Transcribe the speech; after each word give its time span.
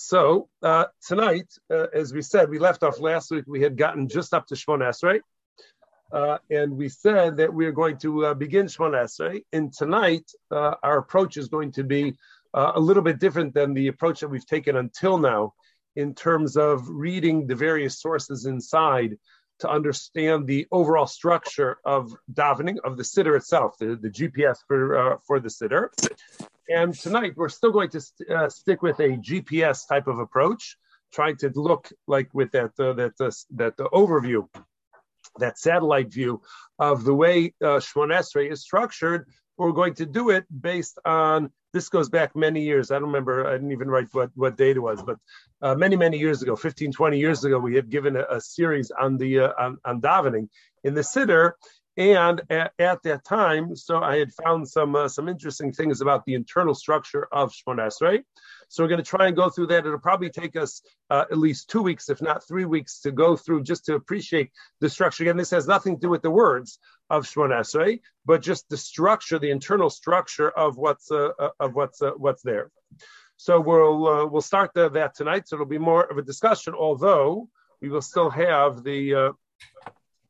So 0.00 0.48
uh, 0.62 0.84
tonight, 1.04 1.52
uh, 1.72 1.88
as 1.92 2.14
we 2.14 2.22
said, 2.22 2.48
we 2.48 2.60
left 2.60 2.84
off 2.84 3.00
last 3.00 3.32
week. 3.32 3.46
We 3.48 3.60
had 3.60 3.76
gotten 3.76 4.06
just 4.06 4.32
up 4.32 4.46
to 4.46 4.54
Shmon 4.54 4.78
Esrei, 4.78 5.20
uh, 6.12 6.38
and 6.48 6.76
we 6.76 6.88
said 6.88 7.36
that 7.38 7.52
we 7.52 7.66
are 7.66 7.72
going 7.72 7.98
to 7.98 8.26
uh, 8.26 8.34
begin 8.34 8.66
Shmon 8.66 8.92
Esrei. 8.92 9.42
And 9.52 9.72
tonight, 9.72 10.30
uh, 10.52 10.74
our 10.84 10.98
approach 10.98 11.36
is 11.36 11.48
going 11.48 11.72
to 11.72 11.82
be 11.82 12.14
uh, 12.54 12.72
a 12.76 12.80
little 12.80 13.02
bit 13.02 13.18
different 13.18 13.54
than 13.54 13.74
the 13.74 13.88
approach 13.88 14.20
that 14.20 14.28
we've 14.28 14.46
taken 14.46 14.76
until 14.76 15.18
now, 15.18 15.52
in 15.96 16.14
terms 16.14 16.56
of 16.56 16.88
reading 16.88 17.48
the 17.48 17.56
various 17.56 18.00
sources 18.00 18.46
inside 18.46 19.18
to 19.60 19.68
understand 19.68 20.46
the 20.46 20.66
overall 20.70 21.06
structure 21.06 21.78
of 21.84 22.14
davening 22.32 22.76
of 22.84 22.96
the 22.96 23.02
siddur 23.02 23.36
itself, 23.36 23.76
the, 23.78 23.96
the 23.96 24.10
GPS 24.10 24.58
for 24.66 25.18
for 25.26 25.40
the 25.40 25.48
siddur. 25.48 25.88
And 26.68 26.94
tonight 26.94 27.32
we're 27.36 27.48
still 27.48 27.72
going 27.72 27.90
to 27.90 28.00
st- 28.00 28.30
uh, 28.30 28.48
stick 28.48 28.82
with 28.82 29.00
a 29.00 29.16
GPS 29.16 29.88
type 29.88 30.06
of 30.06 30.18
approach, 30.18 30.76
trying 31.12 31.36
to 31.38 31.50
look 31.54 31.90
like 32.06 32.28
with 32.34 32.50
that 32.52 32.72
uh, 32.78 32.92
that 32.94 33.14
uh, 33.20 33.30
that 33.56 33.76
the 33.76 33.88
overview, 33.92 34.48
that 35.38 35.58
satellite 35.58 36.12
view 36.12 36.42
of 36.78 37.04
the 37.04 37.14
way 37.14 37.54
uh, 37.62 37.80
Shmon 37.80 38.50
is 38.50 38.60
structured. 38.60 39.26
We're 39.56 39.72
going 39.72 39.94
to 39.94 40.06
do 40.06 40.30
it 40.30 40.44
based 40.60 40.98
on 41.04 41.50
this 41.78 41.88
goes 41.88 42.08
back 42.08 42.34
many 42.34 42.60
years. 42.60 42.90
I 42.90 42.94
don't 42.94 43.04
remember. 43.04 43.46
I 43.46 43.52
didn't 43.52 43.70
even 43.70 43.88
write 43.88 44.08
what, 44.10 44.30
what 44.34 44.56
date 44.56 44.76
it 44.76 44.80
was, 44.80 45.00
but 45.00 45.16
uh, 45.62 45.76
many, 45.76 45.94
many 45.94 46.18
years 46.18 46.42
ago, 46.42 46.56
15, 46.56 46.90
20 46.90 47.18
years 47.20 47.44
ago, 47.44 47.56
we 47.56 47.76
had 47.76 47.88
given 47.88 48.16
a, 48.16 48.24
a 48.28 48.40
series 48.40 48.90
on 48.90 49.16
the 49.16 49.38
uh, 49.38 49.52
on, 49.56 49.78
on 49.84 50.00
davening 50.00 50.48
in 50.82 50.94
the 50.94 51.02
siddur, 51.02 51.52
and 51.96 52.42
at, 52.50 52.72
at, 52.80 53.00
that 53.04 53.24
time, 53.24 53.76
so 53.76 54.00
I 54.00 54.18
had 54.18 54.32
found 54.32 54.68
some 54.68 54.96
uh, 54.96 55.06
some 55.06 55.28
interesting 55.28 55.72
things 55.72 56.00
about 56.00 56.24
the 56.24 56.34
internal 56.34 56.74
structure 56.74 57.28
of 57.30 57.52
Shmon 57.52 57.78
Esrei. 57.78 58.24
So 58.68 58.82
we're 58.82 58.88
going 58.88 59.04
to 59.04 59.08
try 59.08 59.28
and 59.28 59.36
go 59.36 59.48
through 59.48 59.68
that. 59.68 59.86
It'll 59.86 60.00
probably 60.00 60.30
take 60.30 60.56
us 60.56 60.82
uh, 61.10 61.26
at 61.30 61.38
least 61.38 61.70
two 61.70 61.82
weeks, 61.82 62.08
if 62.08 62.20
not 62.20 62.46
three 62.46 62.64
weeks, 62.64 62.98
to 63.02 63.12
go 63.12 63.36
through 63.36 63.62
just 63.62 63.84
to 63.84 63.94
appreciate 63.94 64.50
the 64.80 64.90
structure. 64.90 65.22
Again, 65.22 65.36
this 65.36 65.52
has 65.52 65.68
nothing 65.68 65.94
to 65.94 66.00
do 66.00 66.08
with 66.08 66.22
the 66.22 66.30
words 66.30 66.80
of 67.10 67.24
Shmon 67.24 67.50
Esrei, 67.50 68.00
but 68.24 68.42
just 68.42 68.68
the 68.68 68.76
structure, 68.76 69.38
the 69.38 69.50
internal 69.50 69.90
structure 69.90 70.50
of 70.50 70.76
what's 70.76 71.10
uh, 71.10 71.30
uh 71.38 71.50
of 71.60 71.74
what's 71.74 72.02
uh, 72.02 72.12
what's 72.16 72.42
there. 72.42 72.70
So 73.36 73.60
we'll 73.60 74.06
uh, 74.06 74.26
we'll 74.26 74.42
start 74.42 74.72
the, 74.74 74.88
that 74.90 75.14
tonight. 75.14 75.48
So 75.48 75.56
it'll 75.56 75.66
be 75.66 75.78
more 75.78 76.04
of 76.04 76.18
a 76.18 76.22
discussion, 76.22 76.74
although 76.74 77.48
we 77.80 77.88
will 77.88 78.02
still 78.02 78.30
have 78.30 78.82
the 78.82 79.32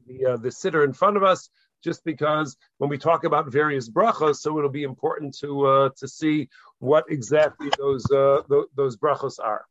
the 0.09 0.27
uh, 0.27 0.37
the 0.37 0.49
siddur 0.49 0.85
in 0.85 0.93
front 0.93 1.17
of 1.17 1.23
us, 1.23 1.51
just 1.83 2.05
because 2.05 2.57
when 2.79 2.91
we 2.91 2.99
talk 2.99 3.25
about 3.25 3.51
various 3.51 3.89
brachos, 3.89 4.37
so 4.37 4.59
it'll 4.59 4.71
be 4.71 4.83
important 4.83 5.37
to 5.39 5.67
uh, 5.67 5.91
to 5.99 6.09
see 6.09 6.49
what 6.79 7.05
exactly 7.09 7.71
those 7.79 8.11
uh, 8.11 8.43
th- 8.49 8.67
those 8.75 8.97
brachos 8.97 9.39
are. 9.39 9.65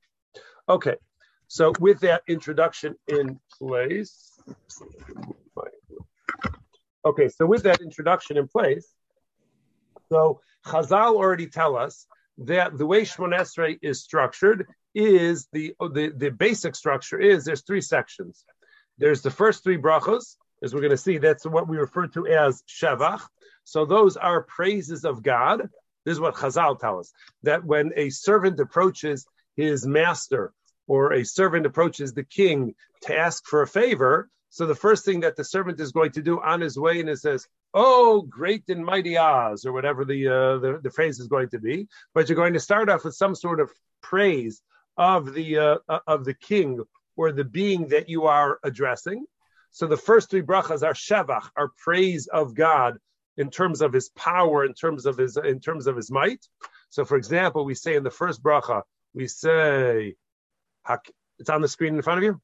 Okay, 0.70 0.96
so 1.48 1.74
with 1.80 2.00
that 2.02 2.22
introduction 2.28 2.96
in 3.08 3.40
place, 3.58 4.40
okay, 7.06 7.30
so 7.30 7.46
with 7.46 7.64
that 7.64 7.82
introduction 7.82 8.38
in 8.38 8.48
place, 8.48 8.88
so 10.10 10.42
Chazal 10.66 11.16
already 11.16 11.48
tell 11.48 11.76
us 11.76 12.08
that 12.40 12.78
the 12.78 12.86
way 12.86 13.02
Shmon 13.02 13.38
Esrei 13.38 13.80
is 13.82 14.04
structured 14.04 14.68
is 14.94 15.48
the, 15.52 15.74
the 15.80 16.12
the 16.16 16.30
basic 16.30 16.76
structure 16.76 17.20
is 17.20 17.46
there's 17.46 17.64
three 17.64 17.82
sections. 17.82 18.46
There's 18.98 19.22
the 19.22 19.32
first 19.32 19.64
three 19.64 19.78
brachos, 19.78 20.38
as 20.64 20.74
we're 20.74 20.82
going 20.82 20.92
to 20.92 20.98
see. 20.98 21.18
That's 21.18 21.46
what 21.46 21.68
we 21.68 21.78
refer 21.78 22.08
to 22.08 22.28
as 22.28 22.64
shavach. 22.68 23.22
So 23.64 23.86
those 23.86 24.18
are 24.18 24.42
praises 24.44 25.06
of 25.06 25.22
God. 25.22 25.70
This 26.06 26.14
is 26.14 26.20
what 26.20 26.36
Chazal 26.36 26.80
tell 26.80 27.00
us 27.00 27.12
that 27.44 27.64
when 27.64 27.92
a 27.96 28.10
servant 28.10 28.60
approaches 28.60 29.28
his 29.56 29.86
master 29.86 30.54
or 30.88 31.14
a 31.14 31.26
servant 31.26 31.66
approaches 31.66 32.14
the 32.14 32.24
king 32.24 32.76
to 33.02 33.16
ask 33.16 33.46
for 33.46 33.62
a 33.62 33.68
favor, 33.68 34.30
so 34.50 34.66
the 34.66 34.76
first 34.76 35.06
thing 35.06 35.20
that 35.22 35.36
the 35.36 35.44
servant 35.44 35.80
is 35.80 35.92
going 35.92 36.12
to 36.12 36.22
do 36.22 36.42
on 36.42 36.62
his 36.62 36.78
way 36.78 37.00
and 37.00 37.10
it 37.10 37.20
says, 37.20 37.48
"Oh, 37.74 38.22
great 38.22 38.64
and 38.70 38.84
mighty 38.84 39.18
Oz," 39.18 39.66
or 39.66 39.74
whatever 39.74 40.06
the, 40.06 40.28
uh, 40.28 40.58
the, 40.58 40.80
the 40.82 40.92
phrase 40.92 41.20
is 41.20 41.28
going 41.28 41.50
to 41.50 41.60
be. 41.60 41.88
But 42.14 42.30
you're 42.30 42.36
going 42.36 42.54
to 42.54 42.60
start 42.60 42.90
off 42.90 43.04
with 43.04 43.16
some 43.16 43.36
sort 43.36 43.60
of 43.60 43.72
praise 44.02 44.62
of 44.98 45.34
the 45.34 45.58
uh, 45.58 46.00
of 46.08 46.26
the 46.26 46.34
king 46.34 46.84
or 47.16 47.32
the 47.32 47.44
being 47.44 47.90
that 47.90 48.10
you 48.10 48.26
are 48.26 48.60
addressing. 48.64 49.26
So 49.72 49.86
the 49.86 49.98
first 49.98 50.30
three 50.30 50.42
brachas 50.42 50.84
are 50.84 50.94
shevach, 50.94 51.50
are 51.56 51.72
praise 51.78 52.28
of 52.28 52.56
God 52.56 52.98
in 53.36 53.50
terms 53.50 53.82
of 53.82 53.94
His 53.94 54.10
power, 54.10 54.66
in 54.66 54.74
terms 54.74 55.06
of 55.06 55.18
His 55.18 55.38
in 55.38 55.60
terms 55.60 55.88
of 55.88 55.96
His 55.96 56.10
might. 56.10 56.46
So, 56.90 57.06
for 57.06 57.18
example, 57.18 57.66
we 57.66 57.76
say 57.76 57.96
in 57.96 58.04
the 58.04 58.10
first 58.10 58.42
bracha, 58.42 58.82
we 59.14 59.28
say, 59.28 60.16
it's 61.40 61.50
on 61.50 61.62
the 61.62 61.68
screen 61.68 61.96
in 61.96 62.02
front 62.02 62.20
of 62.20 62.24
you. 62.24 62.42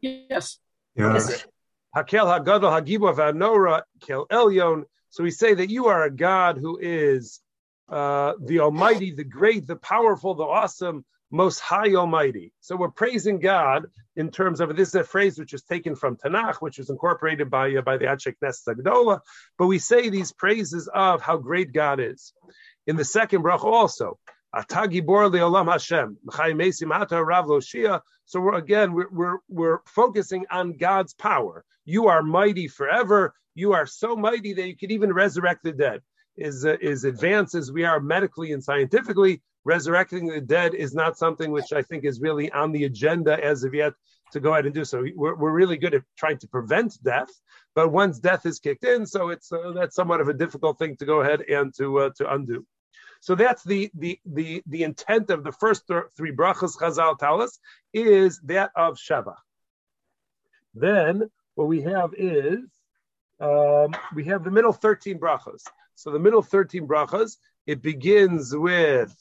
Yes. 0.00 0.58
Yes. 0.94 1.44
Hakel 1.96 2.26
Hagadol 2.26 2.70
Hagibor 2.70 3.14
Vanora 3.14 3.82
Kel 4.00 4.26
Elyon. 4.28 4.84
So 5.10 5.24
we 5.24 5.30
say 5.30 5.54
that 5.54 5.70
you 5.70 5.86
are 5.86 6.04
a 6.04 6.10
God 6.10 6.56
who 6.56 6.78
is 6.80 7.40
uh, 7.88 8.34
the 8.40 8.60
Almighty, 8.60 9.12
the 9.12 9.24
Great, 9.24 9.66
the 9.66 9.76
Powerful, 9.76 10.34
the 10.34 10.44
Awesome, 10.44 11.04
most 11.30 11.60
high 11.60 11.94
almighty. 11.94 12.52
So 12.60 12.76
we're 12.76 12.90
praising 12.90 13.40
God 13.40 13.86
in 14.16 14.30
terms 14.30 14.60
of 14.60 14.74
this 14.76 14.88
is 14.88 14.94
a 14.94 15.04
phrase 15.04 15.38
which 15.38 15.54
is 15.54 15.62
taken 15.62 15.94
from 15.94 16.16
Tanakh, 16.16 16.56
which 16.56 16.78
was 16.78 16.90
incorporated 16.90 17.50
by 17.50 17.74
uh, 17.74 17.82
by 17.82 17.96
the 17.96 18.06
Anshe 18.06 18.34
Knesset 18.42 18.76
Hagdola. 18.76 19.20
But 19.58 19.66
we 19.66 19.78
say 19.78 20.08
these 20.08 20.32
praises 20.32 20.88
of 20.92 21.22
how 21.22 21.36
great 21.36 21.72
God 21.72 22.00
is. 22.00 22.32
In 22.86 22.96
the 22.96 23.04
second 23.04 23.42
brach 23.42 23.62
also, 23.62 24.18
Leolam 24.54 25.70
Hashem, 25.70 26.18
So 28.24 28.40
we're 28.40 28.54
again 28.54 28.92
we're, 28.92 29.08
we're 29.10 29.38
we're 29.48 29.78
focusing 29.86 30.44
on 30.50 30.76
God's 30.76 31.14
power. 31.14 31.64
You 31.84 32.08
are 32.08 32.22
mighty 32.22 32.68
forever. 32.68 33.34
You 33.54 33.72
are 33.72 33.86
so 33.86 34.16
mighty 34.16 34.52
that 34.54 34.66
you 34.66 34.76
can 34.76 34.90
even 34.90 35.12
resurrect 35.12 35.62
the 35.62 35.72
dead. 35.72 36.00
Is 36.36 36.64
uh, 36.64 36.76
is 36.80 37.04
advanced 37.04 37.54
as 37.54 37.70
we 37.70 37.84
are 37.84 38.00
medically 38.00 38.52
and 38.52 38.62
scientifically 38.62 39.42
resurrecting 39.64 40.26
the 40.26 40.40
dead 40.40 40.74
is 40.74 40.94
not 40.94 41.18
something 41.18 41.50
which 41.50 41.72
I 41.72 41.82
think 41.82 42.04
is 42.04 42.20
really 42.20 42.50
on 42.52 42.72
the 42.72 42.84
agenda 42.84 43.42
as 43.44 43.62
of 43.64 43.74
yet 43.74 43.92
to 44.32 44.40
go 44.40 44.52
ahead 44.52 44.64
and 44.64 44.74
do 44.74 44.84
so. 44.84 45.04
We're, 45.14 45.34
we're 45.34 45.52
really 45.52 45.76
good 45.76 45.94
at 45.94 46.02
trying 46.16 46.38
to 46.38 46.48
prevent 46.48 47.02
death, 47.02 47.28
but 47.74 47.92
once 47.92 48.18
death 48.18 48.46
is 48.46 48.58
kicked 48.58 48.84
in, 48.84 49.04
so 49.06 49.28
it's 49.28 49.52
uh, 49.52 49.72
that's 49.74 49.94
somewhat 49.94 50.20
of 50.20 50.28
a 50.28 50.34
difficult 50.34 50.78
thing 50.78 50.96
to 50.96 51.04
go 51.04 51.20
ahead 51.20 51.42
and 51.42 51.74
to 51.76 51.98
uh, 51.98 52.10
to 52.16 52.32
undo. 52.32 52.64
So 53.20 53.34
that's 53.34 53.62
the 53.64 53.90
the 53.94 54.18
the 54.24 54.62
the 54.66 54.82
intent 54.82 55.30
of 55.30 55.44
the 55.44 55.52
first 55.52 55.86
th- 55.86 56.04
three 56.16 56.32
brachas 56.32 56.76
Chazal 56.78 57.18
tell 57.18 57.42
us 57.42 57.58
is 57.92 58.40
that 58.44 58.70
of 58.74 58.96
Sheva. 58.96 59.34
Then 60.74 61.30
what 61.54 61.68
we 61.68 61.82
have 61.82 62.14
is 62.16 62.60
um, 63.38 63.94
we 64.14 64.24
have 64.24 64.42
the 64.42 64.50
middle 64.50 64.72
thirteen 64.72 65.18
brachas. 65.18 65.62
So 65.94 66.10
the 66.10 66.18
middle 66.18 66.42
thirteen 66.42 66.88
brachas 66.88 67.36
it 67.66 67.82
begins 67.82 68.56
with 68.56 69.14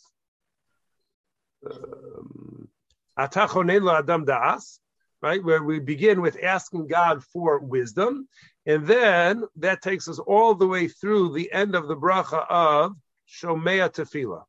um, 1.70 2.70
Adam 3.18 4.26
Da'as, 4.26 4.80
right, 5.22 5.44
where 5.44 5.62
we 5.62 5.80
begin 5.80 6.22
with 6.22 6.42
asking 6.42 6.88
God 6.88 7.22
for 7.22 7.60
wisdom, 7.60 8.30
and 8.66 8.88
then 8.88 9.44
that 9.58 9.82
takes 9.82 10.08
us 10.08 10.20
all 10.20 10.56
the 10.56 10.68
way 10.68 10.88
through 10.88 11.34
the 11.34 11.52
end 11.52 11.76
of 11.76 11.90
the 11.90 11.98
bracha 11.98 12.46
of 12.50 12.96
Shomea 13.30 13.90
Tefillah. 13.90 14.44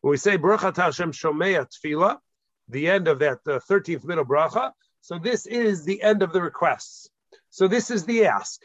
When 0.00 0.10
we 0.10 0.16
say 0.16 0.38
Bracha 0.38 0.76
Hashem 0.76 1.12
Shomea 1.12 1.66
Tefillah, 1.68 2.18
the 2.68 2.88
end 2.88 3.08
of 3.08 3.18
that 3.18 3.38
uh, 3.46 3.60
13th 3.70 4.04
middle 4.04 4.24
bracha, 4.24 4.72
so 5.00 5.18
this 5.18 5.46
is 5.46 5.84
the 5.84 6.02
end 6.02 6.22
of 6.22 6.32
the 6.32 6.40
requests. 6.40 7.10
So 7.50 7.68
this 7.68 7.90
is 7.90 8.04
the 8.04 8.26
ask. 8.26 8.60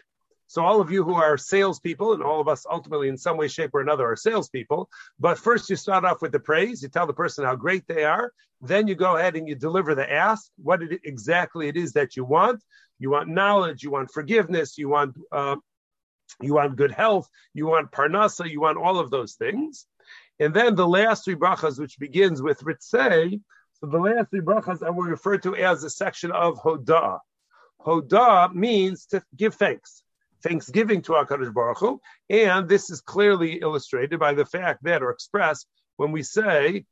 So 0.47 0.65
all 0.65 0.81
of 0.81 0.89
you 0.89 1.03
who 1.03 1.13
are 1.13 1.37
salespeople, 1.37 2.13
and 2.13 2.23
all 2.23 2.41
of 2.41 2.47
us 2.47 2.65
ultimately 2.69 3.07
in 3.07 3.17
some 3.17 3.37
way, 3.37 3.47
shape, 3.47 3.69
or 3.75 3.81
another 3.81 4.07
are 4.07 4.15
salespeople. 4.15 4.89
But 5.19 5.37
first 5.37 5.69
you 5.69 5.75
start 5.75 6.05
off 6.05 6.23
with 6.23 6.31
the 6.31 6.39
praise. 6.39 6.81
You 6.81 6.89
tell 6.89 7.05
the 7.05 7.13
person 7.13 7.45
how 7.45 7.55
great 7.55 7.85
they 7.87 8.03
are. 8.03 8.31
Then 8.59 8.88
you 8.88 8.95
go 8.95 9.15
ahead 9.15 9.35
and 9.35 9.47
you 9.47 9.53
deliver 9.53 9.94
the 9.94 10.12
ask, 10.12 10.50
what 10.57 10.81
it, 10.81 11.01
exactly 11.03 11.67
it 11.67 11.77
is 11.77 11.94
that 11.94 12.15
you 12.15 12.25
want. 12.25 12.63
You 12.97 13.12
want 13.12 13.29
knowledge. 13.29 13.83
You 13.83 13.91
want 13.91 14.12
forgiveness. 14.12 14.77
You 14.77 14.89
want 14.89 15.15
uh, 15.31 15.57
you 16.41 16.53
want 16.53 16.75
good 16.75 16.91
health. 16.91 17.29
You 17.53 17.67
want 17.67 17.91
parnasa. 17.91 18.49
You 18.49 18.61
want 18.61 18.77
all 18.77 18.99
of 18.99 19.11
those 19.11 19.33
things. 19.33 19.85
And 20.39 20.53
then 20.53 20.75
the 20.75 20.87
last 20.87 21.25
three 21.25 21.35
brachas, 21.35 21.79
which 21.79 21.99
begins 21.99 22.41
with 22.41 22.61
ritzei. 22.61 23.41
So 23.79 23.87
the 23.87 23.97
last 23.97 24.29
three 24.29 24.41
brachas 24.41 24.81
are 24.81 24.93
referred 24.93 25.43
to 25.43 25.55
as 25.55 25.83
a 25.83 25.89
section 25.89 26.31
of 26.31 26.55
hodah. 26.55 27.19
Hodah 27.85 28.53
means 28.53 29.05
to 29.07 29.23
give 29.35 29.55
thanks 29.55 30.03
thanksgiving 30.41 31.01
to 31.03 31.13
HaKadosh 31.13 31.53
Baruch 31.53 31.79
Hu. 31.79 32.01
And 32.29 32.67
this 32.67 32.89
is 32.89 33.01
clearly 33.01 33.59
illustrated 33.61 34.19
by 34.19 34.33
the 34.33 34.45
fact 34.45 34.83
that, 34.83 35.01
or 35.01 35.11
expressed, 35.11 35.67
when 35.97 36.11
we 36.11 36.23
say, 36.23 36.85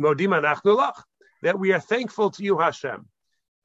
Modim 0.00 0.40
lach, 0.40 1.02
that 1.42 1.58
we 1.58 1.72
are 1.72 1.80
thankful 1.80 2.30
to 2.30 2.42
you, 2.42 2.58
Hashem. 2.58 3.06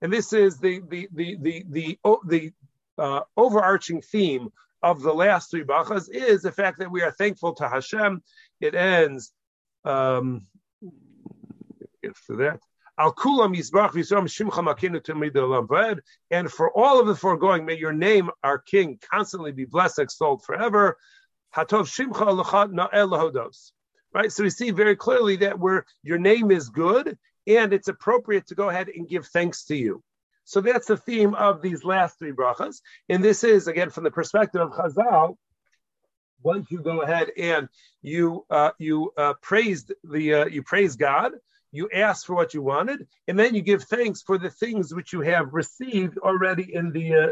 And 0.01 0.11
this 0.11 0.33
is 0.33 0.59
the 0.59 0.81
the 0.87 1.07
the 1.13 1.37
the 1.39 1.65
the, 1.69 1.97
the 2.27 2.51
uh, 2.97 3.21
overarching 3.37 4.01
theme 4.01 4.49
of 4.83 5.01
the 5.01 5.13
last 5.13 5.49
three 5.49 5.63
brachas 5.63 6.09
is 6.11 6.41
the 6.41 6.51
fact 6.51 6.77
that 6.79 6.91
we 6.91 7.01
are 7.01 7.11
thankful 7.11 7.53
to 7.55 7.69
Hashem. 7.69 8.21
It 8.59 8.75
ends. 8.75 9.31
Um, 9.85 10.45
get 12.03 12.15
that. 12.35 12.59
And 16.29 16.51
for 16.51 16.71
all 16.77 16.99
of 16.99 17.07
the 17.07 17.15
foregoing, 17.15 17.65
may 17.65 17.75
your 17.75 17.93
name, 17.93 18.29
our 18.43 18.59
King, 18.59 18.99
constantly 19.11 19.51
be 19.51 19.65
blessed, 19.65 19.97
extolled 19.99 20.43
forever. 20.43 20.97
Right. 24.13 24.31
So 24.31 24.43
we 24.43 24.51
see 24.51 24.69
very 24.69 24.95
clearly 24.95 25.37
that 25.37 25.57
where 25.57 25.85
your 26.03 26.19
name 26.19 26.51
is 26.51 26.69
good, 26.69 27.17
and 27.47 27.73
it's 27.73 27.87
appropriate 27.87 28.45
to 28.47 28.55
go 28.55 28.69
ahead 28.69 28.89
and 28.89 29.09
give 29.09 29.25
thanks 29.27 29.65
to 29.65 29.75
you. 29.75 30.03
So 30.45 30.61
that's 30.61 30.87
the 30.87 30.97
theme 30.97 31.33
of 31.35 31.61
these 31.61 31.83
last 31.83 32.19
three 32.19 32.31
brachas. 32.31 32.81
And 33.09 33.23
this 33.23 33.43
is, 33.43 33.67
again, 33.67 33.89
from 33.89 34.03
the 34.03 34.11
perspective 34.11 34.61
of 34.61 34.71
Chazal, 34.71 35.37
once 36.43 36.69
you 36.69 36.81
go 36.81 37.01
ahead 37.01 37.31
and 37.37 37.69
you 38.01 38.45
uh, 38.49 38.71
you 38.77 39.13
uh, 39.17 39.33
praised 39.41 39.93
the 40.03 40.33
uh, 40.33 40.45
you 40.45 40.61
praise 40.61 40.95
God, 40.95 41.31
you 41.71 41.89
ask 41.93 42.25
for 42.25 42.35
what 42.35 42.53
you 42.53 42.61
wanted, 42.61 43.07
and 43.27 43.39
then 43.39 43.55
you 43.55 43.61
give 43.61 43.83
thanks 43.83 44.21
for 44.21 44.37
the 44.37 44.49
things 44.49 44.93
which 44.93 45.13
you 45.13 45.21
have 45.21 45.53
received 45.53 46.17
already 46.17 46.73
in 46.73 46.91
the 46.91 47.15
uh, 47.15 47.27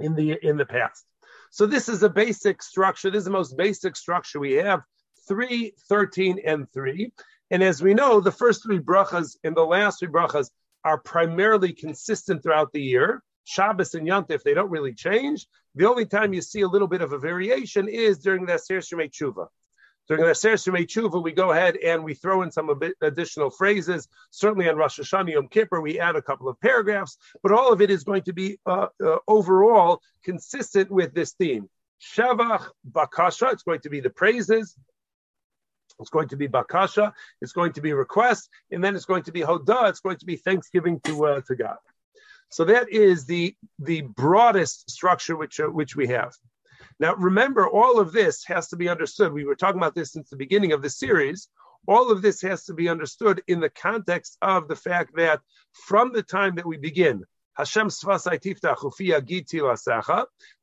in 0.00 0.14
the 0.14 0.38
in 0.42 0.56
the 0.56 0.66
past. 0.66 1.04
So 1.50 1.66
this 1.66 1.88
is 1.88 2.02
a 2.02 2.08
basic 2.08 2.62
structure. 2.62 3.10
This 3.10 3.20
is 3.20 3.24
the 3.26 3.30
most 3.30 3.56
basic 3.56 3.96
structure 3.96 4.40
we 4.40 4.54
have: 4.54 4.82
three, 5.28 5.74
13, 5.88 6.40
and 6.44 6.70
three. 6.72 7.12
And 7.50 7.62
as 7.62 7.80
we 7.80 7.94
know, 7.94 8.20
the 8.20 8.32
first 8.32 8.62
three 8.62 8.80
brachas 8.80 9.36
and 9.44 9.56
the 9.56 9.64
last 9.64 10.00
three 10.00 10.08
brachas 10.08 10.50
are 10.86 10.98
primarily 10.98 11.72
consistent 11.72 12.44
throughout 12.44 12.72
the 12.72 12.80
year. 12.80 13.20
Shabbos 13.42 13.94
and 13.94 14.06
Yantif, 14.06 14.44
they 14.44 14.54
don't 14.54 14.70
really 14.70 14.94
change. 14.94 15.48
The 15.74 15.88
only 15.88 16.06
time 16.06 16.32
you 16.32 16.40
see 16.40 16.60
a 16.60 16.68
little 16.68 16.86
bit 16.86 17.02
of 17.02 17.12
a 17.12 17.18
variation 17.18 17.88
is 17.88 18.18
during 18.18 18.46
the 18.46 18.52
Aseres 18.52 18.92
Yemei 18.92 19.10
Tshuva. 19.10 19.48
During 20.06 20.22
the 20.22 20.30
Aseres 20.30 20.64
Yemei 20.64 20.86
Tshuva, 20.86 21.20
we 21.20 21.32
go 21.32 21.50
ahead 21.50 21.76
and 21.76 22.04
we 22.04 22.14
throw 22.14 22.42
in 22.42 22.52
some 22.52 22.70
additional 23.00 23.50
phrases. 23.50 24.06
Certainly 24.30 24.68
on 24.68 24.76
Rosh 24.76 25.00
Hashanah 25.00 25.32
Yom 25.32 25.48
Kippur, 25.48 25.80
we 25.80 25.98
add 25.98 26.14
a 26.14 26.22
couple 26.22 26.48
of 26.48 26.60
paragraphs, 26.60 27.18
but 27.42 27.50
all 27.50 27.72
of 27.72 27.80
it 27.80 27.90
is 27.90 28.04
going 28.04 28.22
to 28.22 28.32
be 28.32 28.58
uh, 28.64 28.86
uh, 29.04 29.16
overall 29.26 30.00
consistent 30.22 30.88
with 30.88 31.12
this 31.14 31.32
theme. 31.32 31.68
Shavach 32.00 32.68
Bakasha, 32.88 33.52
it's 33.52 33.64
going 33.64 33.80
to 33.80 33.90
be 33.90 33.98
the 33.98 34.10
praises. 34.10 34.76
It's 36.00 36.10
going 36.10 36.28
to 36.28 36.36
be 36.36 36.48
bakasha, 36.48 37.12
it's 37.40 37.52
going 37.52 37.72
to 37.72 37.80
be 37.80 37.92
request, 37.92 38.48
and 38.70 38.82
then 38.82 38.94
it's 38.94 39.06
going 39.06 39.22
to 39.24 39.32
be 39.32 39.40
hoda, 39.40 39.88
it's 39.88 40.00
going 40.00 40.18
to 40.18 40.26
be 40.26 40.36
thanksgiving 40.36 41.00
to 41.04 41.26
uh, 41.26 41.40
to 41.42 41.56
God. 41.56 41.78
So 42.50 42.64
that 42.64 42.90
is 42.90 43.26
the 43.26 43.54
the 43.78 44.02
broadest 44.02 44.90
structure 44.90 45.36
which 45.36 45.58
uh, 45.60 45.66
which 45.66 45.96
we 45.96 46.06
have. 46.08 46.34
Now 47.00 47.14
remember, 47.14 47.68
all 47.68 47.98
of 47.98 48.12
this 48.12 48.44
has 48.44 48.68
to 48.68 48.76
be 48.76 48.88
understood. 48.88 49.32
We 49.32 49.44
were 49.44 49.56
talking 49.56 49.78
about 49.78 49.94
this 49.94 50.12
since 50.12 50.30
the 50.30 50.36
beginning 50.36 50.72
of 50.72 50.82
the 50.82 50.90
series. 50.90 51.48
All 51.88 52.10
of 52.10 52.20
this 52.20 52.42
has 52.42 52.64
to 52.64 52.74
be 52.74 52.88
understood 52.88 53.42
in 53.46 53.60
the 53.60 53.70
context 53.70 54.38
of 54.42 54.66
the 54.66 54.74
fact 54.74 55.14
that 55.16 55.40
from 55.72 56.12
the 56.12 56.22
time 56.22 56.56
that 56.56 56.66
we 56.66 56.76
begin 56.76 57.22
Hashem. 57.56 57.88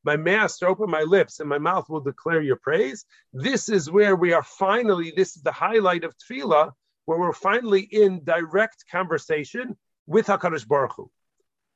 My 0.04 0.16
master, 0.16 0.68
open 0.68 0.90
my 0.90 1.02
lips 1.02 1.40
and 1.40 1.48
my 1.48 1.58
mouth 1.58 1.88
will 1.88 2.00
declare 2.00 2.40
your 2.40 2.56
praise. 2.56 3.04
This 3.32 3.68
is 3.68 3.90
where 3.90 4.14
we 4.14 4.32
are 4.32 4.42
finally, 4.42 5.12
this 5.16 5.36
is 5.36 5.42
the 5.42 5.52
highlight 5.52 6.04
of 6.04 6.14
tefillah, 6.16 6.72
where 7.06 7.18
we're 7.18 7.32
finally 7.32 7.80
in 7.80 8.22
direct 8.24 8.84
conversation 8.90 9.76
with 10.06 10.26
HaKadosh 10.26 10.66
Baruch 10.66 10.92
Hu. 10.96 11.10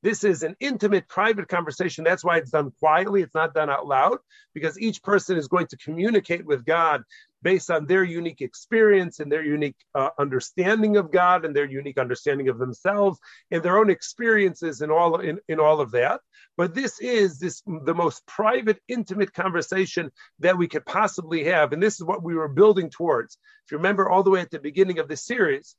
This 0.02 0.22
is 0.22 0.44
an 0.44 0.54
intimate, 0.60 1.08
private 1.08 1.48
conversation. 1.48 2.04
That's 2.04 2.24
why 2.24 2.38
it's 2.38 2.52
done 2.52 2.70
quietly. 2.78 3.22
It's 3.22 3.34
not 3.34 3.52
done 3.52 3.68
out 3.68 3.86
loud 3.86 4.18
because 4.54 4.78
each 4.78 5.02
person 5.02 5.36
is 5.36 5.48
going 5.48 5.66
to 5.68 5.76
communicate 5.76 6.46
with 6.46 6.64
God 6.64 7.02
based 7.43 7.70
on 7.70 7.87
their 7.87 8.05
unique 8.05 8.40
experience 8.40 9.20
and 9.20 9.31
their 9.31 9.44
unique 9.44 9.76
uh, 9.94 10.11
understanding 10.19 10.96
of 10.96 11.12
God 11.12 11.44
and 11.44 11.55
their 11.55 11.67
unique 11.67 11.99
understanding 11.99 12.49
of 12.49 12.58
themselves 12.58 13.19
and 13.50 13.62
their 13.62 13.79
own 13.79 13.90
experiences 13.90 14.81
and 14.81 14.90
all 14.90 15.20
in, 15.20 15.38
in 15.49 15.61
all 15.61 15.81
of 15.81 15.93
that. 15.93 16.20
But 16.56 16.75
this 16.75 17.00
is 17.00 17.38
this 17.38 17.62
the 17.67 17.94
most 17.94 18.26
private, 18.26 18.81
intimate 18.88 19.32
conversation 19.32 20.11
that 20.40 20.58
we 20.58 20.67
could 20.67 20.85
possibly 20.85 21.44
have. 21.44 21.73
And 21.73 21.82
this 21.82 21.94
is 21.94 22.05
what 22.05 22.23
we 22.23 22.35
were 22.35 22.49
building 22.49 22.90
towards. 22.90 23.38
If 23.64 23.73
you 23.73 23.79
remember 23.79 24.08
all 24.08 24.23
the 24.23 24.31
way 24.31 24.40
at 24.40 24.50
the 24.50 24.58
beginning 24.58 24.99
of 24.99 25.08
the 25.08 25.17
series, 25.17 25.76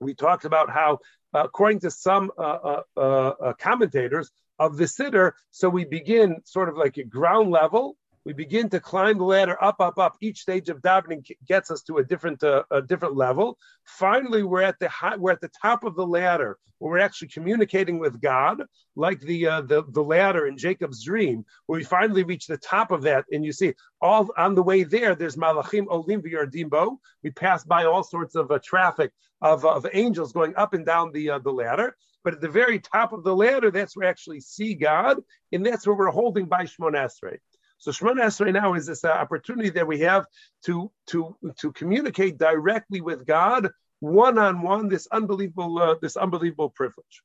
we 0.00 0.14
talked 0.14 0.44
about 0.44 0.70
how, 0.70 1.00
uh, 1.34 1.44
according 1.44 1.80
to 1.80 1.90
some 1.90 2.30
uh, 2.38 2.82
uh, 2.96 3.00
uh, 3.00 3.52
commentators 3.58 4.30
of 4.58 4.76
the 4.76 4.84
siddur, 4.84 5.32
so 5.50 5.68
we 5.68 5.84
begin 5.84 6.40
sort 6.44 6.68
of 6.68 6.76
like 6.76 6.96
a 6.96 7.04
ground 7.04 7.50
level 7.50 7.96
we 8.30 8.34
begin 8.34 8.68
to 8.68 8.78
climb 8.78 9.18
the 9.18 9.24
ladder 9.24 9.60
up, 9.60 9.80
up, 9.80 9.98
up. 9.98 10.16
Each 10.20 10.38
stage 10.38 10.68
of 10.68 10.80
davening 10.82 11.28
gets 11.48 11.68
us 11.68 11.82
to 11.82 11.98
a 11.98 12.04
different, 12.04 12.44
uh, 12.44 12.62
a 12.70 12.80
different 12.80 13.16
level. 13.16 13.58
Finally, 13.84 14.44
we're 14.44 14.62
at 14.62 14.78
the 14.78 14.88
high, 14.88 15.16
we're 15.16 15.32
at 15.32 15.40
the 15.40 15.50
top 15.60 15.82
of 15.82 15.96
the 15.96 16.06
ladder, 16.06 16.56
where 16.78 16.92
we're 16.92 16.98
actually 17.00 17.26
communicating 17.26 17.98
with 17.98 18.20
God, 18.20 18.62
like 18.94 19.18
the 19.18 19.48
uh, 19.48 19.62
the 19.62 19.82
the 19.88 20.04
ladder 20.04 20.46
in 20.46 20.56
Jacob's 20.56 21.02
dream, 21.04 21.44
where 21.66 21.80
we 21.80 21.84
finally 21.84 22.22
reach 22.22 22.46
the 22.46 22.56
top 22.56 22.92
of 22.92 23.02
that, 23.02 23.24
and 23.32 23.44
you 23.44 23.50
see 23.50 23.74
all 24.00 24.28
on 24.38 24.54
the 24.54 24.62
way 24.62 24.84
there. 24.84 25.16
There's 25.16 25.34
malachim 25.34 25.86
olim 25.90 26.22
v'yardimbo. 26.22 26.98
We 27.24 27.30
pass 27.32 27.64
by 27.64 27.84
all 27.84 28.04
sorts 28.04 28.36
of 28.36 28.52
uh, 28.52 28.60
traffic 28.62 29.10
of, 29.42 29.64
of 29.64 29.84
angels 29.92 30.32
going 30.32 30.54
up 30.54 30.72
and 30.72 30.86
down 30.86 31.10
the 31.10 31.30
uh, 31.30 31.38
the 31.40 31.50
ladder. 31.50 31.96
But 32.22 32.34
at 32.34 32.40
the 32.42 32.48
very 32.48 32.78
top 32.78 33.12
of 33.12 33.24
the 33.24 33.34
ladder, 33.34 33.72
that's 33.72 33.96
where 33.96 34.06
we 34.06 34.10
actually 34.10 34.40
see 34.40 34.74
God, 34.76 35.16
and 35.50 35.66
that's 35.66 35.84
where 35.84 35.96
we're 35.96 36.10
holding 36.10 36.44
by 36.44 36.64
Shmon 36.64 36.92
Esrei. 36.92 37.38
So 37.80 37.90
Shemona 37.90 38.24
Esrei 38.26 38.52
now 38.52 38.74
is 38.74 38.84
this 38.86 39.04
uh, 39.04 39.08
opportunity 39.08 39.70
that 39.70 39.86
we 39.86 40.00
have 40.00 40.26
to 40.66 40.92
to 41.08 41.34
to 41.58 41.72
communicate 41.72 42.36
directly 42.36 43.00
with 43.00 43.26
God 43.26 43.70
one 44.00 44.36
on 44.36 44.60
one. 44.60 44.88
This 44.88 45.08
unbelievable 45.10 45.78
uh, 45.78 45.94
this 46.00 46.18
unbelievable 46.18 46.68
privilege. 46.68 47.22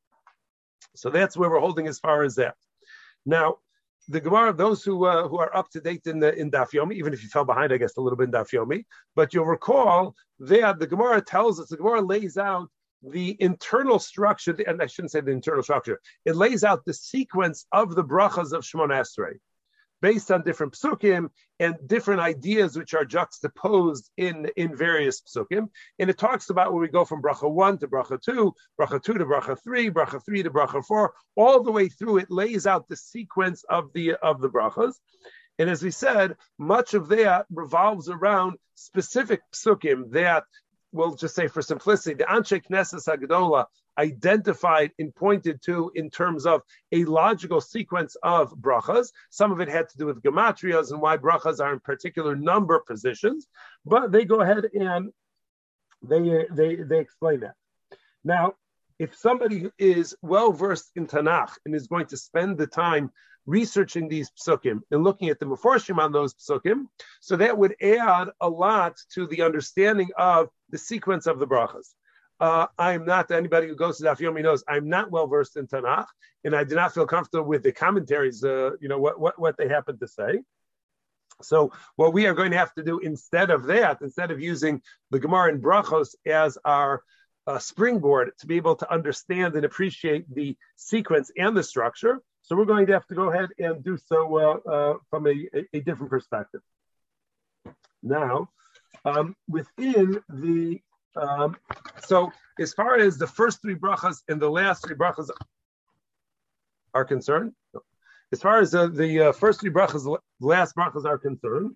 So 0.96 1.10
that's 1.10 1.36
where 1.36 1.50
we're 1.50 1.60
holding 1.60 1.88
as 1.88 2.00
far 2.00 2.24
as 2.24 2.36
that. 2.36 2.56
Now, 3.26 3.58
the 4.08 4.22
Gemara, 4.22 4.54
those 4.54 4.82
who 4.82 5.04
uh, 5.04 5.28
who 5.28 5.40
are 5.40 5.54
up 5.54 5.70
to 5.72 5.82
date 5.82 6.08
in 6.08 6.22
the 6.22 6.34
in 6.34 6.50
Daf 6.50 6.72
Yomi, 6.72 6.94
even 6.94 7.12
if 7.12 7.22
you 7.22 7.28
fell 7.28 7.44
behind, 7.44 7.74
I 7.74 7.78
guess 7.78 7.98
a 7.98 8.02
little 8.02 8.18
bit 8.18 8.28
in 8.28 8.32
Daf 8.32 8.54
Yomi, 8.54 8.86
but 9.14 9.34
you'll 9.34 9.46
recall 9.46 10.16
that 10.40 10.80
the 10.80 10.88
Gemara 10.88 11.20
tells 11.20 11.60
us 11.60 11.68
the 11.68 11.76
Gemara 11.76 12.00
lays 12.00 12.38
out 12.38 12.70
the 13.04 13.36
internal 13.42 14.00
structure, 14.00 14.56
and 14.66 14.82
I 14.82 14.86
shouldn't 14.86 15.12
say 15.12 15.20
the 15.20 15.32
internal 15.32 15.64
structure. 15.64 16.00
It 16.24 16.38
lays 16.38 16.64
out 16.64 16.86
the 16.86 16.94
sequence 16.94 17.66
of 17.74 17.94
the 17.94 18.06
brachas 18.06 18.54
of 18.54 18.64
Shemon 18.64 18.92
Esrei 18.92 19.36
based 20.06 20.30
on 20.30 20.44
different 20.44 20.74
psukim 20.74 21.32
and 21.60 21.76
different 21.88 22.22
ideas 22.22 22.78
which 22.78 22.94
are 22.94 23.06
juxtaposed 23.06 24.12
in, 24.18 24.48
in 24.56 24.76
various 24.76 25.20
psukim. 25.22 25.68
And 25.98 26.12
it 26.12 26.18
talks 26.20 26.52
about 26.52 26.72
where 26.72 26.82
we 26.84 26.90
go 26.90 27.06
from 27.06 27.24
bracha 27.24 27.52
one 27.52 27.80
to 27.80 27.88
bracha 27.88 28.22
two, 28.22 28.54
bracha 28.80 29.02
two 29.02 29.16
to 29.16 29.26
bracha 29.26 29.58
three, 29.64 29.90
bracha 29.90 30.24
three 30.24 30.44
to 30.44 30.52
bracha 30.52 30.86
four, 30.86 31.16
all 31.36 31.64
the 31.64 31.72
way 31.72 31.90
through. 31.90 32.18
It 32.18 32.30
lays 32.30 32.68
out 32.68 32.88
the 32.88 32.96
sequence 32.96 33.66
of 33.68 33.92
the 33.94 34.14
of 34.22 34.42
the 34.42 34.50
brachas. 34.50 34.94
And 35.58 35.72
as 35.72 35.82
we 35.82 35.90
said, 35.90 36.36
much 36.60 36.94
of 36.94 37.08
that 37.08 37.48
revolves 37.50 38.08
around 38.08 38.60
specific 38.76 39.42
psukim 39.56 40.12
that 40.12 40.44
we'll 40.92 41.16
just 41.16 41.34
say 41.34 41.48
for 41.48 41.64
simplicity, 41.64 42.14
the 42.14 42.26
Anshe 42.26 42.62
Knesset 42.64 43.04
Hagdola 43.08 43.66
identified 43.98 44.92
and 45.00 45.16
pointed 45.16 45.62
to 45.64 45.92
in 45.96 46.10
terms 46.10 46.46
of 46.46 46.62
a 46.92 47.06
logical 47.06 47.62
sequence 47.62 48.16
of 48.24 48.54
brachas. 48.56 49.12
Some 49.30 49.52
of 49.52 49.62
it 49.62 49.70
had 49.70 49.90
to 49.90 49.98
do 49.98 50.06
with 50.06 50.22
gematrias 50.22 50.92
and 50.92 51.02
why 51.02 51.18
brachas 51.18 51.60
are 51.60 51.74
in 51.74 51.80
particular 51.80 52.36
number 52.36 52.80
positions, 52.80 53.48
but 53.86 54.12
they 54.12 54.26
go 54.26 54.42
ahead 54.42 54.66
and 54.74 55.12
they 56.02 56.46
they 56.52 56.76
they 56.76 57.00
explain 57.00 57.42
that. 57.42 57.56
Now, 58.24 58.54
if 59.00 59.16
somebody 59.16 59.70
is 59.78 60.16
well 60.22 60.52
versed 60.52 60.92
in 60.96 61.08
Tanakh 61.08 61.54
and 61.66 61.76
is 61.76 61.88
going 61.88 62.08
to 62.08 62.18
spend 62.18 62.58
the 62.58 62.68
time 62.68 63.12
researching 63.46 64.08
these 64.08 64.32
psukim 64.32 64.82
and 64.90 65.04
looking 65.04 65.30
at 65.30 65.40
the 65.40 65.46
maforshim 65.46 66.00
on 66.00 66.12
those 66.12 66.34
psukim, 66.34 66.88
so 67.22 67.36
that 67.36 67.58
would 67.58 67.76
add 67.82 68.30
a 68.42 68.50
lot 68.50 68.96
to 69.14 69.28
the 69.28 69.42
understanding 69.42 70.10
of 70.18 70.50
the 70.70 70.78
sequence 70.78 71.28
of 71.28 71.40
the 71.40 71.48
brachas. 71.48 71.94
Uh, 72.40 72.68
I'm 72.78 73.06
not 73.06 73.32
anybody 73.32 73.68
who 73.68 73.76
goes 73.76 73.98
to 73.98 74.04
Daf 74.04 74.18
Yomi 74.18 74.44
knows 74.44 74.64
I'm 74.68 74.90
not 74.90 75.10
well 75.10 75.28
versed 75.28 75.56
in 75.56 75.68
Tanakh, 75.68 76.08
and 76.44 76.56
I 76.56 76.64
do 76.64 76.76
not 76.76 76.94
feel 76.94 77.08
comfortable 77.08 77.48
with 77.48 77.64
the 77.64 77.72
commentaries. 77.72 78.44
Uh, 78.44 78.72
you 78.82 78.90
know 78.90 79.00
what, 79.00 79.20
what 79.20 79.40
what 79.40 79.58
they 79.58 79.68
happen 79.68 79.98
to 80.00 80.08
say. 80.08 80.42
So 81.42 81.72
what 81.96 82.14
we 82.14 82.28
are 82.28 82.34
going 82.34 82.52
to 82.52 82.58
have 82.58 82.74
to 82.76 82.84
do 82.84 83.00
instead 83.00 83.50
of 83.50 83.66
that, 83.68 84.02
instead 84.02 84.32
of 84.32 84.40
using 84.42 84.82
the 85.12 85.20
Gemara 85.20 85.54
and 85.54 85.62
Brachos 85.62 86.16
as 86.26 86.58
our 86.64 87.04
uh, 87.48 87.60
springboard 87.60 88.32
to 88.40 88.48
be 88.48 88.56
able 88.56 88.76
to 88.76 88.92
understand 88.92 89.56
and 89.56 89.66
appreciate 89.66 90.34
the 90.34 90.58
sequence 90.76 91.32
and 91.38 91.56
the 91.56 91.64
structure, 91.64 92.22
so 92.42 92.56
we're 92.56 92.66
going 92.66 92.86
to 92.88 92.94
have 92.94 93.08
to 93.08 93.16
go 93.16 93.32
ahead 93.32 93.50
and 93.58 93.84
do 93.84 93.98
so 93.98 94.38
uh, 94.38 94.70
uh, 94.70 94.94
from 95.10 95.28
a, 95.28 95.50
a, 95.74 95.80
different 95.80 96.12
perspective. 96.12 96.62
Now, 98.04 98.50
um, 99.04 99.36
within 99.50 100.22
the 100.30 100.80
um, 101.16 101.56
so 102.06 102.32
as 102.60 102.74
far 102.74 102.98
as 102.98 103.18
the 103.18 103.28
first 103.28 103.62
three 103.62 103.76
brachas 103.76 104.18
and 104.28 104.42
the 104.42 104.50
last 104.50 104.86
three 104.86 104.96
brachas 104.96 105.30
are 106.94 107.06
concerned, 107.06 107.54
as 108.32 108.42
far 108.42 108.60
as 108.60 108.72
the 108.72 109.28
uh, 109.28 109.32
first 109.32 109.62
three 109.62 109.72
brachas, 109.72 110.18
last 110.40 110.76
brachas 110.76 111.06
are 111.06 111.18
concerned, 111.18 111.76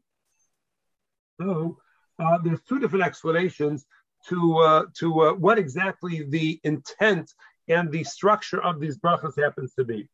so 1.39 1.77
uh, 2.19 2.37
there's 2.43 2.61
two 2.61 2.79
different 2.79 3.05
explanations 3.05 3.85
to 4.27 4.57
uh, 4.57 4.85
to 4.97 5.21
uh, 5.21 5.33
what 5.33 5.57
exactly 5.57 6.23
the 6.23 6.59
intent 6.63 7.33
and 7.67 7.91
the 7.91 8.03
structure 8.03 8.61
of 8.61 8.79
these 8.79 8.97
brachas 8.97 9.41
happens 9.41 9.73
to 9.75 9.83
be. 9.83 10.09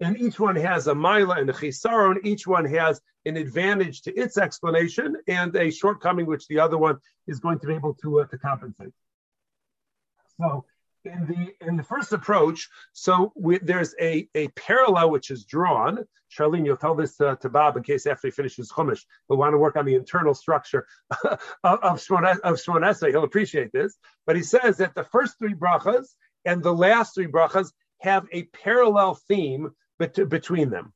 And 0.00 0.20
each 0.20 0.38
one 0.38 0.56
has 0.56 0.88
a 0.88 0.94
mila 0.94 1.36
and 1.36 1.48
a 1.48 1.54
chisaron. 1.54 2.16
Each 2.22 2.46
one 2.46 2.66
has 2.66 3.00
an 3.24 3.36
advantage 3.36 4.02
to 4.02 4.14
its 4.14 4.36
explanation 4.36 5.16
and 5.26 5.54
a 5.56 5.70
shortcoming 5.70 6.26
which 6.26 6.46
the 6.48 6.58
other 6.58 6.76
one 6.76 6.98
is 7.26 7.40
going 7.40 7.58
to 7.60 7.66
be 7.66 7.74
able 7.74 7.94
to, 7.94 8.20
uh, 8.20 8.26
to 8.26 8.38
compensate. 8.38 8.92
So 10.38 10.66
in 11.04 11.26
the 11.26 11.66
in 11.66 11.76
the 11.76 11.82
first 11.82 12.12
approach, 12.12 12.68
so 12.92 13.32
we, 13.36 13.58
there's 13.58 13.94
a, 14.00 14.28
a 14.34 14.48
parallel 14.48 15.10
which 15.10 15.30
is 15.30 15.44
drawn. 15.44 16.04
Charlene, 16.30 16.66
you'll 16.66 16.76
tell 16.76 16.94
this 16.94 17.16
to, 17.16 17.38
to 17.40 17.48
Bob 17.48 17.76
in 17.76 17.82
case 17.82 18.06
after 18.06 18.26
he 18.26 18.32
finishes 18.32 18.70
Chumash, 18.70 19.04
he'll 19.28 19.36
want 19.36 19.54
to 19.54 19.58
work 19.58 19.76
on 19.76 19.86
the 19.86 19.94
internal 19.94 20.34
structure 20.34 20.86
of, 21.64 22.00
of 22.42 22.60
He'll 22.60 23.24
appreciate 23.24 23.72
this. 23.72 23.96
But 24.26 24.36
he 24.36 24.42
says 24.42 24.78
that 24.78 24.94
the 24.94 25.04
first 25.04 25.38
three 25.38 25.54
brachas 25.54 26.08
and 26.44 26.62
the 26.62 26.74
last 26.74 27.14
three 27.14 27.28
brachas 27.28 27.72
have 28.00 28.26
a 28.32 28.42
parallel 28.44 29.14
theme 29.28 29.70
bet- 29.98 30.28
between 30.28 30.70
them. 30.70 30.92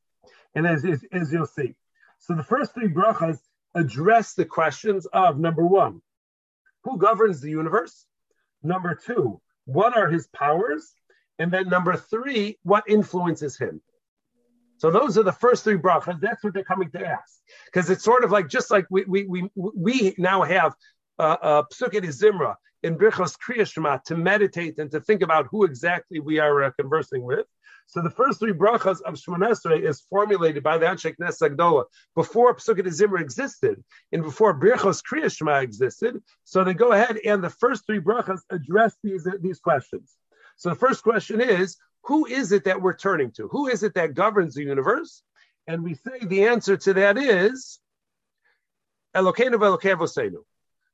And 0.55 0.67
as, 0.67 0.83
as, 0.85 1.03
as 1.11 1.31
you'll 1.31 1.45
see. 1.45 1.75
So 2.19 2.35
the 2.35 2.43
first 2.43 2.73
three 2.73 2.87
brachas 2.87 3.39
address 3.73 4.33
the 4.33 4.45
questions 4.45 5.05
of 5.07 5.39
number 5.39 5.65
one, 5.65 6.01
who 6.83 6.97
governs 6.97 7.41
the 7.41 7.49
universe? 7.49 8.05
Number 8.63 8.95
two, 8.95 9.41
what 9.65 9.95
are 9.95 10.09
his 10.09 10.27
powers? 10.27 10.93
And 11.39 11.51
then 11.51 11.69
number 11.69 11.95
three, 11.95 12.59
what 12.63 12.83
influences 12.87 13.57
him? 13.57 13.81
So 14.77 14.91
those 14.91 15.17
are 15.17 15.23
the 15.23 15.31
first 15.31 15.63
three 15.63 15.77
brachas. 15.77 16.19
That's 16.19 16.43
what 16.43 16.53
they're 16.53 16.63
coming 16.63 16.89
to 16.91 17.05
ask. 17.05 17.39
Because 17.65 17.89
it's 17.89 18.03
sort 18.03 18.23
of 18.23 18.31
like, 18.31 18.49
just 18.49 18.71
like 18.71 18.85
we, 18.89 19.05
we, 19.05 19.25
we, 19.25 19.49
we 19.55 20.15
now 20.17 20.41
have 20.41 20.73
uh, 21.19 21.37
uh, 21.41 21.63
Psukkot 21.71 22.03
Zimra 22.05 22.55
in 22.83 22.97
Birchos 22.97 23.35
Kriya 23.37 24.03
to 24.05 24.17
meditate 24.17 24.79
and 24.79 24.89
to 24.91 24.99
think 24.99 25.21
about 25.21 25.47
who 25.51 25.65
exactly 25.65 26.19
we 26.19 26.39
are 26.39 26.63
uh, 26.63 26.71
conversing 26.79 27.23
with. 27.23 27.45
So 27.87 28.01
the 28.01 28.09
first 28.09 28.39
three 28.39 28.53
brachas 28.53 29.01
of 29.01 29.15
Shemon 29.15 29.47
Esrei 29.49 29.87
is 29.87 30.01
formulated 30.09 30.63
by 30.63 30.77
the 30.77 30.85
Anshe 30.85 31.15
Knesset 31.17 31.55
Hagdola 31.55 31.85
before 32.15 32.55
Psukkot 32.55 32.87
Zimra 32.87 33.19
existed 33.19 33.83
and 34.11 34.23
before 34.23 34.57
Birchos 34.57 35.01
Kriya 35.03 35.35
Shema 35.35 35.59
existed. 35.59 36.21
So 36.43 36.63
they 36.63 36.73
go 36.73 36.93
ahead 36.93 37.17
and 37.25 37.43
the 37.43 37.49
first 37.49 37.85
three 37.85 37.99
brachas 37.99 38.39
address 38.49 38.95
these, 39.03 39.27
these 39.41 39.59
questions. 39.59 40.15
So 40.57 40.69
the 40.69 40.75
first 40.75 41.03
question 41.03 41.41
is, 41.41 41.77
who 42.03 42.25
is 42.25 42.51
it 42.51 42.63
that 42.65 42.81
we're 42.81 42.95
turning 42.95 43.31
to? 43.31 43.47
Who 43.49 43.67
is 43.67 43.83
it 43.83 43.93
that 43.95 44.13
governs 44.13 44.55
the 44.55 44.63
universe? 44.63 45.21
And 45.67 45.83
we 45.83 45.93
say 45.95 46.19
the 46.21 46.45
answer 46.47 46.77
to 46.77 46.93
that 46.93 47.17
is 47.17 47.79
Elokeinu 49.15 49.55
v'Elokeinu 49.55 50.37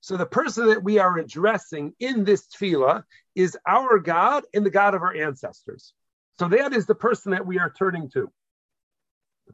So 0.02 0.18
the 0.18 0.26
person 0.26 0.68
that 0.68 0.84
we 0.84 1.00
are 1.00 1.18
addressing 1.18 1.94
in 2.00 2.24
this 2.24 2.48
tefillah 2.48 3.04
is 3.36 3.58
our 3.68 4.00
God 4.00 4.44
and 4.54 4.66
the 4.66 4.70
God 4.70 4.96
of 4.96 5.02
our 5.02 5.16
ancestors. 5.16 5.94
So 6.40 6.48
that 6.50 6.74
is 6.74 6.86
the 6.86 6.96
person 6.96 7.32
that 7.32 7.46
we 7.46 7.60
are 7.60 7.70
turning 7.72 8.10
to. 8.12 8.32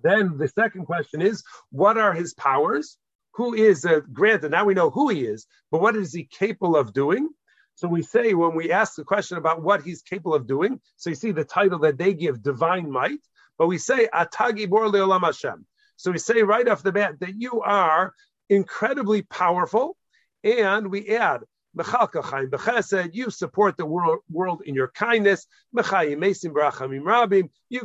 Then 0.02 0.38
the 0.38 0.48
second 0.48 0.86
question 0.86 1.22
is, 1.22 1.44
what 1.72 1.98
are 1.98 2.14
his 2.14 2.34
powers? 2.34 2.98
Who 3.36 3.54
is, 3.54 3.86
uh, 3.86 4.02
granted, 4.12 4.52
now 4.52 4.66
we 4.66 4.74
know 4.74 4.90
who 4.90 5.10
he 5.10 5.26
is, 5.26 5.48
but 5.72 5.82
what 5.82 5.96
is 5.96 6.14
he 6.14 6.26
capable 6.26 6.76
of 6.76 6.94
doing? 6.94 7.30
So 7.76 7.88
we 7.88 8.04
say 8.04 8.34
when 8.34 8.56
we 8.56 8.72
ask 8.72 8.96
the 8.96 9.04
question 9.04 9.38
about 9.38 9.64
what 9.64 9.82
he's 9.82 10.04
capable 10.04 10.36
of 10.36 10.46
doing, 10.46 10.80
so 10.98 11.10
you 11.10 11.16
see 11.16 11.32
the 11.32 11.44
title 11.44 11.80
that 11.80 11.98
they 11.98 12.14
give, 12.14 12.44
divine 12.44 12.92
might, 12.92 13.20
but 13.58 13.68
we 13.68 13.78
say 13.78 14.08
Ata 14.14 14.54
Gibor 14.54 14.92
Leolam 14.92 15.22
Hashem. 15.22 15.66
So 15.96 16.12
we 16.12 16.20
say 16.20 16.44
right 16.44 16.68
off 16.68 16.84
the 16.84 16.92
bat 16.92 17.20
that 17.22 17.36
you 17.36 17.62
are 17.62 18.14
incredibly 18.50 19.24
powerful, 19.24 19.98
and 20.44 20.92
we 20.92 21.16
add 21.16 21.42
you 21.76 23.30
support 23.30 23.78
the 23.78 23.86
world, 23.86 24.20
world 24.30 24.62
in 24.66 24.76
your 24.76 24.90
kindness. 24.90 25.48
You 25.72 25.82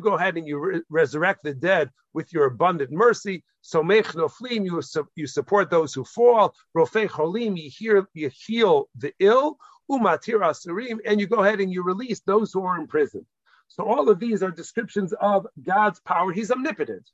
go 0.01 0.15
ahead 0.15 0.37
and 0.37 0.47
you 0.47 0.59
re- 0.59 0.83
resurrect 0.91 1.45
the 1.45 1.55
dead 1.55 1.91
with 2.13 2.33
your 2.33 2.47
abundant 2.47 2.91
mercy. 2.91 3.45
So 3.63 3.83
you, 3.83 4.83
you 5.15 5.27
support 5.27 5.71
those 5.71 5.95
who 5.95 6.05
fall. 6.05 6.55
You, 6.75 7.71
hear, 7.71 8.09
you 8.15 8.31
heal 8.47 8.89
the 8.97 9.13
ill. 9.19 9.59
And 9.91 11.21
you 11.21 11.27
go 11.27 11.43
ahead 11.43 11.61
and 11.61 11.73
you 11.73 11.83
release 11.83 12.21
those 12.21 12.53
who 12.53 12.65
are 12.65 12.79
in 12.79 12.87
prison. 12.87 13.25
So 13.69 13.85
all 13.85 14.11
of 14.11 14.19
these 14.19 14.43
are 14.43 14.51
descriptions 14.51 15.15
of 15.15 15.47
God's 15.63 16.01
power. 16.01 16.33
He's 16.33 16.51
omnipotent. 16.51 17.09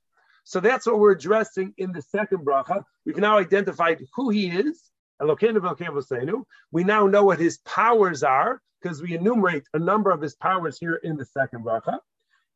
So 0.45 0.61
that's 0.61 0.87
what 0.87 0.99
we're 0.99 1.12
addressing 1.12 1.73
in 1.78 1.93
the 1.93 2.02
second 2.02 2.45
bracha. 2.45 2.85
We've 3.07 3.16
now 3.16 3.38
identified 3.38 4.04
who 4.14 4.31
he 4.31 4.49
is 4.49 4.81
we 5.21 6.85
now 6.85 7.06
know 7.06 7.25
what 7.25 7.38
his 7.38 7.59
powers 7.59 8.23
are 8.23 8.61
because 8.83 9.02
we 9.02 9.14
enumerate 9.14 9.64
a 9.73 9.78
number 9.78 10.11
of 10.11 10.21
his 10.21 10.35
powers 10.35 10.78
here 10.78 10.97
in 11.02 11.16
the 11.16 11.25
second 11.25 11.64
bracha. 11.64 11.99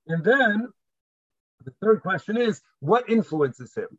And 0.07 0.25
then 0.25 0.69
the 1.65 1.73
third 1.83 2.03
question 2.03 2.37
is 2.37 2.61
what 2.81 3.09
influences 3.09 3.75
him? 3.75 3.99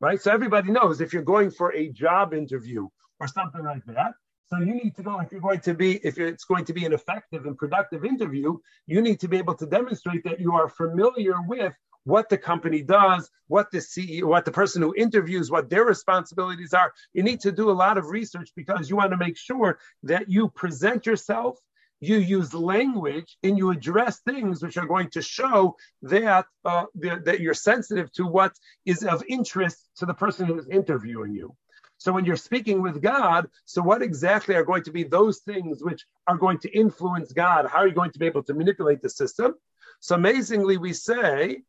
Right? 0.00 0.20
So 0.20 0.30
everybody 0.32 0.70
knows 0.70 1.00
if 1.00 1.12
you're 1.12 1.22
going 1.22 1.50
for 1.50 1.72
a 1.74 1.88
job 1.88 2.34
interview 2.34 2.88
or 3.20 3.28
something 3.28 3.64
like 3.64 3.84
that, 3.86 4.12
so 4.50 4.58
you 4.58 4.74
need 4.74 4.94
to 4.96 5.02
know 5.02 5.20
if 5.20 5.32
you're 5.32 5.40
going 5.40 5.60
to 5.60 5.74
be, 5.74 5.96
if 6.04 6.18
it's 6.18 6.44
going 6.44 6.64
to 6.66 6.72
be 6.72 6.84
an 6.84 6.92
effective 6.92 7.46
and 7.46 7.56
productive 7.56 8.04
interview, 8.04 8.58
you 8.86 9.00
need 9.00 9.20
to 9.20 9.28
be 9.28 9.38
able 9.38 9.54
to 9.54 9.66
demonstrate 9.66 10.22
that 10.24 10.38
you 10.38 10.52
are 10.52 10.68
familiar 10.68 11.40
with 11.46 11.74
what 12.04 12.28
the 12.28 12.38
company 12.38 12.82
does, 12.82 13.30
what 13.48 13.70
the 13.70 13.78
CEO, 13.78 14.24
what 14.24 14.44
the 14.44 14.52
person 14.52 14.82
who 14.82 14.94
interviews, 14.96 15.50
what 15.50 15.68
their 15.68 15.84
responsibilities 15.84 16.72
are. 16.72 16.92
You 17.12 17.22
need 17.22 17.40
to 17.40 17.52
do 17.52 17.70
a 17.70 17.72
lot 17.72 17.98
of 17.98 18.06
research 18.06 18.50
because 18.54 18.88
you 18.88 18.96
want 18.96 19.10
to 19.10 19.16
make 19.16 19.36
sure 19.36 19.78
that 20.04 20.28
you 20.28 20.48
present 20.48 21.06
yourself, 21.06 21.58
you 22.00 22.16
use 22.16 22.52
language, 22.54 23.36
and 23.42 23.56
you 23.56 23.70
address 23.70 24.20
things 24.20 24.62
which 24.62 24.76
are 24.76 24.86
going 24.86 25.10
to 25.10 25.22
show 25.22 25.76
that 26.02 26.46
uh, 26.64 26.84
that 26.94 27.40
you're 27.40 27.54
sensitive 27.54 28.12
to 28.12 28.26
what 28.26 28.52
is 28.84 29.02
of 29.02 29.24
interest 29.28 29.88
to 29.96 30.06
the 30.06 30.14
person 30.14 30.46
who 30.46 30.58
is 30.58 30.68
interviewing 30.68 31.34
you. 31.34 31.56
So 31.96 32.12
when 32.12 32.26
you're 32.26 32.36
speaking 32.36 32.82
with 32.82 33.00
God, 33.00 33.48
so 33.64 33.80
what 33.80 34.02
exactly 34.02 34.54
are 34.56 34.64
going 34.64 34.82
to 34.82 34.92
be 34.92 35.04
those 35.04 35.38
things 35.38 35.82
which 35.82 36.04
are 36.26 36.36
going 36.36 36.58
to 36.58 36.76
influence 36.76 37.32
God? 37.32 37.66
How 37.66 37.78
are 37.78 37.88
you 37.88 37.94
going 37.94 38.10
to 38.10 38.18
be 38.18 38.26
able 38.26 38.42
to 38.42 38.52
manipulate 38.52 39.00
the 39.00 39.08
system? 39.08 39.54
So 40.00 40.14
amazingly, 40.14 40.76
we 40.76 40.92
say 40.92 41.62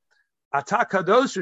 Ata 0.56 0.88
kadosh 0.90 1.36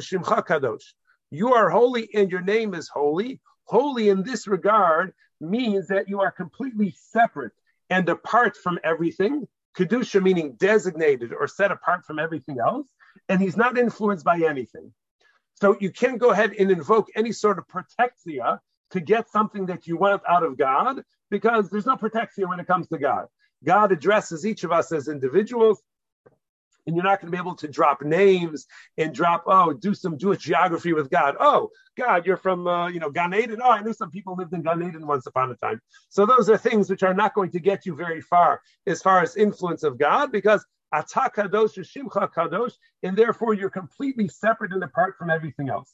kadosh. 0.48 0.94
You 1.30 1.54
are 1.54 1.70
holy 1.70 2.10
and 2.16 2.32
your 2.32 2.42
name 2.42 2.74
is 2.74 2.90
holy. 2.90 3.40
Holy 3.66 4.10
in 4.10 4.24
this 4.24 4.48
regard 4.48 5.14
means 5.40 5.88
that 5.90 6.10
you 6.10 6.22
are 6.22 6.32
completely 6.32 6.96
separate 6.98 7.52
and 7.92 8.10
apart 8.10 8.58
from 8.58 8.80
everything. 8.84 9.48
Kedusha 9.78 10.20
meaning 10.22 10.54
designated 10.54 11.32
or 11.32 11.48
set 11.48 11.72
apart 11.72 12.06
from 12.06 12.18
everything 12.18 12.58
else. 12.60 12.88
And 13.30 13.40
he's 13.40 13.56
not 13.56 13.78
influenced 13.78 14.26
by 14.26 14.40
anything. 14.40 14.92
So 15.62 15.78
you 15.80 15.92
can't 15.92 16.18
go 16.18 16.32
ahead 16.32 16.54
and 16.58 16.72
invoke 16.72 17.10
any 17.16 17.34
sort 17.34 17.60
of 17.60 17.66
protexia 17.68 18.58
to 18.92 19.00
get 19.00 19.30
something 19.30 19.68
that 19.68 19.86
you 19.86 19.96
want 19.96 20.24
out 20.28 20.42
of 20.42 20.58
God 20.58 21.04
because 21.30 21.70
there's 21.70 21.86
no 21.86 21.98
protexia 21.98 22.50
when 22.50 22.60
it 22.60 22.66
comes 22.66 22.88
to 22.88 22.98
God. 22.98 23.28
God 23.64 23.92
addresses 23.92 24.44
each 24.44 24.64
of 24.64 24.72
us 24.72 24.92
as 24.92 25.08
individuals 25.08 25.84
and 26.86 26.96
you're 26.96 27.04
not 27.04 27.22
going 27.22 27.32
to 27.32 27.36
be 27.36 27.42
able 27.42 27.56
to 27.56 27.68
drop 27.68 28.02
names 28.02 28.66
and 28.98 29.14
drop 29.14 29.44
oh 29.48 29.74
do 29.74 29.94
some 29.94 30.18
Jewish 30.18 30.40
geography 30.40 30.94
with 30.94 31.10
God. 31.10 31.36
Oh 31.40 31.70
God, 31.98 32.26
you're 32.26 32.38
from 32.38 32.68
uh, 32.68 32.88
you 32.88 33.00
know 33.00 33.10
Gan 33.10 33.34
Eden. 33.34 33.62
Oh, 33.64 33.72
I 33.72 33.82
knew 33.82 33.94
some 33.94 34.12
people 34.12 34.36
lived 34.36 34.54
in 34.54 34.62
Gan 34.62 34.84
Eden 34.84 35.08
once 35.08 35.26
upon 35.26 35.52
a 35.52 35.56
time. 35.56 35.82
So 36.10 36.26
those 36.26 36.50
are 36.50 36.58
things 36.58 36.90
which 36.90 37.04
are 37.04 37.14
not 37.14 37.34
going 37.34 37.52
to 37.52 37.60
get 37.60 37.86
you 37.86 37.96
very 37.96 38.22
far 38.22 38.62
as 38.88 39.02
far 39.02 39.22
as 39.22 39.36
influence 39.36 39.84
of 39.84 39.98
God 39.98 40.32
because 40.32 40.66
Atah 40.94 41.34
Kadosh 41.34 41.78
Shimcha 41.80 42.32
Kadosh, 42.32 42.74
and 43.02 43.18
therefore 43.18 43.54
you're 43.54 43.70
completely 43.70 44.28
separate 44.28 44.74
and 44.74 44.84
apart 44.84 45.16
from 45.18 45.30
everything 45.30 45.70
else. 45.70 45.92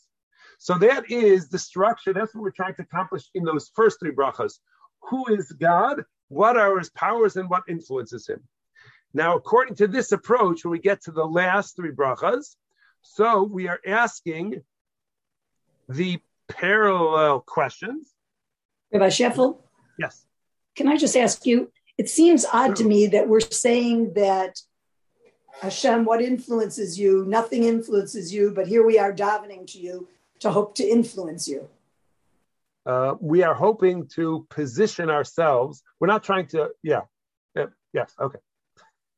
So 0.58 0.78
that 0.80 1.10
is 1.10 1.48
the 1.48 1.58
structure. 1.58 2.12
That's 2.12 2.36
what 2.36 2.44
we're 2.44 2.52
trying 2.52 2.76
to 2.76 2.82
accomplish 2.82 3.30
in 3.34 3.46
those 3.46 3.72
first 3.76 4.00
three 4.00 4.12
brachas. 4.12 4.60
Who 5.04 5.26
is 5.28 5.52
God? 5.54 6.04
What 6.28 6.58
are 6.58 6.78
his 6.78 6.90
powers 6.90 7.38
and 7.38 7.50
what 7.50 7.64
influences 7.70 8.28
him? 8.28 8.44
Now, 9.14 9.36
according 9.36 9.76
to 9.76 9.88
this 9.88 10.12
approach, 10.12 10.64
when 10.64 10.72
we 10.72 10.80
get 10.80 11.04
to 11.04 11.12
the 11.12 11.26
last 11.26 11.76
three 11.76 11.92
brachas, 11.92 12.56
so 13.02 13.44
we 13.44 13.68
are 13.68 13.80
asking 13.86 14.62
the 15.88 16.20
parallel 16.48 17.40
questions. 17.40 18.14
Rabbi 18.92 19.08
Sheffel? 19.08 19.58
Yes. 19.98 20.26
Can 20.76 20.88
I 20.88 20.98
just 20.98 21.16
ask 21.16 21.46
you? 21.46 21.72
It 21.98 22.10
seems 22.10 22.46
odd 22.52 22.76
to 22.78 22.84
me 22.84 23.08
that 23.08 23.28
we're 23.28 23.40
saying 23.40 24.14
that 24.14 24.62
Hashem, 25.62 26.06
what 26.06 26.22
influences 26.22 26.98
you? 26.98 27.26
Nothing 27.26 27.66
influences 27.66 28.34
you, 28.34 28.52
but 28.52 28.68
here 28.68 28.86
we 28.86 28.98
are 28.98 29.12
davening 29.12 29.68
to 29.74 29.80
you 29.80 30.08
to 30.40 30.52
hope 30.52 30.76
to 30.76 30.84
influence 30.84 31.48
you. 31.48 31.68
Uh, 32.86 33.16
we 33.20 33.44
are 33.44 33.54
hoping 33.54 34.08
to 34.08 34.48
position 34.50 35.10
ourselves. 35.10 35.84
We're 36.00 36.08
not 36.08 36.24
trying 36.24 36.48
to, 36.48 36.70
yeah, 36.82 37.02
yeah 37.56 37.66
yes, 37.94 38.14
okay. 38.20 38.40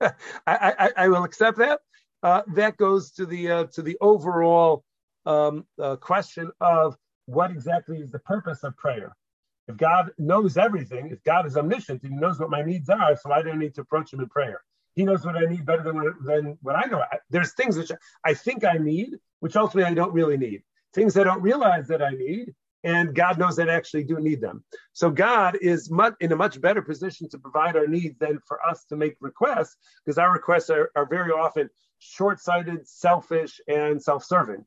I, 0.47 0.73
I, 0.79 0.89
I, 0.97 1.07
will 1.07 1.23
accept 1.23 1.57
that. 1.59 1.79
Uh, 2.23 2.41
that 2.53 2.77
goes 2.77 3.11
to 3.11 3.25
the 3.25 3.51
uh, 3.51 3.63
to 3.65 3.81
the 3.81 3.97
overall 4.01 4.83
um, 5.25 5.65
uh, 5.81 5.95
question 5.95 6.51
of 6.61 6.95
what 7.25 7.51
exactly 7.51 7.99
is 7.99 8.11
the 8.11 8.19
purpose 8.19 8.63
of 8.63 8.75
prayer. 8.77 9.15
If 9.67 9.77
God 9.77 10.11
knows 10.17 10.57
everything, 10.57 11.09
if 11.11 11.23
God 11.23 11.45
is 11.45 11.57
omniscient 11.57 12.01
He 12.03 12.09
knows 12.09 12.39
what 12.39 12.49
my 12.49 12.61
needs 12.61 12.89
are, 12.89 13.15
so 13.15 13.31
I 13.31 13.41
don't 13.41 13.59
need 13.59 13.75
to 13.75 13.81
approach 13.81 14.13
Him 14.13 14.19
in 14.19 14.29
prayer. 14.29 14.61
He 14.95 15.03
knows 15.03 15.25
what 15.25 15.35
I 15.35 15.45
need 15.45 15.65
better 15.65 15.83
than 15.83 16.15
than 16.25 16.57
what 16.61 16.75
I 16.75 16.85
know. 16.89 17.03
There's 17.29 17.53
things 17.53 17.77
which 17.77 17.91
I 18.25 18.33
think 18.33 18.63
I 18.63 18.77
need, 18.77 19.17
which 19.39 19.55
ultimately 19.55 19.89
I 19.89 19.93
don't 19.93 20.13
really 20.13 20.37
need. 20.37 20.63
Things 20.93 21.15
I 21.17 21.23
don't 21.23 21.41
realize 21.41 21.87
that 21.87 22.01
I 22.01 22.11
need, 22.11 22.53
and 22.83 23.15
God 23.15 23.37
knows 23.37 23.55
that 23.57 23.69
I 23.69 23.73
actually 23.73 24.03
do 24.03 24.19
need 24.19 24.41
them. 24.41 24.63
So 24.93 25.09
God 25.09 25.57
is 25.61 25.89
much, 25.91 26.15
in 26.19 26.31
a 26.31 26.35
much 26.35 26.59
better 26.59 26.81
position 26.81 27.29
to 27.29 27.37
provide 27.37 27.75
our 27.75 27.87
needs 27.87 28.17
than 28.19 28.39
for 28.47 28.65
us 28.65 28.85
to 28.85 28.95
make 28.95 29.15
requests, 29.19 29.77
because 30.03 30.17
our 30.17 30.31
requests 30.31 30.69
are, 30.69 30.91
are 30.95 31.05
very 31.05 31.31
often 31.31 31.69
short-sighted, 31.99 32.87
selfish, 32.87 33.61
and 33.67 34.01
self-serving, 34.01 34.65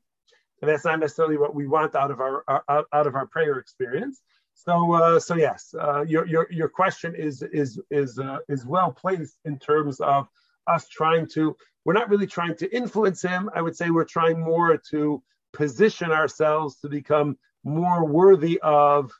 and 0.61 0.69
that's 0.69 0.85
not 0.85 0.99
necessarily 0.99 1.37
what 1.37 1.53
we 1.53 1.67
want 1.67 1.95
out 1.95 2.11
of 2.11 2.19
our, 2.21 2.43
our 2.47 2.85
out 2.93 3.07
of 3.07 3.15
our 3.15 3.27
prayer 3.27 3.59
experience. 3.59 4.21
So, 4.53 4.93
uh, 4.93 5.19
so 5.19 5.35
yes, 5.35 5.75
uh, 5.77 6.03
your 6.07 6.25
your 6.27 6.47
your 6.49 6.69
question 6.69 7.13
is 7.13 7.41
is 7.41 7.77
is 7.91 8.17
uh, 8.17 8.37
is 8.47 8.65
well 8.65 8.91
placed 8.91 9.37
in 9.43 9.59
terms 9.59 9.99
of 9.99 10.27
us 10.67 10.87
trying 10.87 11.27
to. 11.33 11.55
We're 11.83 11.93
not 11.93 12.09
really 12.09 12.25
trying 12.25 12.55
to 12.55 12.75
influence 12.75 13.21
him. 13.21 13.49
I 13.53 13.61
would 13.61 13.75
say 13.75 13.89
we're 13.89 14.05
trying 14.05 14.39
more 14.39 14.77
to 14.91 15.21
position 15.51 16.11
ourselves 16.11 16.79
to 16.79 16.89
become 16.89 17.37
more 17.65 18.05
worthy 18.05 18.59
of 18.61 19.11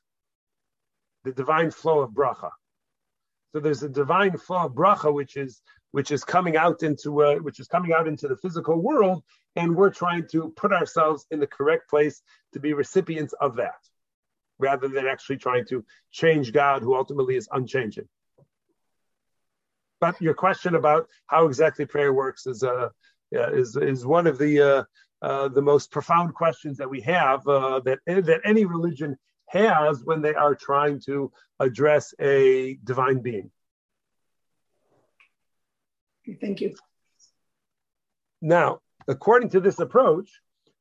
the 1.25 1.33
divine 1.33 1.71
flow 1.71 1.99
of 1.99 2.11
bracha. 2.11 2.51
So 3.51 3.59
there's 3.59 3.83
a 3.83 3.89
divine 3.89 4.37
flow 4.37 4.65
of 4.65 4.73
bracha 4.73 5.13
which 5.13 5.35
is 5.35 5.61
which 5.91 6.11
is 6.11 6.23
coming 6.25 6.57
out 6.57 6.83
into 6.83 7.23
uh, 7.23 7.35
which 7.37 7.59
is 7.59 7.67
coming 7.67 7.93
out 7.93 8.07
into 8.07 8.27
the 8.27 8.37
physical 8.37 8.77
world, 8.79 9.23
and 9.55 9.75
we're 9.75 9.89
trying 9.89 10.27
to 10.27 10.53
put 10.55 10.71
ourselves 10.71 11.25
in 11.31 11.39
the 11.39 11.47
correct 11.47 11.89
place 11.89 12.21
to 12.53 12.59
be 12.59 12.73
recipients 12.73 13.33
of 13.39 13.55
that, 13.55 13.79
rather 14.59 14.87
than 14.89 15.07
actually 15.07 15.37
trying 15.37 15.65
to 15.67 15.83
change 16.11 16.51
God, 16.51 16.81
who 16.81 16.95
ultimately 16.95 17.35
is 17.37 17.47
unchanging. 17.51 18.07
But 20.01 20.21
your 20.21 20.33
question 20.33 20.75
about 20.75 21.07
how 21.27 21.47
exactly 21.47 21.85
prayer 21.85 22.13
works 22.13 22.45
is 22.45 22.61
uh, 22.61 22.89
is 23.31 23.77
is 23.77 24.05
one 24.05 24.27
of 24.27 24.37
the 24.37 24.61
uh, 24.61 24.83
uh, 25.25 25.47
the 25.47 25.61
most 25.61 25.89
profound 25.89 26.35
questions 26.35 26.77
that 26.77 26.87
we 26.87 27.01
have 27.01 27.47
uh, 27.47 27.79
that 27.79 27.97
that 28.05 28.41
any 28.45 28.63
religion 28.63 29.17
has 29.47 30.03
when 30.03 30.21
they 30.21 30.35
are 30.35 30.53
trying 30.53 30.99
to 30.99 31.31
address 31.59 32.13
a 32.19 32.77
divine 32.83 33.19
being. 33.21 33.49
Thank 36.39 36.61
you. 36.61 36.75
Now, 38.39 38.81
according 39.07 39.49
to 39.49 39.59
this 39.59 39.79
approach, 39.79 40.29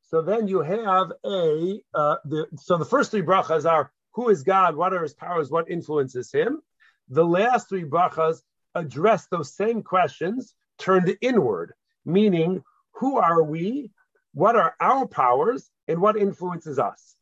so 0.03 0.21
then 0.21 0.47
you 0.47 0.61
have 0.61 1.11
a 1.25 1.81
uh, 1.95 2.17
the 2.25 2.45
so 2.55 2.77
the 2.77 2.85
first 2.85 3.09
three 3.09 3.23
brachas 3.23 3.67
are 3.67 3.91
who 4.11 4.29
is 4.29 4.43
God, 4.43 4.75
what 4.75 4.93
are 4.93 5.01
His 5.01 5.15
powers, 5.15 5.49
what 5.49 5.71
influences 5.71 6.31
Him. 6.31 6.61
The 7.09 7.25
last 7.25 7.67
three 7.67 7.83
brachas 7.83 8.43
address 8.75 9.25
those 9.25 9.55
same 9.55 9.81
questions 9.81 10.53
turned 10.77 11.17
inward, 11.21 11.73
meaning 12.05 12.63
who 12.91 13.17
are 13.17 13.41
we, 13.41 13.89
what 14.35 14.55
are 14.55 14.75
our 14.79 15.07
powers 15.07 15.71
and 15.87 15.99
what 15.99 16.17
influences 16.17 16.77
us. 16.77 17.15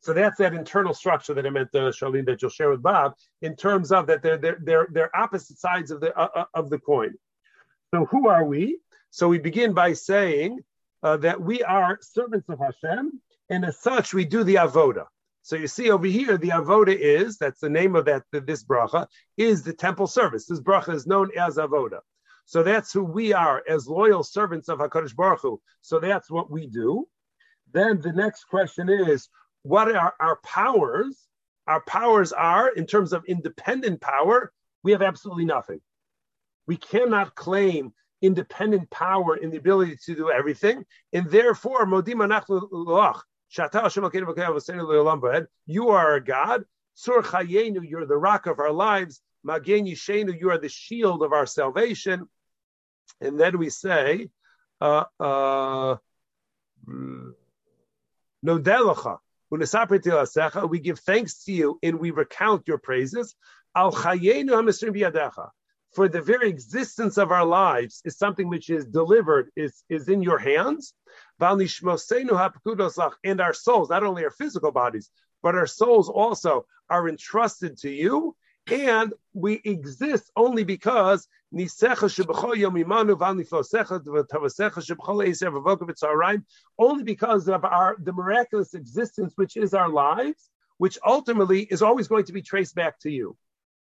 So 0.00 0.12
that's 0.12 0.38
that 0.38 0.52
internal 0.52 0.94
structure 0.94 1.32
that 1.34 1.46
I 1.46 1.50
meant, 1.50 1.68
uh, 1.74 1.92
Charlene, 1.92 2.26
that 2.26 2.42
you'll 2.42 2.50
share 2.50 2.70
with 2.70 2.82
Bob, 2.82 3.14
in 3.40 3.54
terms 3.54 3.92
of 3.92 4.06
that 4.08 4.22
they're 4.22 4.36
they're 4.38 4.58
they're, 4.60 4.88
they're 4.90 5.16
opposite 5.16 5.58
sides 5.58 5.90
of 5.90 6.00
the 6.00 6.14
uh, 6.18 6.28
uh, 6.34 6.44
of 6.54 6.68
the 6.70 6.78
coin. 6.78 7.14
So 7.94 8.06
who 8.06 8.28
are 8.28 8.44
we? 8.44 8.78
So 9.10 9.28
we 9.28 9.38
begin 9.38 9.72
by 9.74 9.92
saying 9.92 10.60
uh, 11.02 11.18
that 11.18 11.40
we 11.40 11.62
are 11.62 11.98
servants 12.00 12.48
of 12.48 12.58
Hashem, 12.58 13.20
and 13.48 13.64
as 13.64 13.78
such 13.78 14.12
we 14.12 14.24
do 14.24 14.42
the 14.42 14.56
avoda. 14.56 15.06
So 15.42 15.56
you 15.56 15.68
see 15.68 15.90
over 15.90 16.06
here, 16.06 16.36
the 16.36 16.50
avoda 16.50 16.96
is 16.96 17.38
that's 17.38 17.60
the 17.60 17.70
name 17.70 17.94
of 17.94 18.06
that 18.06 18.24
this 18.32 18.64
bracha 18.64 19.06
is 19.36 19.62
the 19.62 19.72
temple 19.72 20.06
service. 20.06 20.46
This 20.46 20.60
bracha 20.60 20.94
is 20.94 21.06
known 21.06 21.30
as 21.36 21.56
avoda. 21.56 22.00
So 22.50 22.64
that's 22.64 22.92
who 22.92 23.04
we 23.04 23.32
are 23.32 23.62
as 23.68 23.86
loyal 23.86 24.24
servants 24.24 24.68
of 24.68 24.80
Hakadosh 24.80 25.14
Baruch 25.14 25.42
Hu. 25.42 25.60
So 25.82 26.00
that's 26.00 26.28
what 26.28 26.50
we 26.50 26.66
do. 26.66 27.06
Then 27.72 28.00
the 28.00 28.10
next 28.12 28.48
question 28.48 28.88
is, 28.88 29.28
what 29.62 29.94
are 29.94 30.14
our 30.18 30.40
powers? 30.42 31.28
Our 31.68 31.80
powers 31.82 32.32
are, 32.32 32.70
in 32.70 32.86
terms 32.86 33.12
of 33.12 33.24
independent 33.26 34.00
power, 34.00 34.52
we 34.82 34.90
have 34.90 35.00
absolutely 35.00 35.44
nothing. 35.44 35.80
We 36.66 36.76
cannot 36.76 37.36
claim 37.36 37.92
independent 38.20 38.90
power 38.90 39.36
in 39.36 39.50
the 39.50 39.58
ability 39.58 39.98
to 40.06 40.16
do 40.16 40.32
everything, 40.32 40.84
and 41.12 41.30
therefore, 41.30 41.86
Modim 41.86 42.18
you 45.66 45.88
are 45.90 46.14
a 46.14 46.24
God. 46.24 46.64
Sur 46.94 47.22
Chayenu, 47.22 47.88
you're 47.88 48.06
the 48.06 48.16
rock 48.16 48.46
of 48.46 48.58
our 48.58 48.72
lives. 48.72 49.22
Magen 49.44 49.86
Yishenu, 49.86 50.38
you 50.38 50.50
are 50.50 50.58
the 50.58 50.68
shield 50.68 51.22
of 51.22 51.32
our 51.32 51.46
salvation. 51.46 52.28
And 53.20 53.38
then 53.38 53.58
we 53.58 53.70
say, 53.70 54.30
uh, 54.80 55.04
uh, 55.18 55.96
we 60.68 60.80
give 60.80 60.98
thanks 61.00 61.44
to 61.44 61.52
you 61.52 61.78
and 61.82 62.00
we 62.00 62.10
recount 62.10 62.66
your 62.66 62.78
praises. 62.78 63.36
Al 63.74 63.92
For 63.92 64.16
the 66.08 66.22
very 66.22 66.48
existence 66.48 67.18
of 67.18 67.32
our 67.32 67.44
lives 67.44 68.00
is 68.04 68.16
something 68.16 68.48
which 68.48 68.70
is 68.70 68.86
delivered, 68.86 69.50
is, 69.56 69.82
is 69.88 70.08
in 70.08 70.22
your 70.22 70.38
hands. 70.38 70.94
And 71.40 71.60
our 73.40 73.52
souls, 73.52 73.90
not 73.90 74.04
only 74.04 74.24
our 74.24 74.30
physical 74.30 74.72
bodies, 74.72 75.10
but 75.42 75.54
our 75.54 75.66
souls 75.66 76.08
also 76.08 76.64
are 76.88 77.06
entrusted 77.08 77.76
to 77.78 77.90
you 77.90 78.36
and 78.70 79.12
we 79.32 79.60
exist 79.64 80.30
only 80.36 80.64
because 80.64 81.28
only 86.78 87.02
because 87.04 87.48
of 87.48 87.64
our 87.64 87.96
the 88.02 88.12
miraculous 88.12 88.74
existence 88.74 89.32
which 89.36 89.56
is 89.56 89.74
our 89.74 89.88
lives 89.88 90.50
which 90.80 90.98
ultimately 91.04 91.64
is 91.64 91.82
always 91.82 92.08
going 92.08 92.24
to 92.24 92.32
be 92.32 92.40
traced 92.40 92.74
back 92.74 92.98
to 92.98 93.10
you. 93.10 93.36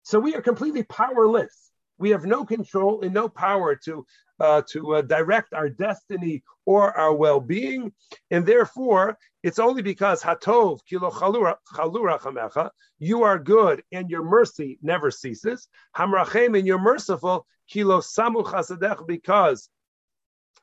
So 0.05 0.19
we 0.19 0.35
are 0.35 0.41
completely 0.41 0.85
powerless. 0.85 1.71
We 1.99 2.11
have 2.11 2.25
no 2.25 2.47
control 2.47 3.03
and 3.03 3.13
no 3.13 3.29
power 3.29 3.77
to 3.85 4.07
uh, 4.41 4.63
to 4.71 4.97
uh, 4.97 5.03
direct 5.03 5.53
our 5.53 5.69
destiny 5.69 6.43
or 6.65 6.97
our 6.97 7.15
well-being, 7.15 7.93
and 8.31 8.45
therefore 8.47 9.19
it's 9.43 9.59
only 9.59 9.83
because 9.83 10.23
hatov 10.23 10.81
kilo 10.89 11.11
chalura 11.11 11.57
chamecha, 12.21 12.71
you 12.99 13.23
are 13.23 13.39
good 13.39 13.83
and 13.93 14.11
your 14.11 14.25
mercy 14.25 14.79
never 14.83 15.11
ceases. 15.11 15.69
Hamrachem 15.97 16.57
and 16.57 16.67
you're 16.67 16.79
merciful 16.79 17.47
kilo 17.69 18.01
samu 18.01 18.45
chasadech 18.45 19.07
because 19.07 19.69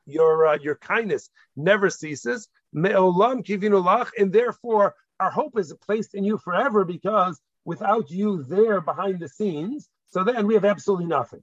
your 0.06 0.46
uh, 0.46 0.58
your 0.60 0.76
kindness 0.76 1.30
never 1.56 1.90
ceases. 1.90 2.48
Me'olam 2.72 3.44
kivinulach, 3.44 4.10
and 4.18 4.32
therefore 4.32 4.94
our 5.18 5.30
hope 5.30 5.58
is 5.58 5.72
placed 5.84 6.14
in 6.14 6.24
you 6.24 6.38
forever 6.38 6.84
because 6.84 7.40
without 7.64 8.10
you 8.10 8.44
there 8.44 8.80
behind 8.80 9.18
the 9.18 9.28
scenes, 9.28 9.88
so 10.08 10.22
then 10.22 10.46
we 10.46 10.54
have 10.54 10.64
absolutely 10.64 11.06
nothing. 11.06 11.42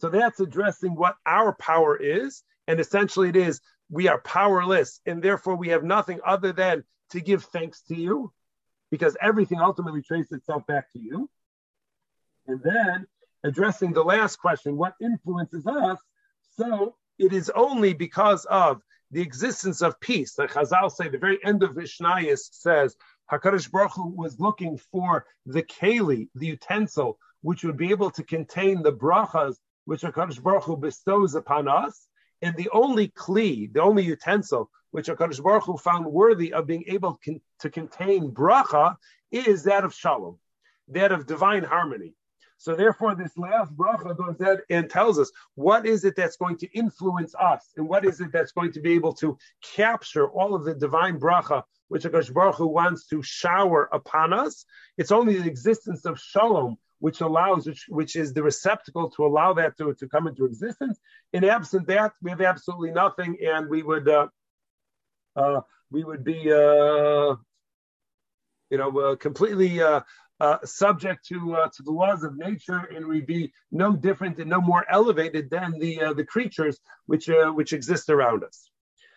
So 0.00 0.08
that's 0.08 0.40
addressing 0.40 0.94
what 0.94 1.16
our 1.26 1.54
power 1.54 1.96
is. 1.96 2.42
And 2.66 2.80
essentially 2.80 3.30
it 3.30 3.36
is 3.36 3.60
we 3.90 4.08
are 4.08 4.20
powerless 4.20 5.00
and 5.06 5.22
therefore 5.22 5.56
we 5.56 5.68
have 5.68 5.82
nothing 5.82 6.20
other 6.24 6.52
than 6.52 6.84
to 7.10 7.20
give 7.20 7.44
thanks 7.44 7.82
to 7.88 7.94
you 7.94 8.32
because 8.90 9.16
everything 9.20 9.60
ultimately 9.60 10.02
traces 10.02 10.32
itself 10.32 10.66
back 10.66 10.92
to 10.92 10.98
you. 10.98 11.28
And 12.46 12.60
then 12.62 13.06
addressing 13.44 13.92
the 13.92 14.04
last 14.04 14.36
question, 14.36 14.76
what 14.76 14.94
influences 15.00 15.66
us? 15.66 15.98
So 16.56 16.96
it 17.18 17.32
is 17.32 17.50
only 17.54 17.94
because 17.94 18.44
of 18.46 18.82
the 19.10 19.22
existence 19.22 19.80
of 19.82 19.98
peace. 20.00 20.38
Like 20.38 20.52
Chazal 20.52 20.90
say, 20.90 21.08
the 21.08 21.18
very 21.18 21.38
end 21.44 21.62
of 21.62 21.74
Vishnayis 21.74 22.48
says, 22.52 22.94
HaKadosh 23.32 23.70
Baruch 23.70 23.92
Hu 23.92 24.08
was 24.08 24.40
looking 24.40 24.78
for 24.90 25.26
the 25.46 25.62
keli, 25.62 26.28
the 26.34 26.46
utensil, 26.46 27.18
which 27.42 27.64
would 27.64 27.76
be 27.76 27.90
able 27.90 28.10
to 28.10 28.22
contain 28.22 28.82
the 28.82 28.92
brachas 28.92 29.56
which 29.88 30.02
HaKadosh 30.02 30.42
Baruch 30.42 30.64
Hu 30.64 30.76
bestows 30.76 31.34
upon 31.34 31.66
us. 31.66 32.08
And 32.42 32.54
the 32.56 32.68
only 32.74 33.08
kli, 33.08 33.72
the 33.72 33.80
only 33.80 34.04
utensil 34.04 34.70
which 34.90 35.06
HaKadosh 35.06 35.42
Baruch 35.42 35.64
Hu 35.64 35.78
found 35.78 36.04
worthy 36.04 36.52
of 36.52 36.66
being 36.66 36.84
able 36.88 37.18
con- 37.24 37.40
to 37.60 37.70
contain 37.70 38.30
bracha 38.30 38.96
is 39.32 39.64
that 39.64 39.84
of 39.84 39.94
shalom, 39.94 40.38
that 40.88 41.10
of 41.10 41.26
divine 41.26 41.64
harmony. 41.64 42.12
So 42.58 42.74
therefore, 42.74 43.14
this 43.14 43.34
last 43.38 43.74
bracha 43.74 44.14
goes 44.14 44.38
ahead 44.38 44.58
and 44.68 44.90
tells 44.90 45.18
us 45.18 45.32
what 45.54 45.86
is 45.86 46.04
it 46.04 46.16
that's 46.16 46.36
going 46.36 46.58
to 46.58 46.70
influence 46.76 47.34
us, 47.34 47.72
and 47.78 47.88
what 47.88 48.04
is 48.04 48.20
it 48.20 48.30
that's 48.30 48.52
going 48.52 48.72
to 48.72 48.82
be 48.82 48.92
able 48.92 49.14
to 49.14 49.38
capture 49.74 50.28
all 50.28 50.54
of 50.54 50.66
the 50.66 50.74
divine 50.74 51.18
bracha 51.18 51.62
which 51.88 52.02
HaKadosh 52.02 52.34
Baruch 52.34 52.56
Hu 52.56 52.66
wants 52.66 53.06
to 53.06 53.22
shower 53.22 53.88
upon 53.90 54.34
us. 54.34 54.66
It's 54.98 55.12
only 55.12 55.40
the 55.40 55.48
existence 55.48 56.04
of 56.04 56.20
shalom 56.20 56.76
which 57.00 57.20
allows, 57.20 57.66
which, 57.66 57.86
which 57.88 58.16
is 58.16 58.32
the 58.32 58.42
receptacle 58.42 59.10
to 59.10 59.24
allow 59.24 59.52
that 59.54 59.76
to, 59.78 59.94
to 59.94 60.08
come 60.08 60.26
into 60.26 60.44
existence. 60.44 60.98
In 61.32 61.44
absent 61.44 61.86
that, 61.86 62.12
we 62.22 62.30
have 62.30 62.40
absolutely 62.40 62.90
nothing, 62.90 63.36
and 63.44 63.68
we 63.68 63.82
would 63.82 64.08
uh, 64.08 64.28
uh, 65.36 65.60
we 65.90 66.04
would 66.04 66.24
be 66.24 66.52
uh, 66.52 67.36
you 68.70 68.78
know 68.78 68.98
uh, 68.98 69.16
completely 69.16 69.80
uh, 69.80 70.00
uh, 70.40 70.58
subject 70.64 71.26
to 71.26 71.56
to 71.74 71.82
the 71.82 71.90
laws 71.90 72.24
of 72.24 72.36
nature, 72.36 72.88
and 72.94 73.06
we'd 73.06 73.26
be 73.26 73.52
no 73.70 73.94
different 73.94 74.38
and 74.38 74.50
no 74.50 74.60
more 74.60 74.84
elevated 74.90 75.50
than 75.50 75.78
the 75.78 76.12
the 76.16 76.24
creatures 76.24 76.78
which 77.06 77.28
which 77.54 77.72
exist 77.72 78.10
around 78.10 78.44
us. 78.44 78.70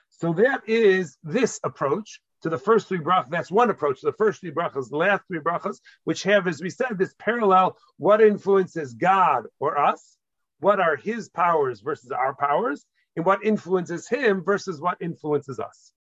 So 0.09 0.33
that 0.33 0.61
is 0.67 1.17
this 1.23 1.59
approach 1.63 2.21
to 2.41 2.49
the 2.49 2.57
first 2.57 2.87
three 2.87 2.99
brachas. 2.99 3.29
That's 3.29 3.51
one 3.51 3.69
approach. 3.69 4.01
The 4.01 4.13
first 4.13 4.41
three 4.41 4.51
brachas, 4.51 4.89
the 4.89 4.97
last 4.97 5.23
three 5.27 5.39
brachas, 5.39 5.79
which 6.03 6.23
have, 6.23 6.47
as 6.47 6.61
we 6.61 6.69
said, 6.69 6.97
this 6.97 7.13
parallel: 7.17 7.77
what 7.97 8.21
influences 8.21 8.93
God 8.93 9.45
or 9.59 9.77
us, 9.77 10.17
what 10.59 10.79
are 10.79 10.95
His 10.95 11.29
powers 11.29 11.81
versus 11.81 12.11
our 12.11 12.35
powers, 12.35 12.85
and 13.15 13.25
what 13.25 13.43
influences 13.43 14.07
Him 14.07 14.43
versus 14.43 14.79
what 14.81 14.97
influences 15.01 15.59
us. 15.59 15.91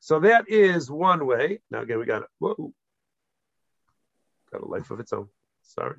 So 0.00 0.20
that 0.20 0.48
is 0.48 0.90
one 0.90 1.26
way. 1.26 1.60
Now 1.70 1.82
again, 1.82 1.98
we 1.98 2.06
got. 2.06 2.24
Whoa, 2.38 2.72
got 4.52 4.62
a 4.62 4.66
life 4.66 4.90
of 4.90 5.00
its 5.00 5.12
own. 5.12 5.28
Sorry. 5.62 5.96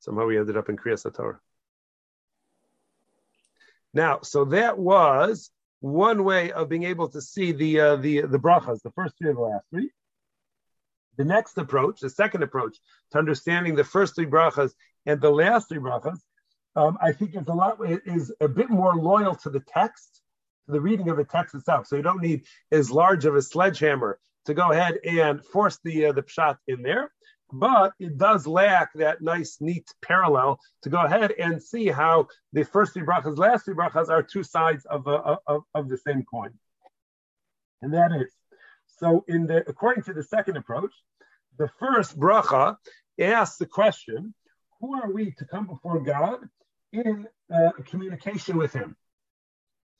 Somehow 0.00 0.26
we 0.26 0.38
ended 0.38 0.56
up 0.56 0.68
in 0.68 0.76
Kriyas 0.76 1.12
Torah. 1.14 1.38
Now, 3.94 4.20
so 4.22 4.46
that 4.46 4.78
was 4.78 5.50
one 5.82 6.22
way 6.22 6.52
of 6.52 6.68
being 6.68 6.84
able 6.84 7.08
to 7.08 7.20
see 7.20 7.50
the 7.50 7.80
uh, 7.80 7.96
the 7.96 8.22
the 8.22 8.38
brachas, 8.38 8.80
the 8.82 8.92
first 8.92 9.18
three 9.18 9.28
and 9.28 9.36
the 9.36 9.42
last 9.42 9.66
three. 9.70 9.90
The 11.18 11.24
next 11.24 11.58
approach, 11.58 12.00
the 12.00 12.08
second 12.08 12.42
approach 12.42 12.78
to 13.10 13.18
understanding 13.18 13.74
the 13.74 13.84
first 13.84 14.14
three 14.14 14.26
brachas 14.26 14.72
and 15.04 15.20
the 15.20 15.30
last 15.30 15.68
three 15.68 15.78
brachas, 15.78 16.18
um, 16.76 16.96
I 17.02 17.12
think 17.12 17.36
is 17.36 17.48
a 17.48 17.52
lot 17.52 17.78
is 18.06 18.32
a 18.40 18.48
bit 18.48 18.70
more 18.70 18.94
loyal 18.94 19.34
to 19.36 19.50
the 19.50 19.60
text, 19.60 20.22
to 20.66 20.72
the 20.72 20.80
reading 20.80 21.08
of 21.10 21.16
the 21.16 21.24
text 21.24 21.54
itself. 21.54 21.88
So 21.88 21.96
you 21.96 22.02
don't 22.02 22.22
need 22.22 22.44
as 22.70 22.90
large 22.90 23.24
of 23.24 23.34
a 23.34 23.42
sledgehammer 23.42 24.20
to 24.46 24.54
go 24.54 24.70
ahead 24.70 24.98
and 25.04 25.44
force 25.44 25.78
the 25.82 26.06
uh, 26.06 26.12
the 26.12 26.22
pshat 26.22 26.58
in 26.68 26.82
there 26.82 27.10
but 27.52 27.92
it 27.98 28.16
does 28.16 28.46
lack 28.46 28.92
that 28.94 29.20
nice, 29.20 29.58
neat 29.60 29.86
parallel 30.00 30.58
to 30.82 30.88
go 30.88 30.98
ahead 30.98 31.32
and 31.32 31.62
see 31.62 31.88
how 31.88 32.26
the 32.52 32.64
first 32.64 32.94
three 32.94 33.02
brachas, 33.02 33.36
last 33.36 33.66
three 33.66 33.74
brachas 33.74 34.08
are 34.08 34.22
two 34.22 34.42
sides 34.42 34.86
of, 34.86 35.06
uh, 35.06 35.36
of, 35.46 35.62
of 35.74 35.88
the 35.88 35.98
same 35.98 36.24
coin. 36.24 36.50
And 37.82 37.92
that 37.92 38.12
is, 38.12 38.32
so 38.86 39.24
in 39.28 39.46
the 39.46 39.68
according 39.68 40.04
to 40.04 40.14
the 40.14 40.22
second 40.22 40.56
approach, 40.56 40.94
the 41.58 41.68
first 41.78 42.18
bracha 42.18 42.76
asks 43.20 43.58
the 43.58 43.66
question, 43.66 44.34
who 44.80 44.94
are 44.94 45.12
we 45.12 45.32
to 45.32 45.44
come 45.44 45.66
before 45.66 46.00
God 46.00 46.40
in 46.92 47.26
uh, 47.54 47.70
communication 47.86 48.56
with 48.56 48.72
him? 48.72 48.96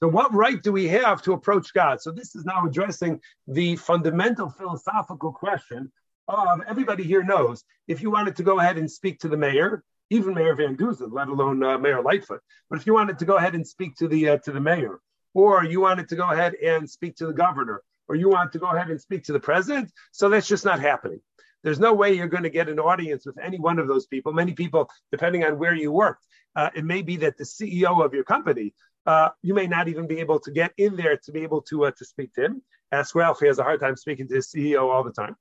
So, 0.00 0.08
what 0.08 0.34
right 0.34 0.60
do 0.60 0.72
we 0.72 0.88
have 0.88 1.22
to 1.22 1.32
approach 1.32 1.72
God? 1.74 2.00
So, 2.00 2.10
this 2.10 2.34
is 2.34 2.44
now 2.44 2.66
addressing 2.66 3.20
the 3.46 3.76
fundamental 3.76 4.50
philosophical 4.50 5.32
question 5.32 5.92
um, 6.32 6.62
everybody 6.66 7.04
here 7.04 7.22
knows 7.22 7.64
if 7.86 8.02
you 8.02 8.10
wanted 8.10 8.36
to 8.36 8.42
go 8.42 8.58
ahead 8.58 8.78
and 8.78 8.90
speak 8.90 9.20
to 9.20 9.28
the 9.28 9.36
mayor, 9.36 9.84
even 10.10 10.34
Mayor 10.34 10.54
Van 10.54 10.76
Duzen, 10.76 11.12
let 11.12 11.28
alone 11.28 11.62
uh, 11.62 11.78
Mayor 11.78 12.02
Lightfoot, 12.02 12.40
but 12.68 12.78
if 12.78 12.86
you 12.86 12.94
wanted 12.94 13.18
to 13.18 13.24
go 13.24 13.36
ahead 13.36 13.54
and 13.54 13.66
speak 13.66 13.96
to 13.96 14.08
the 14.08 14.30
uh, 14.30 14.38
to 14.38 14.52
the 14.52 14.60
mayor, 14.60 15.00
or 15.34 15.64
you 15.64 15.80
wanted 15.80 16.08
to 16.08 16.16
go 16.16 16.30
ahead 16.30 16.54
and 16.54 16.88
speak 16.88 17.16
to 17.16 17.26
the 17.26 17.32
governor, 17.32 17.82
or 18.08 18.16
you 18.16 18.28
want 18.28 18.52
to 18.52 18.58
go 18.58 18.66
ahead 18.66 18.90
and 18.90 19.00
speak 19.00 19.24
to 19.24 19.32
the 19.32 19.40
president, 19.40 19.90
so 20.10 20.28
that's 20.28 20.48
just 20.48 20.64
not 20.64 20.80
happening. 20.80 21.20
There's 21.62 21.78
no 21.78 21.94
way 21.94 22.14
you're 22.14 22.26
going 22.26 22.42
to 22.42 22.50
get 22.50 22.68
an 22.68 22.80
audience 22.80 23.24
with 23.24 23.38
any 23.38 23.58
one 23.58 23.78
of 23.78 23.86
those 23.86 24.06
people. 24.06 24.32
Many 24.32 24.52
people, 24.52 24.90
depending 25.12 25.44
on 25.44 25.58
where 25.58 25.74
you 25.74 25.92
worked, 25.92 26.26
uh, 26.56 26.70
it 26.74 26.84
may 26.84 27.02
be 27.02 27.16
that 27.18 27.38
the 27.38 27.44
CEO 27.44 28.04
of 28.04 28.12
your 28.12 28.24
company, 28.24 28.74
uh, 29.06 29.28
you 29.42 29.54
may 29.54 29.66
not 29.66 29.88
even 29.88 30.06
be 30.06 30.18
able 30.18 30.40
to 30.40 30.50
get 30.50 30.72
in 30.76 30.96
there 30.96 31.16
to 31.16 31.32
be 31.32 31.42
able 31.42 31.62
to 31.62 31.86
uh, 31.86 31.90
to 31.92 32.04
speak 32.04 32.34
to 32.34 32.44
him. 32.44 32.62
Ask 32.90 33.14
Ralph; 33.14 33.40
he 33.40 33.46
has 33.46 33.58
a 33.58 33.62
hard 33.62 33.80
time 33.80 33.96
speaking 33.96 34.28
to 34.28 34.34
his 34.34 34.48
CEO 34.48 34.92
all 34.92 35.04
the 35.04 35.12
time. 35.12 35.36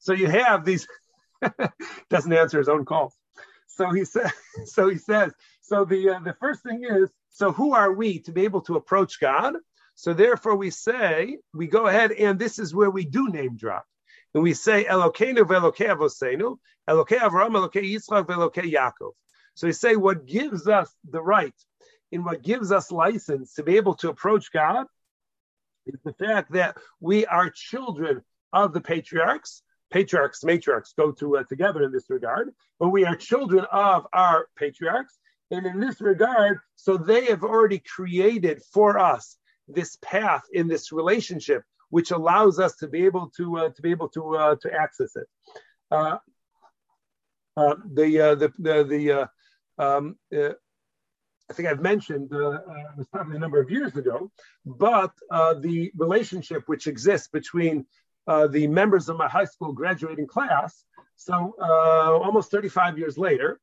So 0.00 0.12
you 0.12 0.28
have 0.28 0.64
these 0.64 0.88
doesn't 2.10 2.32
answer 2.32 2.58
his 2.58 2.68
own 2.68 2.84
calls. 2.84 3.14
So 3.68 3.90
he 3.92 4.04
says. 4.04 4.32
So 4.66 4.88
he 4.88 4.98
says. 4.98 5.32
So 5.62 5.84
the 5.84 6.10
uh, 6.10 6.20
the 6.20 6.34
first 6.34 6.62
thing 6.62 6.84
is. 6.84 7.10
So 7.30 7.52
who 7.52 7.74
are 7.74 7.92
we 7.92 8.18
to 8.20 8.32
be 8.32 8.42
able 8.44 8.60
to 8.62 8.74
approach 8.76 9.20
God? 9.20 9.54
So 9.94 10.12
therefore 10.12 10.56
we 10.56 10.70
say 10.70 11.38
we 11.54 11.68
go 11.68 11.86
ahead 11.86 12.10
and 12.12 12.38
this 12.38 12.58
is 12.58 12.74
where 12.74 12.90
we 12.90 13.04
do 13.04 13.28
name 13.28 13.56
drop. 13.56 13.84
And 14.34 14.42
we 14.42 14.54
say 14.54 14.84
Elokeinu 14.84 15.44
ve'Elokei 15.44 15.94
Avosenu, 15.94 16.58
Elokei 16.88 17.18
Avram, 17.18 17.52
Elokei 17.52 17.84
Yitzchak, 17.94 18.26
ve'Elokei 18.26 18.72
Yaakov. 18.72 19.12
So 19.54 19.66
we 19.66 19.72
say 19.72 19.96
what 19.96 20.26
gives 20.26 20.66
us 20.68 20.92
the 21.08 21.22
right 21.22 21.54
and 22.12 22.24
what 22.24 22.42
gives 22.42 22.72
us 22.72 22.90
license 22.90 23.54
to 23.54 23.62
be 23.62 23.76
able 23.76 23.94
to 23.96 24.08
approach 24.08 24.52
God 24.52 24.86
is 25.86 26.00
the 26.04 26.14
fact 26.14 26.52
that 26.52 26.76
we 27.00 27.26
are 27.26 27.50
children 27.50 28.22
of 28.52 28.72
the 28.72 28.80
patriarchs 28.80 29.62
patriarchs, 29.90 30.44
matriarchs 30.44 30.94
go 30.96 31.12
to 31.12 31.38
uh, 31.38 31.44
together 31.44 31.82
in 31.82 31.92
this 31.92 32.08
regard, 32.08 32.50
but 32.78 32.88
we 32.88 33.04
are 33.04 33.16
children 33.16 33.64
of 33.72 34.06
our 34.12 34.48
patriarchs. 34.56 35.18
And 35.50 35.66
in 35.66 35.80
this 35.80 36.00
regard, 36.00 36.60
so 36.76 36.96
they 36.96 37.26
have 37.26 37.42
already 37.42 37.80
created 37.80 38.62
for 38.72 38.98
us 38.98 39.36
this 39.66 39.98
path 40.00 40.42
in 40.52 40.68
this 40.68 40.92
relationship, 40.92 41.64
which 41.88 42.12
allows 42.12 42.60
us 42.60 42.76
to 42.76 42.88
be 42.88 43.04
able 43.04 43.30
to 43.36 43.58
uh, 43.58 43.70
to 43.70 43.82
be 43.82 43.90
able 43.90 44.08
to 44.10 44.36
uh, 44.36 44.56
to 44.62 44.72
access 44.72 45.16
it. 45.16 45.26
Uh, 45.90 46.18
uh 47.56 47.74
the, 47.92 48.20
uh, 48.20 48.34
the 48.36 48.52
the 48.58 48.84
the 48.84 49.12
uh, 49.12 49.26
um, 49.82 50.16
I 50.32 51.52
think 51.52 51.68
I've 51.68 51.82
mentioned 51.82 52.30
it 52.30 52.36
was 52.96 53.08
probably 53.12 53.34
a 53.34 53.40
number 53.40 53.60
of 53.60 53.70
years 53.72 53.96
ago, 53.96 54.30
but 54.64 55.12
the 55.30 55.90
relationship 55.96 56.62
which 56.66 56.86
exists 56.86 57.26
between 57.26 57.86
uh, 58.30 58.46
the 58.46 58.68
members 58.68 59.08
of 59.08 59.16
my 59.16 59.26
high 59.26 59.44
school 59.44 59.72
graduating 59.72 60.26
class. 60.26 60.84
So 61.16 61.52
uh, 61.60 62.12
almost 62.16 62.52
35 62.52 62.96
years 62.96 63.18
later, 63.18 63.58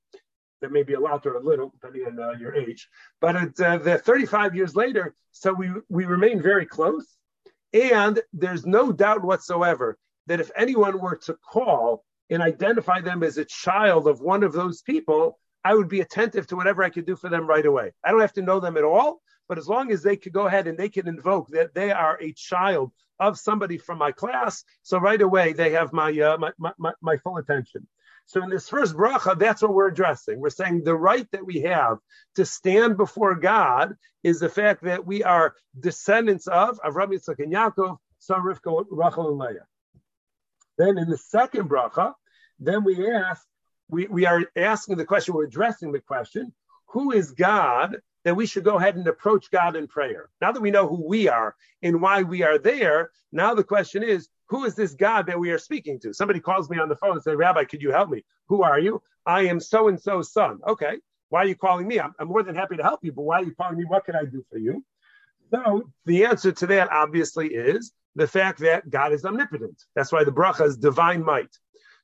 that 0.60 0.74
may 0.74 0.84
be 0.84 0.96
a 0.96 1.00
lot 1.00 1.26
or 1.26 1.36
a 1.36 1.42
little, 1.42 1.70
depending 1.70 2.06
on 2.06 2.20
uh, 2.20 2.32
your 2.38 2.54
age, 2.54 2.90
but 3.22 3.38
it, 3.38 3.60
uh, 3.62 3.78
the 3.78 3.98
35 3.98 4.56
years 4.56 4.76
later, 4.76 5.16
so 5.32 5.54
we, 5.54 5.70
we 5.88 6.04
remain 6.04 6.42
very 6.42 6.66
close. 6.66 7.16
And 7.72 8.20
there's 8.34 8.66
no 8.66 8.92
doubt 8.92 9.24
whatsoever 9.24 9.98
that 10.26 10.42
if 10.42 10.52
anyone 10.54 11.00
were 11.00 11.16
to 11.28 11.36
call 11.36 12.04
and 12.30 12.42
identify 12.42 13.00
them 13.00 13.24
as 13.24 13.38
a 13.38 13.46
child 13.46 14.06
of 14.06 14.20
one 14.20 14.44
of 14.44 14.52
those 14.52 14.82
people, 14.82 15.40
I 15.64 15.76
would 15.76 15.88
be 15.88 16.02
attentive 16.02 16.46
to 16.48 16.58
whatever 16.58 16.84
I 16.84 16.90
could 16.90 17.06
do 17.06 17.16
for 17.16 17.30
them 17.30 17.48
right 17.48 17.66
away. 17.66 17.94
I 18.04 18.12
don't 18.12 18.20
have 18.20 18.34
to 18.34 18.42
know 18.42 18.60
them 18.60 18.76
at 18.76 18.84
all, 18.84 19.22
but 19.48 19.58
as 19.58 19.70
long 19.70 19.92
as 19.92 20.04
they 20.04 20.18
could 20.18 20.34
go 20.34 20.48
ahead 20.48 20.68
and 20.68 20.78
they 20.78 20.90
can 20.90 21.08
invoke 21.08 21.48
that 21.52 21.74
they 21.74 21.92
are 21.92 22.22
a 22.22 22.34
child 22.34 22.92
of 23.20 23.38
somebody 23.38 23.78
from 23.78 23.98
my 23.98 24.12
class. 24.12 24.64
So 24.84 24.98
right 24.98 25.22
away 25.22 25.54
they 25.54 25.72
have 25.72 25.94
my, 25.94 26.12
uh, 26.20 26.38
my, 26.38 26.72
my, 26.78 26.94
my 27.02 27.18
full 27.18 27.38
attention. 27.38 27.88
So 28.28 28.44
in 28.44 28.50
this 28.50 28.68
first 28.68 28.94
bracha, 28.94 29.40
that's 29.40 29.62
what 29.62 29.74
we're 29.74 29.88
addressing. 29.88 30.40
We're 30.40 30.50
saying 30.50 30.84
the 30.84 30.96
right 30.96 31.26
that 31.32 31.46
we 31.46 31.62
have 31.62 31.98
to 32.36 32.46
stand 32.46 32.98
before 32.98 33.36
God 33.36 33.96
is 34.22 34.42
the 34.42 34.50
fact 34.50 34.84
that 34.84 35.06
we 35.06 35.24
are 35.24 35.56
descendants 35.80 36.48
of 36.48 36.78
Avram 36.82 37.14
Yitzchak 37.14 37.40
and 37.40 37.54
Yaakov, 37.54 37.98
son 38.20 38.42
Rivka, 38.42 38.86
Rachel, 38.90 39.30
and 39.30 39.38
Leah. 39.38 39.66
Then 40.78 40.98
in 40.98 41.10
the 41.10 41.18
second 41.18 41.70
bracha, 41.70 42.14
then 42.60 42.84
we 42.84 43.10
ask, 43.10 43.46
we, 43.88 44.08
we 44.08 44.26
are 44.26 44.44
asking 44.58 44.98
the 44.98 45.06
question, 45.06 45.34
we're 45.34 45.46
addressing 45.46 45.94
the 45.94 46.02
question, 46.02 46.54
who 46.88 47.12
is 47.12 47.32
God 47.32 47.96
that 48.28 48.36
we 48.36 48.46
should 48.46 48.66
go 48.66 48.76
ahead 48.76 48.98
and 48.98 49.08
approach 49.08 49.50
God 49.52 49.78
in 49.78 49.88
prayer. 49.88 50.30
Now 50.42 50.52
that 50.52 50.62
we 50.62 50.70
know 50.70 50.86
who 50.86 51.08
we 51.08 51.30
are 51.30 51.56
and 51.82 52.02
why 52.02 52.24
we 52.24 52.44
are 52.44 52.58
there, 52.58 53.12
now 53.32 53.54
the 53.54 53.64
question 53.64 54.04
is, 54.04 54.28
who 54.48 54.66
is 54.66 54.76
this 54.76 54.96
God 54.96 55.28
that 55.28 55.40
we 55.40 55.50
are 55.52 55.58
speaking 55.58 55.98
to? 56.02 56.14
Somebody 56.14 56.42
calls 56.42 56.70
me 56.70 56.78
on 56.78 56.90
the 56.90 56.98
phone 56.98 57.14
and 57.14 57.24
says, 57.24 57.38
Rabbi, 57.38 57.64
could 57.64 57.82
you 57.82 57.92
help 57.92 58.10
me? 58.10 58.26
Who 58.50 58.64
are 58.64 58.80
you? 58.80 59.02
I 59.26 59.44
am 59.44 59.62
so 59.62 59.88
and 59.88 59.98
so's 59.98 60.34
son. 60.34 60.60
Okay. 60.68 60.98
Why 61.30 61.44
are 61.44 61.48
you 61.48 61.56
calling 61.56 61.88
me? 61.88 62.02
I'm, 62.02 62.14
I'm 62.20 62.28
more 62.28 62.44
than 62.44 62.54
happy 62.54 62.76
to 62.76 62.84
help 62.84 63.00
you, 63.02 63.14
but 63.14 63.22
why 63.22 63.38
are 63.38 63.44
you 63.46 63.56
calling 63.56 63.78
me? 63.78 63.86
What 63.86 64.04
can 64.04 64.18
I 64.18 64.26
do 64.26 64.44
for 64.52 64.58
you? 64.58 64.84
So 65.50 65.90
the 66.06 66.26
answer 66.26 66.52
to 66.52 66.68
that 66.68 66.92
obviously 66.92 67.48
is 67.48 67.94
the 68.16 68.28
fact 68.28 68.60
that 68.60 68.90
God 68.90 69.14
is 69.14 69.24
omnipotent. 69.24 69.82
That's 69.96 70.12
why 70.12 70.26
the 70.26 70.34
bracha 70.34 70.66
is 70.66 70.76
divine 70.76 71.24
might. 71.24 71.58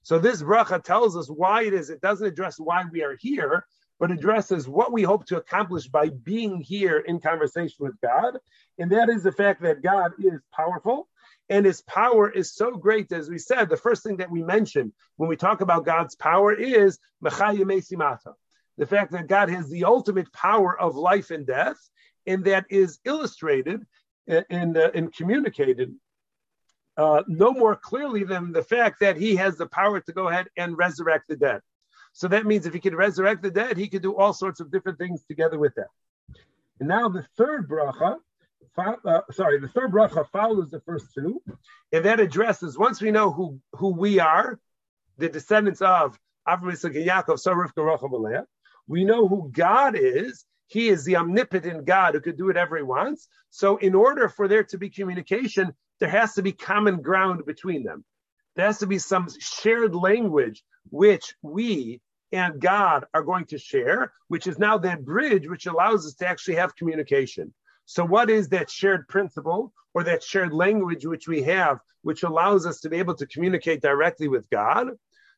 So 0.04 0.20
this 0.20 0.42
bracha 0.42 0.82
tells 0.82 1.18
us 1.18 1.28
why 1.28 1.64
it 1.64 1.74
is. 1.74 1.90
It 1.90 2.00
doesn't 2.00 2.28
address 2.28 2.60
why 2.60 2.86
we 2.90 3.04
are 3.04 3.18
here, 3.20 3.66
but 4.04 4.12
addresses 4.12 4.68
what 4.68 4.92
we 4.92 5.02
hope 5.02 5.26
to 5.26 5.38
accomplish 5.38 5.88
by 5.88 6.10
being 6.10 6.60
here 6.60 6.98
in 6.98 7.22
conversation 7.22 7.86
with 7.86 7.96
God. 8.02 8.38
And 8.78 8.92
that 8.92 9.08
is 9.08 9.24
the 9.24 9.32
fact 9.32 9.62
that 9.62 9.82
God 9.82 10.12
is 10.20 10.42
powerful 10.54 11.08
and 11.48 11.66
his 11.66 11.82
power 11.84 12.30
is 12.30 12.54
so 12.54 12.72
great. 12.72 13.14
As 13.14 13.30
we 13.30 13.38
said, 13.38 13.70
the 13.70 13.78
first 13.78 14.04
thing 14.04 14.18
that 14.18 14.30
we 14.30 14.44
mention 14.44 14.92
when 15.16 15.30
we 15.30 15.38
talk 15.38 15.62
about 15.62 15.86
God's 15.86 16.16
power 16.16 16.52
is 16.52 17.00
the 17.22 17.32
fact 17.32 19.12
that 19.14 19.28
God 19.28 19.50
has 19.50 19.70
the 19.70 19.86
ultimate 19.86 20.34
power 20.34 20.78
of 20.78 20.98
life 20.98 21.32
and 21.32 21.48
death, 21.48 21.78
and 22.28 22.44
that 22.44 22.66
is 22.70 23.00
illustrated 23.06 23.86
and, 24.28 24.78
uh, 24.78 24.92
and 24.94 25.16
communicated 25.16 25.96
uh, 26.98 27.24
no 27.30 27.54
more 27.54 27.78
clearly 27.78 28.26
than 28.26 28.52
the 28.52 28.64
fact 28.64 29.00
that 29.00 29.16
he 29.16 29.38
has 29.38 29.56
the 29.56 29.68
power 29.68 30.02
to 30.02 30.12
go 30.12 30.28
ahead 30.28 30.48
and 30.58 30.78
resurrect 30.78 31.30
the 31.30 31.38
dead. 31.38 31.62
So 32.14 32.28
that 32.30 32.46
means 32.46 32.66
if 32.66 32.74
he 32.74 32.80
could 32.80 32.96
resurrect 32.96 33.42
the 33.42 33.52
dead, 33.52 33.76
he 33.76 33.90
could 33.90 34.04
do 34.04 34.16
all 34.16 34.34
sorts 34.34 34.60
of 34.60 34.72
different 34.72 34.98
things 34.98 35.24
together 35.26 35.60
with 35.60 35.76
that. 35.76 35.90
And 36.80 36.88
now 36.88 37.10
the 37.10 37.26
third 37.38 37.68
bracha 37.68 38.18
uh, 38.78 39.22
sorry, 39.32 39.60
the 39.60 39.68
third 39.68 39.92
bracha 39.92 40.28
follows 40.30 40.72
the 40.72 40.82
first 40.82 41.14
two, 41.14 41.42
and 41.92 42.06
that 42.06 42.20
addresses 42.20 42.78
once 42.78 43.02
we 43.02 43.12
know 43.12 43.32
who 43.32 43.60
who 43.74 43.94
we 43.94 44.20
are, 44.20 44.60
the 45.18 45.30
descendants 45.30 45.82
of 45.82 46.18
Avram, 46.48 46.72
Yitzchak, 46.72 46.96
and 46.96 47.08
Yaakov, 47.08 47.40
so 47.40 47.54
Rivka, 47.54 47.86
Rachel, 47.86 48.48
We 48.88 49.06
know 49.06 49.28
who 49.28 49.50
God 49.52 49.96
is. 49.96 50.46
He 50.68 50.90
is 50.90 51.06
the 51.06 51.18
omnipotent 51.18 51.86
God 51.86 52.16
who 52.16 52.22
could 52.22 52.38
do 52.38 52.46
whatever 52.46 52.78
He 52.78 52.84
wants. 52.84 53.28
So, 53.52 53.78
in 53.78 53.94
order 53.94 54.28
for 54.28 54.48
there 54.48 54.64
to 54.64 54.78
be 54.78 54.90
communication, 54.90 55.74
there 56.00 56.10
has 56.10 56.34
to 56.34 56.42
be 56.42 56.52
common 56.52 57.02
ground 57.02 57.46
between 57.46 57.84
them. 57.84 58.04
There 58.56 58.66
has 58.66 58.80
to 58.80 58.88
be 58.88 58.98
some 58.98 59.28
shared 59.40 59.96
language 59.96 60.64
which 60.90 61.36
we 61.42 62.02
and 62.34 62.60
God 62.60 63.06
are 63.14 63.24
going 63.24 63.46
to 63.46 63.58
share, 63.60 64.12
which 64.28 64.48
is 64.48 64.58
now 64.58 64.78
that 64.80 65.06
bridge 65.06 65.48
which 65.48 65.68
allows 65.68 66.06
us 66.06 66.16
to 66.16 66.28
actually 66.28 66.56
have 66.56 66.76
communication. 66.76 67.54
So, 67.86 68.04
what 68.04 68.30
is 68.30 68.50
that 68.50 68.70
shared 68.70 69.08
principle 69.08 69.72
or 69.94 70.04
that 70.04 70.24
shared 70.24 70.52
language 70.52 71.06
which 71.06 71.28
we 71.28 71.44
have, 71.44 71.80
which 72.02 72.24
allows 72.24 72.66
us 72.66 72.80
to 72.82 72.90
be 72.90 72.98
able 72.98 73.16
to 73.16 73.28
communicate 73.28 73.82
directly 73.82 74.28
with 74.28 74.50
God? 74.50 74.88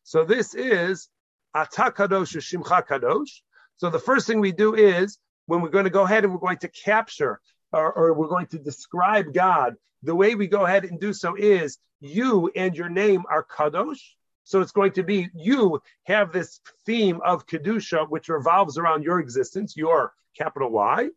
So, 0.03 0.23
this 0.23 0.55
is 0.55 1.10
Ata 1.53 1.91
Kadosh 1.91 2.38
Shimcha 2.38 2.88
Kadosh. 2.88 3.41
So, 3.77 3.89
the 3.89 3.99
first 3.99 4.25
thing 4.25 4.39
we 4.39 4.53
do 4.53 4.73
is 4.73 5.17
when 5.47 5.62
we're 5.62 5.69
going 5.69 5.86
to 5.86 5.89
go 5.89 6.03
ahead 6.03 6.23
and 6.23 6.34
we're 6.34 6.39
going 6.39 6.60
to 6.60 6.69
capture 6.69 7.41
or, 7.73 7.91
or 7.91 8.13
we're 8.13 8.27
going 8.27 8.47
to 8.47 8.60
describe 8.60 9.34
God, 9.34 9.75
the 10.03 10.15
way 10.15 10.36
we 10.36 10.47
go 10.47 10.65
ahead 10.65 10.86
and 10.86 10.99
do 10.99 11.12
so 11.12 11.36
is 11.36 11.77
you 11.99 12.51
and 12.55 12.75
your 12.75 12.89
name 12.89 13.23
are 13.29 13.43
Kadosh. 13.43 14.01
So 14.45 14.62
it's 14.62 14.71
going 14.71 14.93
to 14.93 15.03
be 15.03 15.27
you 15.36 15.81
have 16.03 16.31
this 16.31 16.62
theme 16.86 17.19
of 17.25 17.47
Kedusha, 17.47 18.10
which 18.10 18.29
revolves 18.29 18.77
around 18.77 19.03
your 19.03 19.19
existence, 19.19 19.75
your 19.75 20.13
capital 20.38 20.69
Y. 20.69 21.10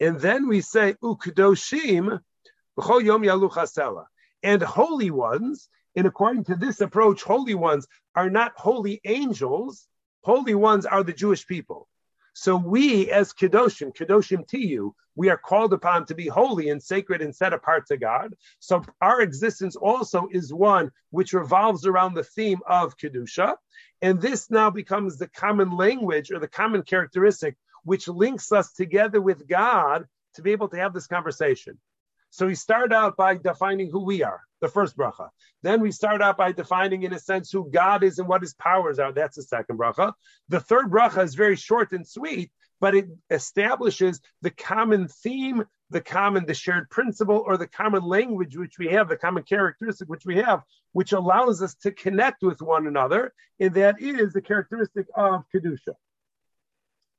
And 0.00 0.20
then 0.20 0.46
we 0.48 0.60
say, 0.60 0.94
Yaluchasela. 3.22 4.04
And 4.42 4.62
holy 4.62 5.10
ones, 5.10 5.70
and 5.96 6.06
according 6.06 6.44
to 6.44 6.56
this 6.56 6.82
approach, 6.82 7.22
holy 7.22 7.54
ones 7.54 7.86
are 8.14 8.28
not 8.28 8.52
holy 8.56 9.00
angels, 9.04 9.88
holy 10.22 10.54
ones 10.54 10.84
are 10.84 11.02
the 11.02 11.12
Jewish 11.14 11.46
people. 11.46 11.88
So 12.34 12.56
we, 12.56 13.10
as 13.10 13.32
Kedoshim, 13.32 13.96
Kedoshim 13.96 14.46
to 14.48 14.58
you, 14.58 14.94
we 15.14 15.30
are 15.30 15.38
called 15.38 15.72
upon 15.72 16.04
to 16.06 16.14
be 16.16 16.26
holy 16.26 16.68
and 16.68 16.82
sacred 16.82 17.22
and 17.22 17.34
set 17.34 17.52
apart 17.52 17.86
to 17.86 17.96
God. 17.96 18.34
So 18.58 18.82
our 19.00 19.20
existence 19.20 19.76
also 19.76 20.28
is 20.32 20.52
one 20.52 20.90
which 21.10 21.32
revolves 21.32 21.86
around 21.86 22.14
the 22.14 22.24
theme 22.24 22.58
of 22.66 22.96
Kedusha. 22.96 23.56
And 24.02 24.20
this 24.20 24.50
now 24.50 24.68
becomes 24.68 25.16
the 25.16 25.28
common 25.28 25.76
language 25.76 26.32
or 26.32 26.40
the 26.40 26.48
common 26.48 26.82
characteristic 26.82 27.56
which 27.84 28.08
links 28.08 28.50
us 28.50 28.72
together 28.72 29.20
with 29.20 29.46
God 29.46 30.06
to 30.34 30.42
be 30.42 30.50
able 30.50 30.68
to 30.68 30.76
have 30.76 30.92
this 30.92 31.06
conversation. 31.06 31.78
So 32.34 32.46
we 32.46 32.56
start 32.56 32.92
out 32.92 33.16
by 33.16 33.36
defining 33.36 33.92
who 33.92 34.04
we 34.04 34.24
are, 34.24 34.40
the 34.60 34.66
first 34.66 34.96
bracha. 34.96 35.28
Then 35.62 35.80
we 35.80 35.92
start 35.92 36.20
out 36.20 36.36
by 36.36 36.50
defining, 36.50 37.04
in 37.04 37.12
a 37.12 37.18
sense, 37.20 37.52
who 37.52 37.70
God 37.70 38.02
is 38.02 38.18
and 38.18 38.26
what 38.26 38.42
his 38.42 38.54
powers 38.54 38.98
are. 38.98 39.12
That's 39.12 39.36
the 39.36 39.44
second 39.44 39.78
bracha. 39.78 40.12
The 40.48 40.58
third 40.58 40.90
bracha 40.90 41.22
is 41.22 41.36
very 41.36 41.54
short 41.54 41.92
and 41.92 42.04
sweet, 42.04 42.50
but 42.80 42.96
it 42.96 43.06
establishes 43.30 44.20
the 44.42 44.50
common 44.50 45.06
theme, 45.06 45.62
the 45.90 46.00
common, 46.00 46.44
the 46.44 46.54
shared 46.54 46.90
principle, 46.90 47.44
or 47.46 47.56
the 47.56 47.68
common 47.68 48.02
language 48.02 48.56
which 48.56 48.80
we 48.80 48.88
have, 48.88 49.08
the 49.08 49.16
common 49.16 49.44
characteristic 49.44 50.08
which 50.08 50.26
we 50.26 50.38
have, 50.38 50.64
which 50.90 51.12
allows 51.12 51.62
us 51.62 51.76
to 51.82 51.92
connect 51.92 52.42
with 52.42 52.60
one 52.60 52.88
another. 52.88 53.32
And 53.60 53.72
that 53.74 54.02
is 54.02 54.32
the 54.32 54.42
characteristic 54.42 55.06
of 55.14 55.44
Kedusha. 55.54 55.94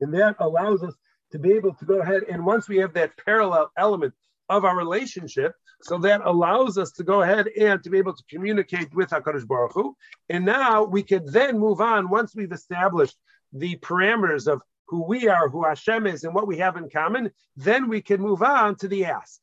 And 0.01 0.13
that 0.13 0.36
allows 0.39 0.84
us 0.84 0.93
to 1.32 1.39
be 1.39 1.54
able 1.54 1.73
to 1.75 1.86
go 1.86 2.01
ahead 2.01 2.23
and 2.30 2.45
once 2.45 2.67
we 2.67 2.80
have 2.80 2.93
that 2.95 3.13
parallel 3.23 3.71
element 3.78 4.13
of 4.49 4.65
our 4.65 4.77
relationship, 4.77 5.53
so 5.81 5.97
that 5.99 6.21
allows 6.23 6.77
us 6.77 6.91
to 6.93 7.03
go 7.03 7.21
ahead 7.21 7.47
and 7.60 7.84
to 7.84 7.89
be 7.89 7.97
able 7.97 8.15
to 8.15 8.23
communicate 8.29 8.93
with 8.93 9.10
Hakadosh 9.10 9.47
Baruch 9.47 9.73
Hu. 9.73 9.95
And 10.29 10.45
now 10.45 10.84
we 10.84 11.03
could 11.03 11.27
then 11.31 11.60
move 11.60 11.81
on 11.81 12.10
once 12.10 12.36
we've 12.36 12.51
established 12.51 13.17
the 13.53 13.77
parameters 13.77 14.51
of 14.51 14.62
who 14.88 15.03
we 15.03 15.27
are, 15.27 15.49
who 15.49 15.65
Hashem 15.65 16.05
is, 16.08 16.23
and 16.23 16.34
what 16.34 16.47
we 16.47 16.58
have 16.58 16.77
in 16.77 16.89
common. 16.89 17.31
Then 17.55 17.89
we 17.89 18.01
can 18.01 18.21
move 18.21 18.43
on 18.43 18.75
to 18.77 18.88
the 18.88 19.05
ask. 19.05 19.39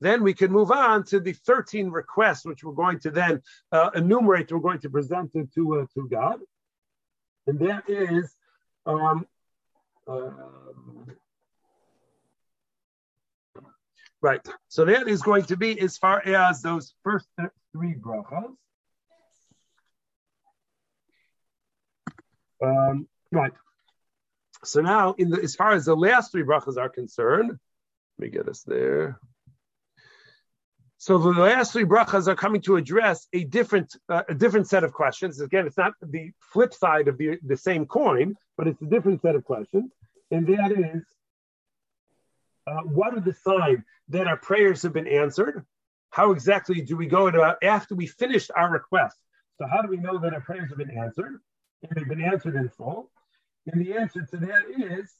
Then 0.00 0.22
we 0.22 0.34
can 0.34 0.52
move 0.52 0.70
on 0.70 1.04
to 1.04 1.20
the 1.20 1.32
13 1.32 1.88
requests, 1.88 2.44
which 2.44 2.62
we're 2.62 2.72
going 2.72 2.98
to 3.00 3.10
then 3.10 3.40
uh, 3.72 3.90
enumerate. 3.94 4.52
We're 4.52 4.58
going 4.58 4.80
to 4.80 4.90
present 4.90 5.30
it 5.34 5.52
to 5.54 5.80
uh, 5.80 5.86
to 5.94 6.08
God, 6.08 6.40
and 7.46 7.58
that 7.60 7.88
is 7.88 8.36
um, 8.84 9.26
um, 10.06 11.06
right. 14.22 14.40
So 14.68 14.84
that 14.84 15.08
is 15.08 15.22
going 15.22 15.44
to 15.44 15.56
be 15.56 15.80
as 15.80 15.96
far 15.96 16.20
as 16.26 16.62
those 16.62 16.94
first 17.02 17.26
three 17.72 17.94
brachas. 17.94 18.54
Um, 22.62 23.06
right. 23.32 23.52
So 24.64 24.80
now, 24.80 25.14
in 25.18 25.30
the, 25.30 25.42
as 25.42 25.54
far 25.54 25.72
as 25.72 25.84
the 25.84 25.94
last 25.94 26.32
three 26.32 26.42
brachas 26.42 26.76
are 26.76 26.88
concerned, 26.88 27.50
let 27.50 27.58
me 28.18 28.28
get 28.28 28.48
us 28.48 28.62
there. 28.62 29.20
So 30.98 31.18
the 31.18 31.28
last 31.28 31.72
three 31.72 31.84
brachas 31.84 32.26
are 32.26 32.34
coming 32.34 32.62
to 32.62 32.76
address 32.76 33.28
a 33.32 33.44
different 33.44 33.94
uh, 34.08 34.22
a 34.28 34.34
different 34.34 34.66
set 34.68 34.82
of 34.82 34.92
questions. 34.92 35.40
Again, 35.40 35.66
it's 35.66 35.76
not 35.76 35.92
the 36.00 36.30
flip 36.40 36.72
side 36.72 37.08
of 37.08 37.18
the, 37.18 37.38
the 37.44 37.56
same 37.56 37.86
coin, 37.86 38.34
but 38.56 38.66
it's 38.66 38.80
a 38.80 38.86
different 38.86 39.20
set 39.20 39.34
of 39.34 39.44
questions. 39.44 39.92
And 40.30 40.46
that 40.46 40.72
is, 40.72 41.02
uh, 42.66 42.82
what 42.82 43.14
are 43.14 43.20
the 43.20 43.34
signs 43.34 43.84
that 44.08 44.26
our 44.26 44.36
prayers 44.36 44.82
have 44.82 44.92
been 44.92 45.06
answered? 45.06 45.64
How 46.10 46.32
exactly 46.32 46.80
do 46.80 46.96
we 46.96 47.06
go 47.06 47.26
about 47.26 47.62
after 47.62 47.94
we 47.94 48.06
finished 48.06 48.50
our 48.54 48.70
request? 48.70 49.16
So 49.58 49.66
how 49.66 49.82
do 49.82 49.88
we 49.88 49.96
know 49.96 50.18
that 50.18 50.34
our 50.34 50.40
prayers 50.40 50.68
have 50.70 50.78
been 50.78 50.96
answered? 50.96 51.40
And 51.82 51.92
they've 51.94 52.08
been 52.08 52.22
answered 52.22 52.56
in 52.56 52.68
full. 52.68 53.10
And 53.66 53.84
the 53.84 53.94
answer 53.94 54.26
to 54.30 54.36
that 54.38 54.62
is 54.76 55.12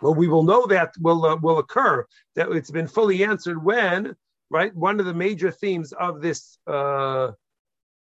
well, 0.00 0.14
we 0.14 0.26
will 0.26 0.42
know 0.42 0.66
that 0.66 0.94
will 1.00 1.24
uh, 1.24 1.36
will 1.36 1.58
occur 1.58 2.06
that 2.34 2.50
it's 2.50 2.70
been 2.70 2.88
fully 2.88 3.24
answered 3.24 3.62
when 3.62 4.16
right? 4.52 4.74
One 4.76 5.00
of 5.00 5.06
the 5.06 5.14
major 5.14 5.50
themes 5.50 5.92
of 5.92 6.20
this 6.20 6.58
uh, 6.66 7.32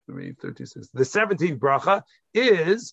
336, 0.07 0.89
the 0.93 1.05
17th 1.05 1.59
bracha 1.59 2.03
is 2.35 2.93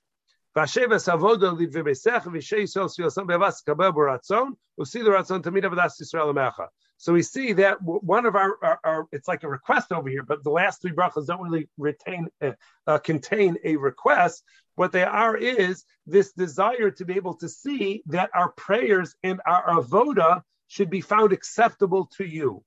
Amecha. 6.33 6.67
So 6.97 7.13
we 7.13 7.21
see 7.21 7.53
that 7.53 7.77
one 7.83 8.25
of 8.25 8.35
our, 8.35 8.57
our, 8.63 8.79
our, 8.83 9.07
it's 9.11 9.27
like 9.27 9.43
a 9.43 9.47
request 9.47 9.91
over 9.91 10.09
here, 10.09 10.23
but 10.23 10.43
the 10.43 10.49
last 10.49 10.81
three 10.81 10.93
brachas 10.93 11.27
don't 11.27 11.41
really 11.41 11.69
retain 11.77 12.27
uh, 12.41 12.53
uh, 12.87 12.97
contain 12.97 13.57
a 13.63 13.75
request. 13.75 14.43
What 14.73 14.91
they 14.91 15.03
are 15.03 15.37
is 15.37 15.83
this 16.07 16.31
desire 16.33 16.89
to 16.89 17.05
be 17.05 17.13
able 17.13 17.35
to 17.35 17.47
see 17.47 18.01
that 18.07 18.31
our 18.33 18.49
prayers 18.53 19.15
and 19.21 19.39
our 19.45 19.79
avoda 19.79 20.41
should 20.67 20.89
be 20.89 21.01
found 21.01 21.33
acceptable 21.33 22.09
to 22.17 22.25
you. 22.25 22.63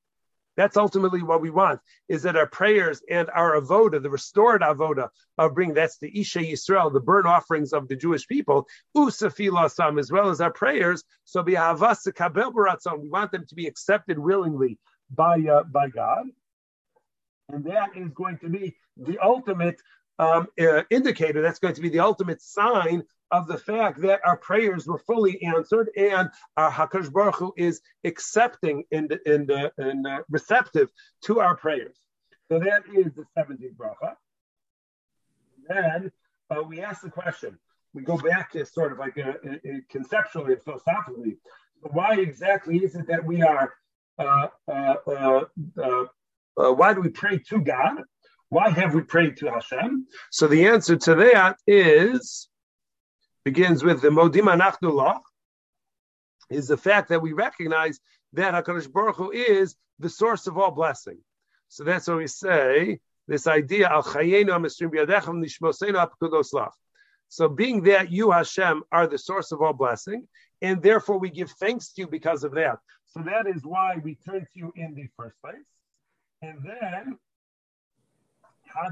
That's 0.61 0.77
ultimately 0.77 1.23
what 1.23 1.41
we 1.41 1.49
want, 1.49 1.81
is 2.07 2.23
that 2.25 2.37
our 2.37 2.47
prayers 2.47 3.01
and 3.09 3.31
our 3.31 3.59
avoda, 3.59 4.03
the 4.03 4.11
restored 4.11 4.61
avoda 4.61 5.09
of 5.39 5.55
bring, 5.55 5.73
that's 5.73 5.97
the 5.97 6.21
Isha 6.21 6.41
Yisrael, 6.41 6.93
the 6.93 7.01
burnt 7.01 7.27
offerings 7.27 7.73
of 7.73 7.89
the 7.89 7.97
Jewish 7.97 8.29
people, 8.29 8.69
usafilasam, 8.95 9.99
as 9.99 10.13
well 10.13 10.29
as 10.29 10.43
our 10.43 10.53
prayers. 10.53 11.03
So 11.25 11.41
we 11.43 11.55
want 11.55 13.33
them 13.33 13.47
to 13.47 13.55
be 13.55 13.67
accepted 13.67 14.19
willingly 14.19 14.79
by, 15.11 15.41
uh, 15.51 15.63
by 15.63 15.89
God. 15.89 16.27
And 17.49 17.65
that 17.65 17.97
is 17.97 18.11
going 18.13 18.37
to 18.41 18.51
be 18.51 18.77
the 18.99 19.19
ultimate 19.19 19.81
um, 20.19 20.47
uh, 20.61 20.83
indicator, 20.91 21.41
that's 21.41 21.59
going 21.59 21.77
to 21.77 21.81
be 21.81 21.89
the 21.89 22.01
ultimate 22.01 22.43
sign 22.43 23.05
of 23.31 23.47
the 23.47 23.59
fact 23.59 24.01
that 24.03 24.21
our 24.25 24.37
prayers 24.37 24.87
were 24.87 24.99
fully 24.99 25.43
answered 25.43 25.91
and 25.97 26.29
our 26.57 26.71
Hakadosh 26.71 27.13
Baruch 27.13 27.37
Hu 27.37 27.53
is 27.57 27.81
accepting 28.05 28.85
and, 28.93 29.19
and, 29.27 29.51
uh, 29.51 29.71
uh, 29.79 30.19
receptive 30.29 30.91
to 31.25 31.41
our 31.41 31.57
prayers. 31.57 31.97
So 32.51 32.59
that 32.59 32.83
is 32.95 33.15
the 33.15 33.25
17th 33.39 33.77
bracha. 33.77 34.15
Then 35.69 36.11
uh, 36.51 36.63
we 36.63 36.81
ask 36.81 37.03
the 37.03 37.11
question. 37.11 37.59
We 37.95 38.03
go 38.03 38.17
back 38.17 38.53
to 38.53 38.65
sort 38.67 38.93
of 38.93 38.99
like 38.99 39.17
a, 39.17 39.37
a, 39.45 39.71
a 39.71 39.81
conceptually 39.89 40.55
and 40.55 40.63
philosophically. 40.63 41.39
Why 41.83 42.17
exactly 42.17 42.79
is 42.79 42.95
it 42.95 43.07
that 43.07 43.25
we 43.25 43.43
are? 43.43 43.73
Uh, 44.19 44.49
uh, 44.69 44.95
uh, 45.07 46.05
why 46.55 46.93
do 46.93 47.01
we 47.01 47.09
pray 47.09 47.39
to 47.49 47.61
God? 47.61 48.03
Why 48.51 48.69
have 48.71 48.95
we 48.95 49.03
prayed 49.03 49.37
to 49.39 49.51
Hashem? 49.51 50.07
So 50.31 50.47
the 50.47 50.67
answer 50.67 50.97
to 50.97 51.15
that 51.15 51.57
is 51.67 52.50
begins 53.45 53.83
with 53.83 54.01
the 54.03 54.09
Modim 54.09 54.55
Anachnu 54.55 55.21
is 56.51 56.69
the 56.69 56.77
fact 56.77 57.09
that 57.09 57.23
we 57.23 57.33
recognize 57.33 58.01
that 58.33 58.55
HaKadosh 58.55 58.93
Baruch 58.93 59.17
Hu 59.17 59.31
is 59.31 59.77
the 59.99 60.09
source 60.09 60.47
of 60.47 60.59
all 60.59 60.71
blessing. 60.71 61.19
So 61.69 61.85
that's 61.85 62.09
what 62.09 62.19
we 62.19 62.27
say, 62.27 63.01
this 63.29 63.47
idea, 63.47 63.89
Al 63.89 64.03
So 67.29 67.49
being 67.49 67.83
that 67.85 68.11
you, 68.11 68.31
Hashem, 68.33 68.83
are 68.91 69.07
the 69.07 69.19
source 69.19 69.53
of 69.53 69.63
all 69.63 69.73
blessing, 69.73 70.27
and 70.63 70.83
therefore 70.83 71.19
we 71.19 71.31
give 71.31 71.51
thanks 71.53 71.93
to 71.93 72.03
you 72.03 72.09
because 72.09 72.43
of 72.45 72.53
that. 72.53 72.79
So 73.07 73.23
that 73.23 73.47
is 73.47 73.63
why 73.65 73.97
we 74.03 74.17
turn 74.17 74.41
to 74.41 74.59
you 74.59 74.73
in 74.77 74.95
the 74.95 75.09
first 75.17 75.37
place. 75.43 75.57
And 76.43 76.59
then, 76.65 77.19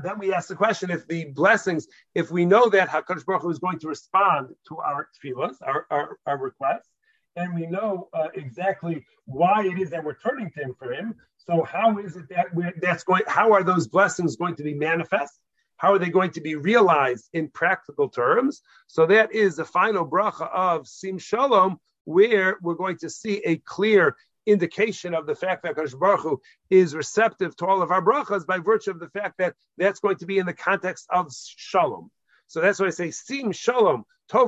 then 0.03 0.19
we 0.19 0.33
ask 0.33 0.49
the 0.49 0.57
question: 0.57 0.91
If 0.91 1.07
the 1.07 1.27
blessings, 1.27 1.88
if 2.14 2.31
we 2.31 2.45
know 2.45 2.69
that 2.71 2.88
Hakadosh 2.88 3.25
Baruch 3.25 3.43
Hu 3.43 3.51
is 3.51 3.59
going 3.59 3.79
to 3.81 3.88
respond 3.88 4.55
to 4.69 4.79
our 4.79 5.09
tefillas, 5.14 5.57
our, 5.62 5.87
our, 5.91 6.19
our 6.27 6.38
requests, 6.38 6.88
and 7.37 7.55
we 7.55 7.67
know 7.67 8.09
uh, 8.12 8.29
exactly 8.35 9.05
why 9.27 9.67
it 9.67 9.79
is 9.79 9.91
that 9.91 10.05
we're 10.05 10.19
turning 10.19 10.51
to 10.53 10.61
Him 10.61 10.75
for 10.79 10.93
Him. 10.93 11.14
So 11.37 11.62
how 11.62 11.99
is 11.99 12.17
it 12.17 12.29
that 12.31 12.55
we're, 12.55 12.75
that's 12.81 13.05
going? 13.05 13.23
How 13.27 13.53
are 13.53 13.62
those 13.62 13.87
blessings 13.87 14.37
going 14.37 14.57
to 14.57 14.62
be 14.62 14.75
manifest? 14.75 15.41
How 15.77 15.93
are 15.93 15.99
they 15.99 16.11
going 16.11 16.33
to 16.33 16.41
be 16.41 16.57
realized 16.57 17.29
in 17.33 17.49
practical 17.49 18.09
terms? 18.09 18.62
So 18.88 19.07
that 19.07 19.33
is 19.33 19.57
the 19.57 19.64
final 19.64 20.07
bracha 20.07 20.51
of 20.51 20.88
Sim 20.88 21.19
Shalom, 21.19 21.79
where 22.05 22.59
we're 22.62 22.75
going 22.75 22.99
to 22.99 23.09
see 23.09 23.38
a 23.45 23.57
clear 23.59 24.17
indication 24.49 25.15
of 25.15 25.27
the 25.27 25.35
fact 25.35 25.63
that 25.63 25.77
Kadosh 25.77 25.99
Baruch 25.99 26.21
Hu 26.21 26.41
is 26.71 26.95
receptive 26.95 27.55
to 27.57 27.67
all 27.67 27.83
of 27.83 27.91
our 27.91 28.03
brachas 28.03 28.47
by 28.47 28.59
virtue 28.59 28.91
of 28.91 29.01
the 29.01 29.09
fact 29.09 29.39
that 29.39 29.55
that's 29.77 30.01
going 30.01 30.17
to 30.17 30.27
be 30.27 30.39
in 30.39 30.47
the 30.47 30.53
context 30.53 31.07
of 31.11 31.33
shalom. 31.57 32.11
So 32.47 32.61
that's 32.61 32.81
why 32.81 32.87
I 32.87 32.91
say 32.91 33.11
sim 33.11 33.53
shalom 33.53 34.05
So 34.31 34.47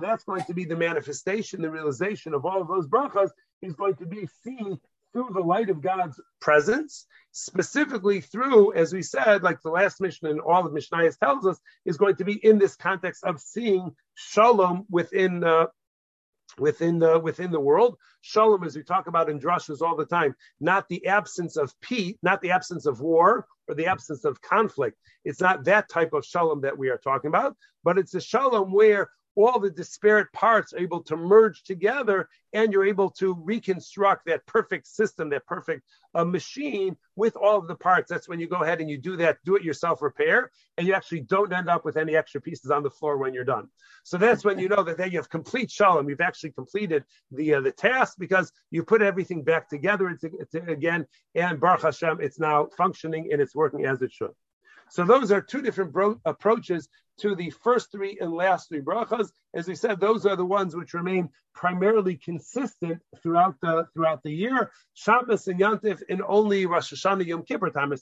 that's 0.00 0.24
going 0.24 0.44
to 0.44 0.54
be 0.54 0.64
the 0.64 0.76
manifestation, 0.76 1.62
the 1.62 1.70
realization 1.70 2.34
of 2.34 2.46
all 2.46 2.62
of 2.62 2.68
those 2.68 2.86
brachas 2.86 3.30
is 3.60 3.74
going 3.74 3.96
to 3.96 4.06
be 4.06 4.28
seen 4.44 4.78
through 5.12 5.30
the 5.32 5.40
light 5.40 5.70
of 5.70 5.80
God's 5.80 6.20
presence, 6.40 7.06
specifically 7.32 8.20
through, 8.20 8.74
as 8.74 8.92
we 8.92 9.02
said, 9.02 9.42
like 9.42 9.62
the 9.62 9.70
last 9.70 10.00
mishnah 10.00 10.30
and 10.30 10.40
all 10.40 10.66
of 10.66 10.72
Mishnayos 10.72 11.18
tells 11.18 11.46
us, 11.46 11.58
is 11.84 11.96
going 11.96 12.16
to 12.16 12.24
be 12.24 12.34
in 12.44 12.58
this 12.58 12.74
context 12.76 13.24
of 13.24 13.40
seeing 13.40 13.94
shalom 14.14 14.84
within 14.90 15.44
uh, 15.44 15.66
within 16.58 16.98
the 16.98 17.18
within 17.18 17.50
the 17.50 17.60
world. 17.60 17.96
Shalom, 18.20 18.64
as 18.64 18.76
we 18.76 18.82
talk 18.82 19.06
about 19.06 19.28
in 19.28 19.38
drushes 19.38 19.82
all 19.82 19.96
the 19.96 20.06
time, 20.06 20.34
not 20.60 20.88
the 20.88 21.06
absence 21.06 21.56
of 21.56 21.72
peace, 21.80 22.16
not 22.22 22.40
the 22.40 22.50
absence 22.50 22.86
of 22.86 23.00
war 23.00 23.46
or 23.68 23.74
the 23.74 23.86
absence 23.86 24.24
of 24.24 24.40
conflict. 24.40 24.96
It's 25.24 25.40
not 25.40 25.64
that 25.64 25.88
type 25.88 26.12
of 26.12 26.24
shalom 26.24 26.60
that 26.62 26.76
we 26.76 26.88
are 26.88 26.98
talking 26.98 27.28
about, 27.28 27.56
but 27.82 27.98
it's 27.98 28.14
a 28.14 28.20
shalom 28.20 28.72
where 28.72 29.10
all 29.36 29.58
the 29.58 29.70
disparate 29.70 30.32
parts 30.32 30.72
are 30.72 30.78
able 30.78 31.02
to 31.02 31.16
merge 31.16 31.62
together 31.62 32.28
and 32.52 32.72
you're 32.72 32.86
able 32.86 33.10
to 33.10 33.34
reconstruct 33.34 34.26
that 34.26 34.46
perfect 34.46 34.86
system, 34.86 35.28
that 35.30 35.44
perfect 35.46 35.82
uh, 36.14 36.24
machine 36.24 36.96
with 37.16 37.36
all 37.36 37.58
of 37.58 37.66
the 37.66 37.74
parts. 37.74 38.08
That's 38.08 38.28
when 38.28 38.38
you 38.38 38.46
go 38.46 38.62
ahead 38.62 38.80
and 38.80 38.88
you 38.88 38.98
do 38.98 39.16
that 39.16 39.38
do 39.44 39.56
it 39.56 39.64
yourself 39.64 40.02
repair 40.02 40.50
and 40.78 40.86
you 40.86 40.94
actually 40.94 41.20
don't 41.20 41.52
end 41.52 41.68
up 41.68 41.84
with 41.84 41.96
any 41.96 42.16
extra 42.16 42.40
pieces 42.40 42.70
on 42.70 42.82
the 42.82 42.90
floor 42.90 43.18
when 43.18 43.34
you're 43.34 43.44
done. 43.44 43.68
So 44.04 44.18
that's 44.18 44.44
when 44.44 44.58
you 44.58 44.68
know 44.68 44.82
that 44.84 44.98
then 44.98 45.10
you 45.10 45.18
have 45.18 45.28
complete 45.28 45.70
shalom. 45.70 46.08
You've 46.08 46.20
actually 46.20 46.52
completed 46.52 47.04
the 47.30 47.54
uh, 47.54 47.60
the 47.60 47.72
task 47.72 48.16
because 48.18 48.52
you 48.70 48.84
put 48.84 49.02
everything 49.02 49.42
back 49.42 49.68
together 49.68 50.08
it's, 50.08 50.24
it's, 50.24 50.54
again 50.54 51.06
and 51.34 51.60
Baruch 51.60 51.82
Hashem, 51.82 52.18
it's 52.20 52.38
now 52.38 52.68
functioning 52.76 53.30
and 53.32 53.40
it's 53.40 53.54
working 53.54 53.86
as 53.86 54.02
it 54.02 54.12
should. 54.12 54.30
So 54.90 55.04
those 55.04 55.32
are 55.32 55.40
two 55.40 55.62
different 55.62 55.92
bro- 55.92 56.20
approaches 56.24 56.88
to 57.18 57.34
the 57.34 57.50
first 57.50 57.92
three 57.92 58.18
and 58.20 58.32
last 58.32 58.68
three 58.68 58.80
brachas. 58.80 59.30
As 59.54 59.68
we 59.68 59.74
said, 59.74 60.00
those 60.00 60.26
are 60.26 60.36
the 60.36 60.44
ones 60.44 60.74
which 60.74 60.94
remain 60.94 61.28
primarily 61.54 62.16
consistent 62.16 63.00
throughout 63.22 63.54
the 63.62 63.86
throughout 63.94 64.22
the 64.22 64.32
year. 64.32 64.70
Shabbos 64.94 65.46
and 65.46 65.60
Yontif 65.60 66.02
in 66.08 66.22
only 66.26 66.66
Rosh 66.66 66.92
Hashanah 66.92 67.26
Yom 67.26 67.44
Kippur 67.44 67.70
time, 67.70 67.92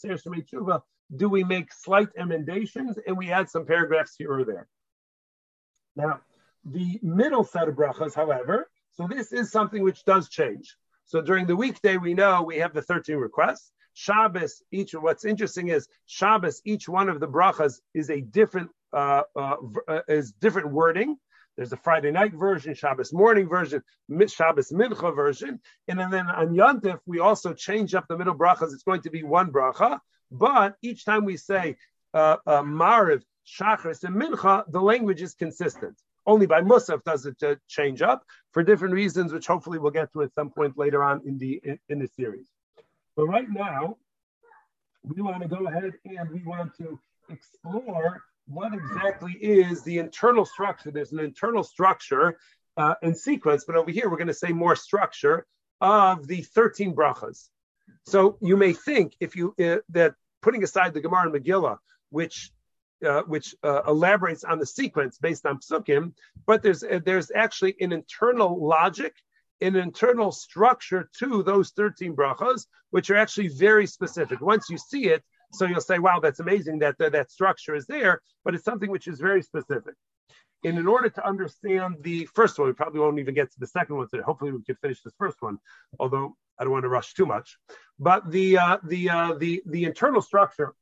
do 1.14 1.28
we 1.28 1.44
make 1.44 1.72
slight 1.72 2.08
emendations 2.16 2.98
and 3.06 3.16
we 3.16 3.30
add 3.30 3.50
some 3.50 3.66
paragraphs 3.66 4.14
here 4.16 4.32
or 4.32 4.44
there. 4.44 4.68
Now, 5.94 6.20
the 6.64 6.98
middle 7.02 7.44
set 7.44 7.68
of 7.68 7.74
brachas, 7.74 8.14
however, 8.14 8.70
so 8.92 9.06
this 9.06 9.32
is 9.32 9.50
something 9.50 9.82
which 9.82 10.04
does 10.04 10.28
change. 10.28 10.76
So 11.04 11.20
during 11.20 11.46
the 11.46 11.56
weekday, 11.56 11.96
we 11.96 12.14
know 12.14 12.42
we 12.42 12.58
have 12.58 12.72
the 12.72 12.82
13 12.82 13.16
requests. 13.16 13.72
Shabbos, 13.94 14.62
each 14.70 14.92
what's 14.92 15.24
interesting 15.24 15.68
is 15.68 15.88
Shabbos, 16.06 16.62
each 16.64 16.88
one 16.88 17.08
of 17.08 17.20
the 17.20 17.28
brachas 17.28 17.80
is 17.94 18.10
a 18.10 18.20
different 18.20 18.70
uh, 18.92 19.22
uh, 19.36 19.56
uh, 19.88 20.00
is 20.08 20.32
different 20.32 20.70
wording. 20.70 21.16
There's 21.56 21.72
a 21.72 21.76
Friday 21.76 22.10
night 22.10 22.32
version, 22.32 22.74
Shabbos 22.74 23.12
morning 23.12 23.48
version, 23.48 23.82
Shabbos 24.26 24.70
mincha 24.72 25.14
version, 25.14 25.60
and 25.88 25.98
then 26.12 26.26
on 26.28 26.54
Yontif 26.54 27.00
we 27.06 27.20
also 27.20 27.52
change 27.52 27.94
up 27.94 28.06
the 28.08 28.16
middle 28.16 28.34
brachas. 28.34 28.72
It's 28.72 28.82
going 28.82 29.02
to 29.02 29.10
be 29.10 29.22
one 29.22 29.52
bracha, 29.52 29.98
but 30.30 30.76
each 30.82 31.04
time 31.04 31.24
we 31.24 31.36
say 31.36 31.76
uh, 32.14 32.36
uh, 32.46 32.62
Mariv, 32.62 33.22
Shachris, 33.46 34.04
and 34.04 34.16
Mincha, 34.16 34.64
the 34.70 34.80
language 34.80 35.22
is 35.22 35.34
consistent. 35.34 35.96
Only 36.24 36.46
by 36.46 36.60
Musaf 36.60 37.02
does 37.04 37.26
it 37.26 37.42
uh, 37.42 37.56
change 37.68 38.00
up 38.00 38.24
for 38.52 38.62
different 38.62 38.94
reasons, 38.94 39.32
which 39.32 39.46
hopefully 39.46 39.78
we'll 39.78 39.90
get 39.90 40.12
to 40.12 40.22
at 40.22 40.34
some 40.34 40.50
point 40.50 40.78
later 40.78 41.02
on 41.02 41.22
in 41.26 41.36
the 41.38 41.60
in, 41.64 41.78
in 41.88 41.98
the 41.98 42.06
series. 42.06 42.46
But 43.16 43.26
right 43.26 43.48
now, 43.50 43.96
we 45.02 45.20
want 45.20 45.42
to 45.42 45.48
go 45.48 45.66
ahead 45.66 45.92
and 46.04 46.30
we 46.30 46.42
want 46.44 46.76
to 46.78 46.98
explore 47.28 48.22
what 48.46 48.74
exactly 48.74 49.32
is 49.32 49.82
the 49.82 49.98
internal 49.98 50.44
structure. 50.44 50.90
There's 50.90 51.12
an 51.12 51.20
internal 51.20 51.62
structure 51.62 52.38
uh, 52.76 52.94
and 53.02 53.16
sequence, 53.16 53.64
but 53.64 53.76
over 53.76 53.90
here 53.90 54.08
we're 54.08 54.16
going 54.16 54.28
to 54.28 54.34
say 54.34 54.52
more 54.52 54.76
structure 54.76 55.46
of 55.80 56.26
the 56.26 56.42
13 56.42 56.94
brachas. 56.94 57.48
So 58.06 58.38
you 58.40 58.56
may 58.56 58.72
think 58.72 59.14
if 59.20 59.36
you 59.36 59.54
uh, 59.62 59.78
that 59.90 60.14
putting 60.40 60.64
aside 60.64 60.94
the 60.94 61.00
Gemara 61.00 61.30
and 61.30 61.34
Megillah, 61.34 61.78
which 62.10 62.50
uh, 63.06 63.22
which 63.22 63.54
uh, 63.64 63.82
elaborates 63.86 64.44
on 64.44 64.58
the 64.58 64.66
sequence 64.66 65.18
based 65.18 65.44
on 65.44 65.58
psukim, 65.58 66.14
but 66.46 66.62
there's 66.62 66.82
uh, 66.82 67.00
there's 67.04 67.30
actually 67.34 67.74
an 67.80 67.92
internal 67.92 68.64
logic 68.64 69.14
an 69.62 69.76
internal 69.76 70.32
structure 70.32 71.08
to 71.18 71.42
those 71.42 71.70
13 71.70 72.14
brachas, 72.14 72.66
which 72.90 73.10
are 73.10 73.16
actually 73.16 73.48
very 73.48 73.86
specific. 73.86 74.40
Once 74.40 74.68
you 74.68 74.76
see 74.76 75.06
it, 75.06 75.22
so 75.52 75.66
you'll 75.66 75.80
say, 75.80 75.98
wow, 75.98 76.18
that's 76.20 76.40
amazing 76.40 76.78
that 76.80 76.98
that, 76.98 77.12
that 77.12 77.30
structure 77.30 77.74
is 77.74 77.86
there, 77.86 78.20
but 78.44 78.54
it's 78.54 78.64
something 78.64 78.90
which 78.90 79.06
is 79.06 79.20
very 79.20 79.42
specific. 79.42 79.94
And 80.64 80.78
in 80.78 80.86
order 80.86 81.08
to 81.08 81.26
understand 81.26 81.96
the 82.00 82.26
first 82.34 82.58
one, 82.58 82.68
we 82.68 82.74
probably 82.74 83.00
won't 83.00 83.18
even 83.18 83.34
get 83.34 83.50
to 83.52 83.60
the 83.60 83.66
second 83.66 83.96
one. 83.96 84.08
So 84.08 84.22
hopefully 84.22 84.52
we 84.52 84.62
can 84.62 84.76
finish 84.76 85.02
this 85.02 85.14
first 85.18 85.38
one, 85.40 85.58
although 85.98 86.36
I 86.58 86.64
don't 86.64 86.72
want 86.72 86.84
to 86.84 86.88
rush 86.88 87.14
too 87.14 87.26
much. 87.26 87.58
But 87.98 88.30
the 88.30 88.58
uh, 88.58 88.76
the 88.84 89.10
uh, 89.10 89.34
the 89.34 89.62
the 89.66 89.84
internal 89.84 90.22
structure 90.22 90.74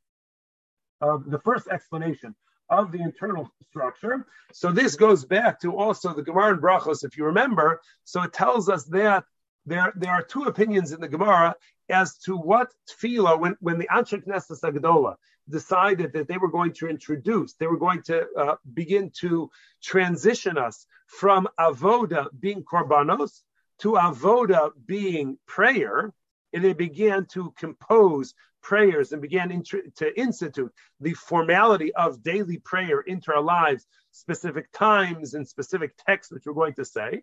of 1.01 1.31
the 1.31 1.39
first 1.39 1.69
explanation 1.69 2.35
of 2.71 2.93
the 2.93 3.01
internal 3.01 3.51
structure. 3.69 4.27
So 4.53 4.73
this 4.73 4.97
goes 4.97 5.25
back 5.25 5.61
to 5.61 5.77
also 5.77 6.15
the 6.15 6.23
Gemara 6.23 6.55
and 6.55 6.63
Brachos, 6.63 7.05
if 7.05 7.17
you 7.17 7.25
remember. 7.25 7.81
So 8.05 8.23
it 8.23 8.33
tells 8.33 8.69
us 8.69 8.85
that 8.87 9.25
there, 9.67 9.93
there 9.97 10.13
are 10.13 10.23
two 10.23 10.45
opinions 10.45 10.93
in 10.93 11.01
the 11.01 11.09
Gemara 11.09 11.55
as 11.89 12.17
to 12.19 12.37
what 12.37 12.73
tefillah, 12.89 13.39
when, 13.39 13.57
when 13.61 13.79
the 13.79 13.89
Anshe 13.89 14.25
Knesset 14.25 14.61
Hagdola 14.61 15.17
decided 15.49 16.13
that 16.13 16.29
they 16.29 16.39
were 16.39 16.51
going 16.51 16.73
to 16.75 16.89
introduce, 16.89 17.55
they 17.55 17.67
were 17.67 17.77
going 17.77 18.03
to 18.03 18.27
uh, 18.39 18.55
begin 18.73 19.11
to 19.21 19.51
transition 19.83 20.57
us 20.57 20.87
from 21.07 21.49
avoda 21.59 22.29
being 22.39 22.63
korbanos 22.63 23.43
to 23.81 23.93
avoda 23.93 24.71
being 24.87 25.39
prayer, 25.47 26.13
and 26.53 26.63
they 26.63 26.73
began 26.73 27.27
to 27.27 27.53
compose 27.59 28.35
prayers 28.63 29.13
and 29.13 29.23
began 29.23 29.63
to 29.97 30.21
institute 30.21 30.73
the 31.01 31.15
formality 31.15 31.95
of 31.95 32.23
daily 32.23 32.59
prayer 32.59 33.01
into 33.01 33.33
our 33.33 33.43
lives, 33.43 33.87
specific 34.13 34.71
times 34.73 35.35
and 35.35 35.47
specific 35.47 35.93
texts, 36.07 36.33
which 36.33 36.45
we're 36.47 36.53
going 36.53 36.75
to 36.75 36.85
say. 36.85 37.23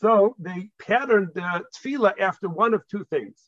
So 0.00 0.36
they 0.38 0.70
patterned 0.78 1.30
the 1.34 1.64
tefillah 1.74 2.20
after 2.20 2.48
one 2.48 2.74
of 2.74 2.86
two 2.88 3.04
things. 3.04 3.40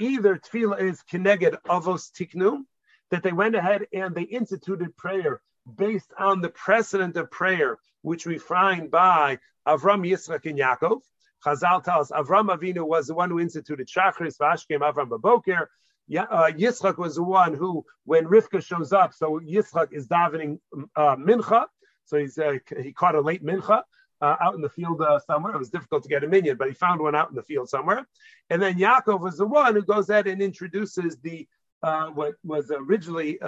Either 0.00 0.36
tefillah 0.36 0.80
is 0.80 1.02
kineged 1.10 1.56
avos 1.68 2.10
tiknu, 2.10 2.62
that 3.10 3.22
they 3.22 3.32
went 3.32 3.54
ahead 3.54 3.86
and 3.92 4.14
they 4.14 4.22
instituted 4.22 4.96
prayer 4.96 5.40
based 5.76 6.12
on 6.18 6.40
the 6.40 6.48
precedent 6.48 7.16
of 7.16 7.30
prayer, 7.30 7.78
which 8.02 8.26
we 8.26 8.38
find 8.38 8.90
by 8.90 9.38
Avram, 9.66 10.06
Yitzchak, 10.08 10.46
and 10.46 10.58
Yaakov. 10.58 11.00
Chazal 11.44 11.82
tells 11.82 12.10
Avram 12.10 12.54
Avinu 12.56 12.86
was 12.86 13.06
the 13.06 13.14
one 13.14 13.30
who 13.30 13.38
instituted 13.38 13.88
Shachris, 13.88 14.38
Vashkem, 14.38 14.80
Avram 14.80 15.08
Baboker. 15.08 15.66
Yeah, 16.08 16.22
uh, 16.22 16.50
Yitzchak 16.52 16.98
was 16.98 17.16
the 17.16 17.22
one 17.22 17.54
who, 17.54 17.84
when 18.04 18.26
Rivka 18.26 18.64
shows 18.64 18.92
up, 18.92 19.12
so 19.12 19.40
Yitzchak 19.40 19.92
is 19.92 20.06
davening 20.06 20.60
uh, 20.94 21.16
mincha, 21.16 21.66
so 22.04 22.18
he's 22.18 22.38
uh, 22.38 22.58
he 22.80 22.92
caught 22.92 23.16
a 23.16 23.20
late 23.20 23.44
mincha 23.44 23.82
uh, 24.20 24.36
out 24.40 24.54
in 24.54 24.60
the 24.60 24.68
field 24.68 25.00
uh, 25.00 25.18
somewhere. 25.18 25.54
It 25.54 25.58
was 25.58 25.70
difficult 25.70 26.04
to 26.04 26.08
get 26.08 26.22
a 26.22 26.28
minyan, 26.28 26.56
but 26.56 26.68
he 26.68 26.74
found 26.74 27.00
one 27.00 27.16
out 27.16 27.30
in 27.30 27.34
the 27.34 27.42
field 27.42 27.68
somewhere. 27.68 28.06
And 28.50 28.62
then 28.62 28.78
Yaakov 28.78 29.20
was 29.20 29.36
the 29.36 29.46
one 29.46 29.74
who 29.74 29.82
goes 29.82 30.08
ahead 30.08 30.28
and 30.28 30.40
introduces 30.40 31.16
the 31.18 31.48
uh, 31.82 32.06
what 32.06 32.34
was 32.44 32.70
originally 32.70 33.38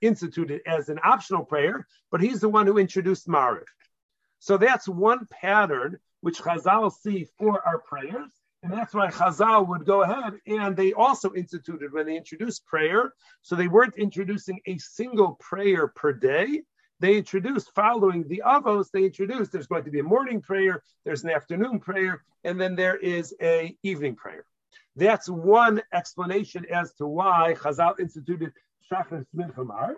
instituted 0.00 0.62
as 0.66 0.88
an 0.88 0.98
optional 1.04 1.44
prayer, 1.44 1.86
but 2.10 2.20
he's 2.20 2.40
the 2.40 2.48
one 2.48 2.66
who 2.66 2.78
introduced 2.78 3.28
Mariv. 3.28 3.64
So 4.38 4.56
that's 4.56 4.88
one 4.88 5.28
pattern 5.30 5.98
which 6.22 6.40
Chazal 6.40 6.90
see 6.92 7.26
for 7.38 7.64
our 7.66 7.78
prayers. 7.78 8.32
And 8.62 8.72
that's 8.72 8.94
why 8.94 9.10
Chazal 9.10 9.66
would 9.68 9.84
go 9.84 10.02
ahead 10.02 10.34
and 10.46 10.76
they 10.76 10.92
also 10.92 11.34
instituted 11.34 11.92
when 11.92 12.06
they 12.06 12.16
introduced 12.16 12.64
prayer. 12.64 13.12
So 13.42 13.56
they 13.56 13.66
weren't 13.66 13.96
introducing 13.96 14.60
a 14.66 14.78
single 14.78 15.36
prayer 15.40 15.88
per 15.88 16.12
day. 16.12 16.62
they 17.00 17.16
introduced 17.16 17.74
following 17.74 18.28
the 18.28 18.40
avos, 18.46 18.86
they 18.92 19.04
introduced 19.04 19.50
there's 19.50 19.66
going 19.66 19.82
to 19.82 19.90
be 19.90 19.98
a 19.98 20.04
morning 20.04 20.40
prayer, 20.40 20.84
there's 21.04 21.24
an 21.24 21.30
afternoon 21.30 21.80
prayer, 21.80 22.22
and 22.44 22.60
then 22.60 22.76
there 22.76 22.96
is 22.96 23.34
a 23.42 23.76
evening 23.82 24.14
prayer. 24.14 24.44
That's 24.94 25.28
one 25.28 25.82
explanation 25.92 26.64
as 26.70 26.94
to 26.94 27.06
why 27.06 27.56
Chazal 27.58 27.98
instituted 27.98 28.52
Shachris 28.88 29.26
Mincha 29.34 29.94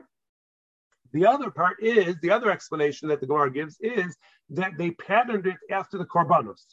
The 1.12 1.26
other 1.26 1.50
part 1.50 1.82
is 1.82 2.16
the 2.22 2.30
other 2.30 2.50
explanation 2.50 3.08
that 3.08 3.20
the 3.20 3.26
Gemara 3.26 3.52
gives 3.52 3.76
is 3.80 4.16
that 4.48 4.78
they 4.78 4.92
patterned 4.92 5.46
it 5.46 5.58
after 5.70 5.98
the 5.98 6.06
korbanos. 6.06 6.64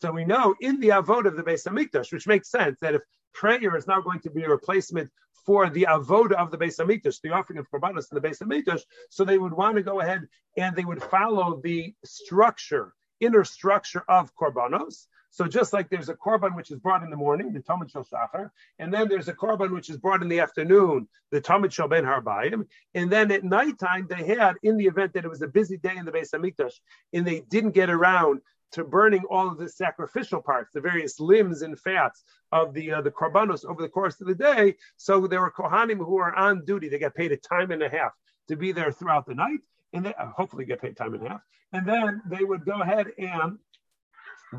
So 0.00 0.10
we 0.10 0.24
know 0.24 0.54
in 0.60 0.80
the 0.80 0.88
avod 0.88 1.26
of 1.26 1.36
the 1.36 1.42
Beis 1.42 1.66
Hamikdash, 1.66 2.12
which 2.12 2.26
makes 2.26 2.50
sense 2.50 2.76
that 2.80 2.94
if 2.94 3.02
prayer 3.32 3.76
is 3.76 3.86
now 3.86 4.00
going 4.00 4.20
to 4.20 4.30
be 4.30 4.42
a 4.42 4.48
replacement 4.48 5.10
for 5.46 5.70
the 5.70 5.86
avoda 5.88 6.32
of 6.32 6.50
the 6.50 6.58
Beis 6.58 6.78
Hamikdash, 6.80 7.20
the 7.22 7.30
offering 7.30 7.58
of 7.58 7.70
korbanos 7.70 8.10
in 8.10 8.20
the 8.20 8.28
Beis 8.28 8.42
Hamikdash, 8.42 8.82
so 9.08 9.24
they 9.24 9.38
would 9.38 9.52
want 9.52 9.76
to 9.76 9.82
go 9.82 10.00
ahead 10.00 10.26
and 10.56 10.74
they 10.74 10.84
would 10.84 11.02
follow 11.02 11.60
the 11.62 11.94
structure, 12.04 12.92
inner 13.20 13.44
structure 13.44 14.04
of 14.08 14.34
korbanos. 14.34 15.06
So 15.30 15.46
just 15.46 15.72
like 15.72 15.90
there's 15.90 16.08
a 16.08 16.14
korban 16.14 16.54
which 16.54 16.70
is 16.70 16.78
brought 16.78 17.02
in 17.02 17.10
the 17.10 17.16
morning, 17.16 17.52
the 17.52 17.58
Tamid 17.58 17.90
Shel 17.90 18.04
Shachar, 18.04 18.50
and 18.78 18.94
then 18.94 19.08
there's 19.08 19.26
a 19.26 19.34
korban 19.34 19.72
which 19.72 19.90
is 19.90 19.96
brought 19.96 20.22
in 20.22 20.28
the 20.28 20.38
afternoon, 20.38 21.08
the 21.32 21.40
Tamid 21.40 21.72
Shel 21.72 21.88
Ben 21.88 22.04
Harbayim, 22.04 22.68
and 22.94 23.10
then 23.10 23.32
at 23.32 23.42
nighttime 23.42 24.06
they 24.08 24.24
had, 24.24 24.54
in 24.62 24.76
the 24.76 24.86
event 24.86 25.12
that 25.14 25.24
it 25.24 25.28
was 25.28 25.42
a 25.42 25.48
busy 25.48 25.76
day 25.76 25.96
in 25.96 26.04
the 26.04 26.12
Beis 26.12 26.30
Hamikdash, 26.32 26.74
and 27.12 27.26
they 27.26 27.40
didn't 27.40 27.72
get 27.72 27.90
around 27.90 28.42
to 28.74 28.84
burning 28.84 29.22
all 29.30 29.48
of 29.48 29.58
the 29.58 29.68
sacrificial 29.68 30.42
parts, 30.42 30.72
the 30.72 30.80
various 30.80 31.20
limbs 31.20 31.62
and 31.62 31.78
fats 31.78 32.24
of 32.52 32.74
the 32.74 32.92
uh, 32.92 33.00
the 33.00 33.10
korbanos 33.10 33.64
over 33.64 33.80
the 33.80 33.88
course 33.88 34.20
of 34.20 34.26
the 34.26 34.34
day. 34.34 34.76
So 34.96 35.26
there 35.26 35.40
were 35.40 35.52
kohanim 35.52 35.98
who 35.98 36.18
are 36.18 36.34
on 36.34 36.64
duty. 36.64 36.88
They 36.88 36.98
get 36.98 37.14
paid 37.14 37.32
a 37.32 37.36
time 37.36 37.70
and 37.70 37.82
a 37.82 37.88
half 37.88 38.12
to 38.48 38.56
be 38.56 38.72
there 38.72 38.92
throughout 38.92 39.26
the 39.26 39.34
night, 39.34 39.60
and 39.92 40.04
they 40.04 40.14
uh, 40.14 40.26
hopefully 40.36 40.64
get 40.64 40.82
paid 40.82 40.96
time 40.96 41.14
and 41.14 41.26
a 41.26 41.28
half. 41.30 41.40
And 41.72 41.86
then 41.86 42.22
they 42.26 42.44
would 42.44 42.64
go 42.64 42.82
ahead 42.82 43.06
and 43.18 43.58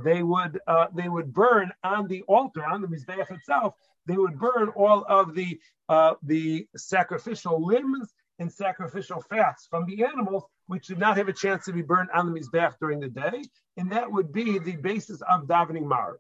they 0.03 0.23
would 0.23 0.59
uh, 0.67 0.87
they 0.93 1.09
would 1.09 1.33
burn 1.33 1.71
on 1.83 2.07
the 2.07 2.23
altar 2.23 2.65
on 2.65 2.81
the 2.81 2.87
mizbeach 2.87 3.31
itself. 3.31 3.75
They 4.05 4.17
would 4.17 4.39
burn 4.39 4.69
all 4.69 5.05
of 5.07 5.35
the 5.35 5.59
uh, 5.89 6.13
the 6.23 6.67
sacrificial 6.75 7.65
limbs 7.65 8.13
and 8.39 8.51
sacrificial 8.51 9.21
fats 9.21 9.67
from 9.69 9.85
the 9.85 10.03
animals, 10.03 10.43
which 10.67 10.87
did 10.87 10.99
not 10.99 11.17
have 11.17 11.27
a 11.27 11.33
chance 11.33 11.65
to 11.65 11.73
be 11.73 11.81
burned 11.81 12.09
on 12.13 12.31
the 12.31 12.39
Mizbeach 12.39 12.73
during 12.79 12.99
the 12.99 13.09
day. 13.09 13.43
And 13.77 13.91
that 13.91 14.11
would 14.11 14.31
be 14.31 14.57
the 14.59 14.75
basis 14.75 15.21
of 15.21 15.47
davening 15.47 15.83
Mariv. 15.83 16.17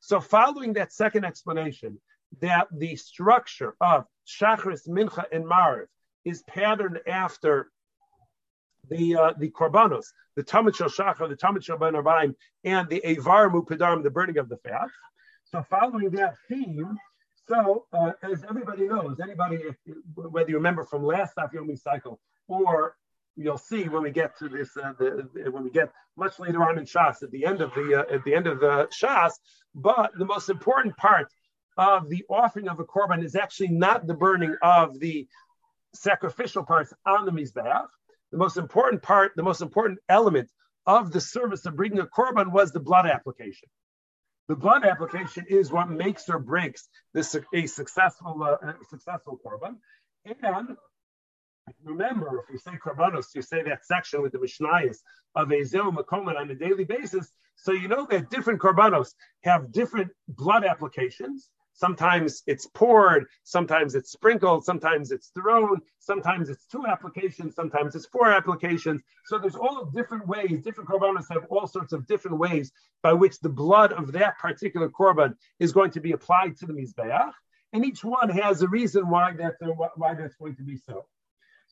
So, 0.00 0.20
following 0.20 0.74
that 0.74 0.92
second 0.92 1.24
explanation, 1.24 2.00
that 2.40 2.68
the 2.72 2.96
structure 2.96 3.74
of 3.80 4.04
Shachris, 4.26 4.88
Mincha, 4.88 5.24
and 5.32 5.44
Mariv 5.44 5.86
is 6.24 6.42
patterned 6.42 7.00
after 7.06 7.70
the 8.90 9.16
uh, 9.16 9.32
the 9.38 9.50
korbanos, 9.50 10.06
the 10.36 10.42
Tamid 10.42 10.76
Shel 10.76 10.88
Shachar, 10.88 11.28
the 11.28 11.36
Tamid 11.36 11.64
Shel 11.64 11.78
Ben 11.78 11.94
and 12.64 12.88
the 12.88 13.00
Evar 13.04 13.50
Mupadarm, 13.50 14.02
the 14.02 14.10
burning 14.10 14.38
of 14.38 14.48
the 14.48 14.56
fat. 14.58 14.88
So, 15.44 15.62
following 15.62 16.10
that 16.10 16.34
theme, 16.48 16.98
so, 17.46 17.86
uh, 17.92 18.12
as 18.22 18.44
everybody 18.48 18.88
knows, 18.88 19.20
anybody, 19.20 19.62
whether 20.14 20.48
you 20.48 20.56
remember 20.56 20.84
from 20.84 21.04
last 21.04 21.36
Daf 21.36 21.52
Yomi 21.52 21.78
cycle 21.78 22.18
or 22.48 22.96
you'll 23.36 23.58
see 23.58 23.88
when 23.88 24.02
we 24.02 24.10
get 24.10 24.38
to 24.38 24.48
this, 24.48 24.76
uh, 24.76 24.92
the, 24.98 25.28
when 25.50 25.64
we 25.64 25.70
get 25.70 25.90
much 26.16 26.38
later 26.38 26.62
on 26.68 26.78
in 26.78 26.84
Shas 26.84 27.22
at 27.22 27.30
the 27.30 27.44
end 27.44 27.60
of 27.60 27.72
the 27.74 28.00
uh, 28.00 28.14
at 28.14 28.24
the 28.24 28.34
end 28.34 28.46
of 28.46 28.60
the 28.60 28.88
Shas. 28.92 29.32
But 29.74 30.12
the 30.18 30.24
most 30.24 30.48
important 30.48 30.96
part 30.96 31.28
of 31.76 32.08
the 32.08 32.24
offering 32.28 32.68
of 32.68 32.78
a 32.78 32.84
korban 32.84 33.24
is 33.24 33.34
actually 33.34 33.68
not 33.68 34.06
the 34.06 34.14
burning 34.14 34.56
of 34.62 34.98
the 35.00 35.26
sacrificial 35.94 36.64
parts 36.64 36.92
on 37.06 37.24
the 37.24 37.32
mizbeach. 37.32 37.86
The 38.30 38.38
most 38.38 38.56
important 38.56 39.02
part, 39.02 39.32
the 39.36 39.42
most 39.42 39.60
important 39.60 39.98
element 40.08 40.50
of 40.86 41.12
the 41.12 41.20
service 41.20 41.66
of 41.66 41.76
bringing 41.76 42.00
a 42.00 42.06
korban 42.06 42.52
was 42.52 42.72
the 42.72 42.80
blood 42.80 43.06
application. 43.06 43.68
The 44.48 44.56
blood 44.56 44.84
application 44.84 45.46
is 45.48 45.72
what 45.72 45.88
makes 45.88 46.28
or 46.28 46.38
breaks 46.38 46.88
this 47.14 47.34
a 47.54 47.66
successful 47.66 48.42
uh, 48.42 48.72
successful 48.90 49.40
korban. 49.44 49.76
And 50.26 50.76
remember, 51.84 52.42
if 52.42 52.52
you 52.52 52.58
say 52.58 52.72
korbanos, 52.72 53.34
you 53.34 53.42
say 53.42 53.62
that 53.62 53.84
section 53.84 54.22
with 54.22 54.32
the 54.32 54.38
mishnayos 54.38 54.98
of 55.34 55.48
Eizehu 55.48 55.94
Mekoman 55.94 56.38
on 56.38 56.50
a 56.50 56.54
daily 56.54 56.84
basis. 56.84 57.32
So 57.56 57.72
you 57.72 57.88
know 57.88 58.06
that 58.10 58.30
different 58.30 58.60
korbanos 58.60 59.14
have 59.44 59.72
different 59.72 60.10
blood 60.28 60.64
applications. 60.64 61.50
Sometimes 61.76 62.42
it's 62.46 62.68
poured, 62.68 63.26
sometimes 63.42 63.96
it's 63.96 64.12
sprinkled, 64.12 64.64
sometimes 64.64 65.10
it's 65.10 65.28
thrown, 65.28 65.80
sometimes 65.98 66.48
it's 66.48 66.66
two 66.66 66.86
applications, 66.86 67.56
sometimes 67.56 67.96
it's 67.96 68.06
four 68.06 68.30
applications. 68.30 69.02
So 69.24 69.38
there's 69.38 69.56
all 69.56 69.86
different 69.86 70.26
ways. 70.28 70.62
Different 70.62 70.88
korbanos 70.88 71.24
have 71.30 71.46
all 71.50 71.66
sorts 71.66 71.92
of 71.92 72.06
different 72.06 72.38
ways 72.38 72.70
by 73.02 73.12
which 73.12 73.40
the 73.40 73.48
blood 73.48 73.92
of 73.92 74.12
that 74.12 74.38
particular 74.38 74.88
korban 74.88 75.34
is 75.58 75.72
going 75.72 75.90
to 75.92 76.00
be 76.00 76.12
applied 76.12 76.56
to 76.58 76.66
the 76.66 76.72
mizbeach, 76.72 77.32
and 77.72 77.84
each 77.84 78.04
one 78.04 78.28
has 78.28 78.62
a 78.62 78.68
reason 78.68 79.08
why 79.08 79.32
that's 79.32 79.56
why 79.96 80.14
that's 80.14 80.36
going 80.36 80.54
to 80.54 80.62
be 80.62 80.76
so. 80.76 81.06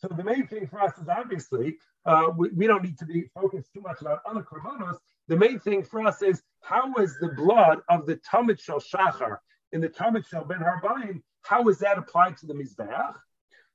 So 0.03 0.09
the 0.17 0.25
main 0.25 0.49
thing 0.49 0.67
for 0.67 0.81
us 0.81 0.99
is 0.99 1.09
obviously 1.09 1.77
uh, 2.05 2.29
we, 2.37 2.49
we, 2.51 2.67
don't 2.67 2.83
need 2.83 2.99
to 2.99 3.07
be 3.07 3.31
focused 3.35 3.73
too 3.73 3.81
much 3.81 4.01
about 4.01 4.19
other 4.29 4.43
korbanos. 4.43 4.97
The 5.29 5.37
main 5.37 5.61
thing 5.61 5.85
for 5.85 6.05
us 6.05 6.23
is 6.23 6.43
how 6.61 6.93
is 6.97 7.17
the 7.21 7.29
blood 7.29 7.79
of 7.89 8.07
the 8.07 8.17
Tamid 8.17 8.61
Shel 8.61 8.81
Shachar 8.81 9.37
in 9.73 9.81
the 9.81 9.89
Tamid 9.89 10.27
Shel 10.27 10.45
Ben 10.45 10.59
Harbayim, 10.59 11.23
how 11.43 11.69
is 11.69 11.79
that 11.79 11.99
applied 11.99 12.37
to 12.39 12.47
the 12.47 12.55
Mizbeach? 12.55 13.15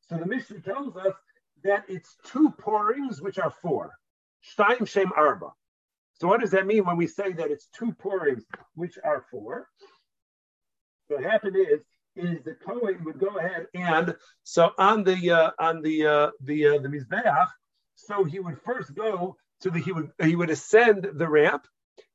So 0.02 0.18
the 0.18 0.26
Mishnah 0.26 0.62
tells 0.62 0.96
us 0.96 1.14
that 1.64 1.86
it's 1.90 2.16
two 2.26 2.54
pourings, 2.60 3.22
which 3.22 3.40
are 3.40 3.52
four. 3.62 3.94
Shtayim 4.58 4.82
Shehen 4.82 5.12
Arba. 5.18 5.52
So 6.14 6.28
what 6.28 6.40
does 6.40 6.52
that 6.52 6.66
mean 6.66 6.86
when 6.86 6.98
we 6.98 7.08
say 7.08 7.34
that 7.34 7.52
it's 7.52 7.68
two 7.78 7.92
pourings, 7.94 8.46
which 8.76 8.98
are 9.04 9.26
four? 9.30 9.68
What 11.08 11.24
happened 11.24 11.58
is, 11.58 11.82
is 12.18 12.44
the 12.44 12.56
Kohen 12.66 13.04
would 13.06 13.20
go 13.20 13.38
ahead 13.38 13.68
and 13.74 14.16
so 14.44 14.72
on 14.78 15.04
the 15.04 15.32
uh, 15.32 15.52
on 15.60 15.82
the 15.82 16.06
uh, 16.06 16.32
the 16.42 16.68
uh, 16.68 16.80
the 16.80 16.90
mizbeach, 16.90 17.48
so 17.96 18.24
he 18.24 18.40
would 18.40 18.60
first 18.62 18.94
go 18.96 19.38
to 19.62 19.70
the 19.70 19.80
he 19.80 19.92
would 19.92 20.12
he 20.24 20.36
would 20.36 20.50
ascend 20.50 21.08
the 21.14 21.28
ramp, 21.28 21.68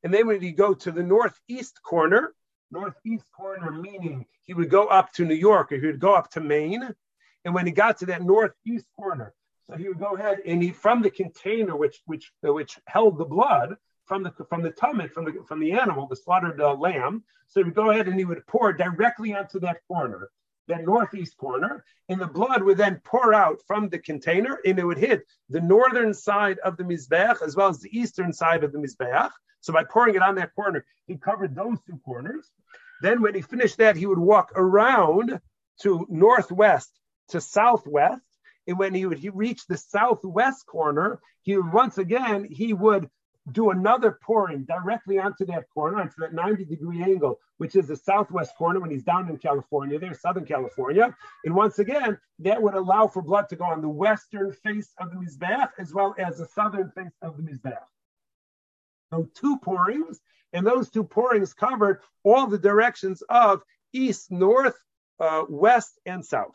and 0.03 0.13
then 0.13 0.27
when 0.27 0.41
he 0.41 0.53
go 0.53 0.75
to 0.75 0.93
the 0.93 1.03
northeast 1.03 1.81
corner, 1.83 2.35
northeast 2.71 3.25
corner, 3.37 3.71
meaning 3.71 4.27
he 4.45 4.55
would 4.55 4.71
go 4.71 4.87
up 4.87 5.13
to 5.13 5.25
New 5.25 5.35
York 5.35 5.73
or 5.73 5.77
he 5.77 5.87
would 5.87 6.01
go 6.01 6.15
up 6.15 6.31
to 6.31 6.41
Maine. 6.41 6.95
And 7.45 7.55
when 7.55 7.67
he 7.67 7.73
got 7.73 7.99
to 7.99 8.07
that 8.07 8.23
northeast 8.23 8.87
corner, 8.97 9.35
so 9.67 9.77
he 9.77 9.89
would 9.89 9.99
go 9.99 10.15
ahead 10.15 10.39
and 10.47 10.63
he 10.63 10.71
from 10.71 11.03
the 11.03 11.11
container 11.11 11.77
which 11.77 12.01
which 12.07 12.33
which 12.41 12.79
held 12.87 13.19
the 13.19 13.25
blood 13.25 13.77
from 14.13 14.23
the 14.23 14.45
from 14.51 14.61
the 14.61 14.71
tummy 14.71 15.09
from 15.09 15.25
the 15.25 15.43
from 15.49 15.59
the 15.59 15.73
animal, 15.73 16.07
the 16.07 16.15
slaughtered 16.15 16.61
uh, 16.61 16.75
lamb. 16.75 17.25
So 17.47 17.61
he 17.61 17.65
would 17.65 17.75
go 17.75 17.91
ahead 17.91 18.09
and 18.09 18.19
he 18.19 18.27
would 18.27 18.47
pour 18.47 18.71
directly 18.71 19.33
onto 19.35 19.59
that 19.61 19.79
corner, 19.89 20.29
that 20.69 20.85
northeast 20.85 21.39
corner, 21.39 21.83
and 22.11 22.21
the 22.21 22.27
blood 22.27 22.63
would 22.63 22.77
then 22.77 23.01
pour 23.05 23.33
out 23.33 23.63
from 23.67 23.89
the 23.89 23.99
container, 23.99 24.59
and 24.67 24.79
it 24.79 24.85
would 24.85 24.99
hit 24.99 25.23
the 25.49 25.63
northern 25.63 26.13
side 26.13 26.59
of 26.59 26.77
the 26.77 26.85
mizbeach 26.85 27.41
as 27.41 27.57
well 27.57 27.69
as 27.69 27.81
the 27.81 27.99
eastern 27.99 28.35
side 28.35 28.65
of 28.65 28.73
the 28.73 28.79
mizbeach. 28.79 29.31
So 29.63 29.73
by 29.73 29.85
pouring 29.85 30.15
it 30.15 30.23
on 30.23 30.35
that 30.35 30.55
corner, 30.55 30.85
he 31.07 31.17
covered 31.17 31.55
those 31.55 31.79
two 31.87 31.99
corners. 32.05 32.51
Then 33.01 33.23
when 33.23 33.35
he 33.35 33.41
finished 33.41 33.79
that, 33.79 33.97
he 33.97 34.05
would 34.05 34.19
walk 34.19 34.53
around 34.55 35.41
to 35.81 36.07
northwest 36.11 36.93
to 37.29 37.41
southwest. 37.41 38.21
And 38.67 38.79
when 38.79 38.93
he 38.93 39.07
would 39.07 39.19
he 39.19 39.31
reach 39.31 39.67
the 39.67 39.79
southwest 39.79 40.67
corner, 40.67 41.19
he 41.41 41.57
would 41.57 41.73
once 41.73 41.97
again 41.97 42.45
he 42.45 42.75
would 42.75 43.09
do 43.51 43.71
another 43.71 44.19
pouring 44.23 44.63
directly 44.65 45.19
onto 45.19 45.45
that 45.47 45.65
corner, 45.75 46.01
onto 46.01 46.15
that 46.21 46.33
90 46.33 46.65
degree 46.65 47.03
angle, 47.03 47.41
which 47.59 47.75
is 47.75 47.89
the 47.89 47.97
southwest 47.97 48.55
corner 48.57 48.79
when 48.79 48.91
he's 48.91 49.03
down 49.03 49.29
in 49.29 49.37
California, 49.37 49.99
there, 49.99 50.15
Southern 50.15 50.45
California. 50.45 51.15
And 51.45 51.55
once 51.55 51.81
again, 51.81 52.19
that 52.39 52.63
would 52.63 52.75
allow 52.75 53.09
for 53.09 53.21
blood 53.21 53.49
to 53.49 53.57
go 53.57 53.65
on 53.65 53.83
the 53.83 53.89
western 53.89 54.53
face 54.53 54.93
of 54.99 55.11
the 55.11 55.17
Mizbeach 55.17 55.71
as 55.79 55.93
well 55.93 56.15
as 56.19 56.39
the 56.39 56.47
southern 56.47 56.93
face 56.93 57.17
of 57.21 57.37
the 57.37 57.43
Mizbeach. 57.43 57.83
So 59.13 59.29
two 59.35 59.59
pourings, 59.59 60.21
and 60.53 60.65
those 60.65 60.89
two 60.89 61.05
pourings 61.05 61.53
covered 61.53 62.01
all 62.23 62.47
the 62.47 62.59
directions 62.59 63.23
of 63.29 63.63
east, 63.93 64.31
north, 64.31 64.79
uh, 65.19 65.45
west, 65.49 65.99
and 66.07 66.25
south. 66.25 66.55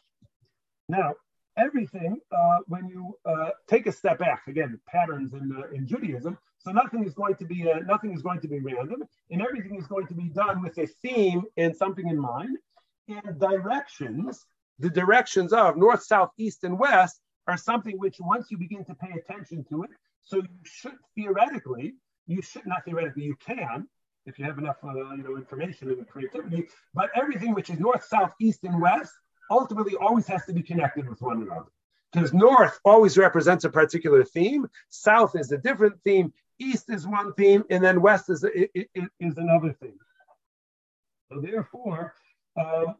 Now, 0.89 1.15
everything, 1.57 2.19
uh, 2.31 2.59
when 2.67 2.87
you 2.87 3.17
uh, 3.25 3.49
take 3.67 3.87
a 3.87 3.91
step 3.91 4.19
back, 4.19 4.47
again, 4.47 4.79
patterns 4.87 5.33
in, 5.33 5.51
uh, 5.51 5.75
in 5.75 5.85
Judaism, 5.85 6.37
so 6.67 6.73
nothing 6.73 7.05
is 7.05 7.13
going 7.13 7.35
to 7.35 7.45
be 7.45 7.69
uh, 7.71 7.79
nothing 7.85 8.13
is 8.13 8.21
going 8.21 8.41
to 8.41 8.47
be 8.49 8.59
random, 8.59 9.01
and 9.31 9.41
everything 9.41 9.77
is 9.79 9.87
going 9.87 10.05
to 10.07 10.13
be 10.13 10.27
done 10.29 10.61
with 10.61 10.77
a 10.77 10.85
theme 11.01 11.43
and 11.55 11.73
something 11.73 12.09
in 12.09 12.19
mind. 12.19 12.57
And 13.07 13.39
directions, 13.39 14.45
the 14.77 14.89
directions 14.89 15.53
of 15.53 15.77
north, 15.77 16.03
south, 16.03 16.31
east, 16.37 16.65
and 16.65 16.77
west, 16.77 17.21
are 17.47 17.55
something 17.55 17.97
which 17.97 18.17
once 18.19 18.47
you 18.51 18.57
begin 18.57 18.83
to 18.83 18.93
pay 18.95 19.11
attention 19.17 19.65
to 19.69 19.83
it, 19.83 19.91
so 20.25 20.37
you 20.37 20.59
should 20.63 20.97
theoretically 21.15 21.95
you 22.27 22.41
should 22.41 22.67
not 22.67 22.83
theoretically 22.83 23.23
you 23.23 23.37
can 23.37 23.87
if 24.25 24.37
you 24.37 24.43
have 24.43 24.57
enough 24.57 24.75
uh, 24.83 24.93
you 25.15 25.23
know 25.23 25.37
information 25.37 25.87
and 25.89 26.05
creativity. 26.09 26.67
But 26.93 27.11
everything 27.15 27.53
which 27.53 27.69
is 27.69 27.79
north, 27.79 28.03
south, 28.03 28.33
east, 28.41 28.65
and 28.65 28.81
west 28.81 29.13
ultimately 29.49 29.95
always 29.95 30.27
has 30.27 30.45
to 30.47 30.53
be 30.53 30.63
connected 30.63 31.07
with 31.07 31.21
one 31.21 31.43
another. 31.43 31.71
Because 32.11 32.33
north 32.33 32.77
always 32.83 33.17
represents 33.17 33.63
a 33.63 33.69
particular 33.69 34.23
theme, 34.23 34.67
south 34.89 35.35
is 35.35 35.51
a 35.51 35.57
different 35.57 36.01
theme, 36.03 36.33
east 36.59 36.89
is 36.89 37.07
one 37.07 37.33
theme, 37.33 37.63
and 37.69 37.83
then 37.83 38.01
west 38.01 38.29
is, 38.29 38.43
is 38.43 39.37
another 39.37 39.73
theme. 39.81 39.99
So 41.31 41.41
therefore, 41.41 42.13
uh, 42.57 42.93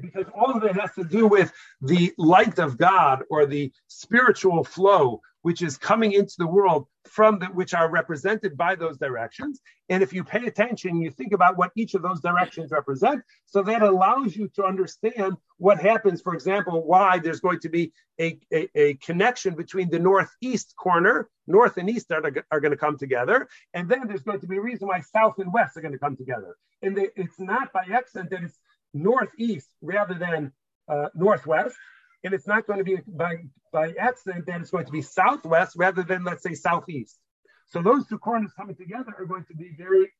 because 0.00 0.26
all 0.34 0.52
of 0.52 0.64
it 0.64 0.76
has 0.76 0.92
to 0.94 1.04
do 1.04 1.26
with 1.26 1.52
the 1.80 2.12
light 2.18 2.58
of 2.58 2.76
God 2.76 3.22
or 3.30 3.46
the 3.46 3.72
spiritual 3.88 4.64
flow 4.64 5.20
which 5.42 5.62
is 5.62 5.78
coming 5.78 6.12
into 6.12 6.34
the 6.38 6.46
world 6.46 6.86
from 7.04 7.38
the, 7.38 7.46
which 7.46 7.72
are 7.72 7.88
represented 7.90 8.56
by 8.56 8.74
those 8.74 8.98
directions. 8.98 9.60
And 9.88 10.02
if 10.02 10.12
you 10.12 10.24
pay 10.24 10.44
attention, 10.46 11.00
you 11.00 11.10
think 11.10 11.32
about 11.32 11.56
what 11.56 11.70
each 11.76 11.94
of 11.94 12.02
those 12.02 12.20
directions 12.20 12.70
represent. 12.70 13.22
So 13.46 13.62
that 13.62 13.82
allows 13.82 14.36
you 14.36 14.48
to 14.56 14.64
understand 14.64 15.36
what 15.56 15.80
happens, 15.80 16.20
for 16.20 16.34
example, 16.34 16.84
why 16.84 17.18
there's 17.18 17.40
going 17.40 17.60
to 17.60 17.68
be 17.68 17.92
a, 18.20 18.38
a, 18.52 18.68
a 18.74 18.94
connection 18.94 19.54
between 19.54 19.88
the 19.90 19.98
northeast 19.98 20.74
corner, 20.76 21.30
north 21.46 21.76
and 21.78 21.88
east 21.88 22.10
are, 22.10 22.22
are 22.50 22.60
going 22.60 22.72
to 22.72 22.76
come 22.76 22.98
together. 22.98 23.48
And 23.74 23.88
then 23.88 24.06
there's 24.06 24.24
going 24.24 24.40
to 24.40 24.46
be 24.46 24.58
a 24.58 24.60
reason 24.60 24.88
why 24.88 25.00
south 25.00 25.38
and 25.38 25.52
west 25.52 25.76
are 25.76 25.80
going 25.80 25.92
to 25.92 25.98
come 25.98 26.16
together. 26.16 26.56
And 26.82 26.96
they, 26.96 27.08
it's 27.16 27.40
not 27.40 27.72
by 27.72 27.84
accident 27.92 28.30
that 28.30 28.42
it's 28.42 28.58
northeast 28.94 29.68
rather 29.82 30.14
than 30.14 30.52
uh, 30.88 31.08
northwest 31.14 31.76
and 32.24 32.34
it's 32.34 32.46
not 32.46 32.66
going 32.66 32.78
to 32.78 32.84
be 32.84 32.96
by, 33.06 33.36
by 33.72 33.92
accident 33.98 34.46
that 34.46 34.60
it's 34.60 34.70
going 34.70 34.86
to 34.86 34.92
be 34.92 35.02
southwest 35.02 35.76
rather 35.76 36.02
than 36.02 36.24
let's 36.24 36.42
say 36.42 36.54
southeast. 36.54 37.18
So 37.66 37.82
those 37.82 38.06
two 38.06 38.18
corners 38.18 38.52
coming 38.56 38.76
together 38.76 39.14
are 39.18 39.26
going 39.26 39.44
to 39.44 39.54
be 39.54 39.74
very 39.76 40.12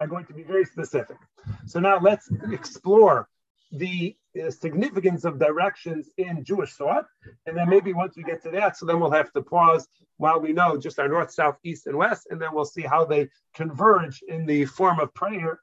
are 0.00 0.06
going 0.06 0.24
to 0.26 0.32
be 0.32 0.42
very 0.42 0.64
specific. 0.64 1.18
So 1.66 1.78
now 1.78 1.98
let's 2.00 2.30
explore 2.50 3.28
the 3.70 4.16
uh, 4.42 4.50
significance 4.50 5.24
of 5.24 5.38
directions 5.38 6.08
in 6.16 6.42
Jewish 6.42 6.72
thought, 6.72 7.04
and 7.44 7.54
then 7.54 7.68
maybe 7.68 7.92
once 7.92 8.16
we 8.16 8.22
get 8.22 8.42
to 8.44 8.50
that, 8.52 8.78
so 8.78 8.86
then 8.86 8.98
we'll 8.98 9.10
have 9.10 9.30
to 9.32 9.42
pause 9.42 9.86
while 10.16 10.40
we 10.40 10.54
know 10.54 10.78
just 10.78 10.98
our 10.98 11.08
north, 11.08 11.30
south, 11.30 11.56
east, 11.64 11.86
and 11.86 11.96
west, 11.96 12.28
and 12.30 12.40
then 12.40 12.48
we'll 12.52 12.64
see 12.64 12.80
how 12.80 13.04
they 13.04 13.28
converge 13.54 14.22
in 14.26 14.46
the 14.46 14.64
form 14.64 14.98
of 15.00 15.12
prayer 15.12 15.60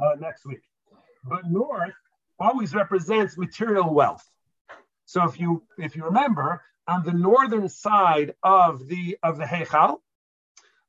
uh, 0.00 0.16
next 0.20 0.44
week. 0.44 0.65
But 1.28 1.50
north 1.50 1.94
always 2.38 2.74
represents 2.74 3.36
material 3.36 3.92
wealth. 3.92 4.28
So 5.06 5.24
if 5.24 5.38
you 5.40 5.62
if 5.78 5.96
you 5.96 6.04
remember, 6.04 6.62
on 6.88 7.04
the 7.04 7.12
northern 7.12 7.68
side 7.68 8.34
of 8.42 8.86
the 8.88 9.18
of 9.22 9.38
the 9.38 9.44
Heichal, 9.44 9.98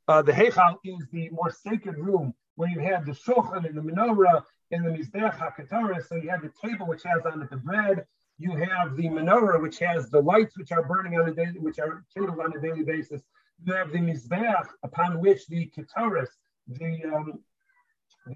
uh, 0.07 0.21
the 0.21 0.31
Heichal 0.31 0.77
is 0.83 1.07
the 1.11 1.29
more 1.29 1.51
sacred 1.51 1.97
room 1.97 2.33
where 2.55 2.69
you 2.69 2.79
have 2.79 3.05
the 3.05 3.11
shulchan 3.11 3.65
and 3.65 3.77
the 3.77 3.81
menorah 3.81 4.43
and 4.71 4.85
the 4.85 4.89
mizbeach 4.89 5.37
hakataris. 5.37 6.07
So 6.07 6.15
you 6.15 6.29
have 6.29 6.41
the 6.41 6.51
table 6.61 6.87
which 6.87 7.03
has 7.03 7.25
on 7.25 7.41
it 7.41 7.49
the 7.49 7.57
bread. 7.57 8.05
You 8.39 8.55
have 8.55 8.95
the 8.95 9.07
menorah 9.09 9.61
which 9.61 9.79
has 9.79 10.09
the 10.09 10.21
lights 10.21 10.57
which 10.57 10.71
are 10.71 10.83
burning 10.83 11.19
on 11.19 11.29
a 11.29 11.33
daily, 11.33 11.59
which 11.59 11.79
are 11.79 12.03
kindled 12.13 12.39
on 12.39 12.55
a 12.55 12.59
daily 12.59 12.83
basis. 12.83 13.21
You 13.63 13.73
have 13.73 13.91
the 13.91 13.99
mizbeach 13.99 14.67
upon 14.83 15.19
which 15.19 15.47
the 15.47 15.71
kataris, 15.75 16.29
the 16.67 17.03
um, 17.05 17.39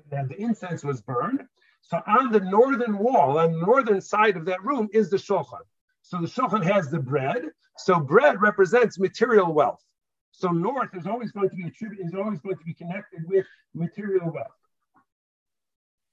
the, 0.10 0.28
the 0.30 0.42
incense 0.42 0.84
was 0.84 1.02
burned. 1.02 1.42
So 1.82 2.02
on 2.08 2.32
the 2.32 2.40
northern 2.40 2.98
wall, 2.98 3.38
on 3.40 3.54
the 3.54 3.60
northern 3.60 4.02
side 4.02 4.38
of 4.38 4.46
that 4.46 4.64
room, 4.64 4.88
is 4.94 5.10
the 5.10 5.18
shulchan. 5.18 5.62
So 6.02 6.18
the 6.20 6.28
shulchan 6.28 6.64
has 6.64 6.90
the 6.90 7.00
bread. 7.00 7.50
So 7.78 8.00
bread 8.00 8.42
represents 8.42 9.00
material 9.00 9.54
wealth. 9.54 9.84
So 10.32 10.50
north 10.50 10.96
is 10.96 11.06
always 11.06 11.32
going 11.32 11.50
to 11.50 11.56
be 11.56 11.68
attributed, 11.68 12.06
is 12.06 12.16
always 12.16 12.40
going 12.40 12.58
to 12.58 12.64
be 12.64 12.74
connected 12.74 13.22
with 13.28 13.46
material 13.74 14.32
wealth. 14.32 14.48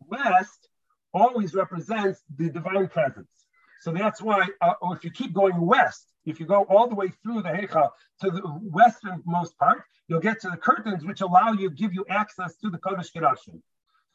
West 0.07 0.69
always 1.13 1.55
represents 1.55 2.23
the 2.37 2.51
divine 2.51 2.89
presence. 2.89 3.29
So 3.81 3.93
that's 3.93 4.21
why, 4.21 4.49
uh, 4.61 4.75
or 4.83 4.97
if 4.97 5.05
you 5.05 5.11
keep 5.11 5.33
going 5.33 5.61
west, 5.61 6.07
if 6.27 6.41
you 6.41 6.47
go 6.47 6.65
all 6.65 6.89
the 6.89 6.95
way 6.95 7.13
through 7.23 7.43
the 7.43 7.49
Heichal 7.49 7.91
to 8.23 8.31
the 8.31 8.43
westernmost 8.63 9.57
part, 9.59 9.83
you'll 10.09 10.21
get 10.21 10.41
to 10.41 10.51
the 10.51 10.57
curtains, 10.57 11.05
which 11.05 11.21
allow 11.21 11.53
you, 11.53 11.71
give 11.71 11.95
you 11.95 12.05
access 12.09 12.57
to 12.57 12.71
the 12.71 12.79
Kodesh 12.79 13.13
Kedoshim. 13.13 13.61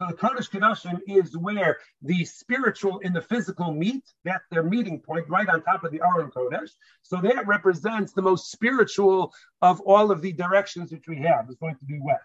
The 0.09 0.15
Kodesh 0.15 0.49
Kedoshim 0.49 0.99
is 1.07 1.37
where 1.37 1.77
the 2.01 2.25
spiritual 2.25 2.99
and 3.03 3.15
the 3.15 3.21
physical 3.21 3.73
meet. 3.73 4.03
That's 4.23 4.45
their 4.51 4.63
meeting 4.63 4.99
point, 4.99 5.29
right 5.29 5.47
on 5.47 5.61
top 5.63 5.83
of 5.83 5.91
the 5.91 6.01
Aron 6.01 6.31
Kodesh. 6.31 6.71
So 7.01 7.21
that 7.21 7.47
represents 7.47 8.13
the 8.13 8.21
most 8.21 8.51
spiritual 8.51 9.33
of 9.61 9.79
all 9.81 10.11
of 10.11 10.21
the 10.21 10.33
directions 10.33 10.91
which 10.91 11.07
we 11.07 11.17
have. 11.17 11.45
It's 11.47 11.59
going 11.59 11.77
to 11.77 11.85
be 11.85 11.99
west. 12.01 12.23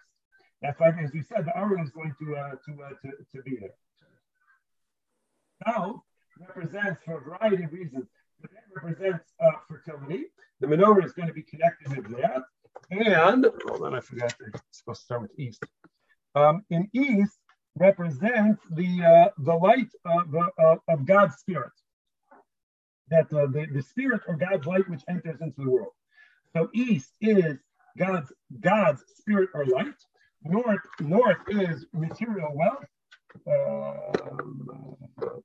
That's 0.61 0.79
why, 0.79 0.89
as 1.01 1.13
we 1.13 1.21
said, 1.21 1.45
the 1.45 1.57
Aron 1.57 1.79
is 1.79 1.91
going 1.91 2.13
to 2.19 2.35
uh, 2.35 2.49
to, 2.49 2.83
uh, 2.83 2.89
to 3.01 3.11
to 3.37 3.43
be 3.43 3.57
there. 3.59 3.75
Now 5.65 6.03
represents 6.39 7.01
for 7.05 7.17
a 7.17 7.21
variety 7.21 7.63
of 7.63 7.73
reasons. 7.73 8.05
But 8.41 8.51
that 8.51 8.63
represents 8.73 9.25
uh, 9.41 9.51
fertility. 9.67 10.25
The 10.61 10.67
menorah 10.67 11.05
is 11.05 11.13
going 11.13 11.27
to 11.27 11.33
be 11.33 11.43
connected 11.43 11.95
with 11.95 12.17
that. 12.21 12.43
And 12.91 13.45
hold 13.67 13.83
on, 13.83 13.95
I 13.95 13.99
forgot. 13.99 14.33
It's 14.39 14.61
supposed 14.71 15.01
to 15.01 15.05
start 15.05 15.21
with 15.23 15.37
east. 15.37 15.63
Um, 16.35 16.63
in 16.69 16.89
east, 16.93 17.37
represents 17.75 18.61
the 18.71 19.03
uh, 19.03 19.29
the 19.39 19.53
light 19.53 19.89
of, 20.05 20.35
uh, 20.35 20.75
of 20.87 21.05
God's 21.05 21.35
spirit. 21.35 21.71
That 23.09 23.31
uh, 23.33 23.47
the, 23.47 23.67
the 23.73 23.81
spirit 23.81 24.21
or 24.27 24.35
God's 24.35 24.65
light 24.65 24.89
which 24.89 25.01
enters 25.07 25.41
into 25.41 25.63
the 25.63 25.69
world. 25.69 25.93
So 26.53 26.69
east 26.73 27.11
is 27.21 27.57
God's 27.97 28.31
God's 28.59 29.03
spirit 29.15 29.49
or 29.53 29.65
light. 29.65 29.95
North 30.43 30.81
north 30.99 31.37
is 31.49 31.85
material 31.93 32.51
wealth. 32.53 32.85
Uh, 33.47 34.11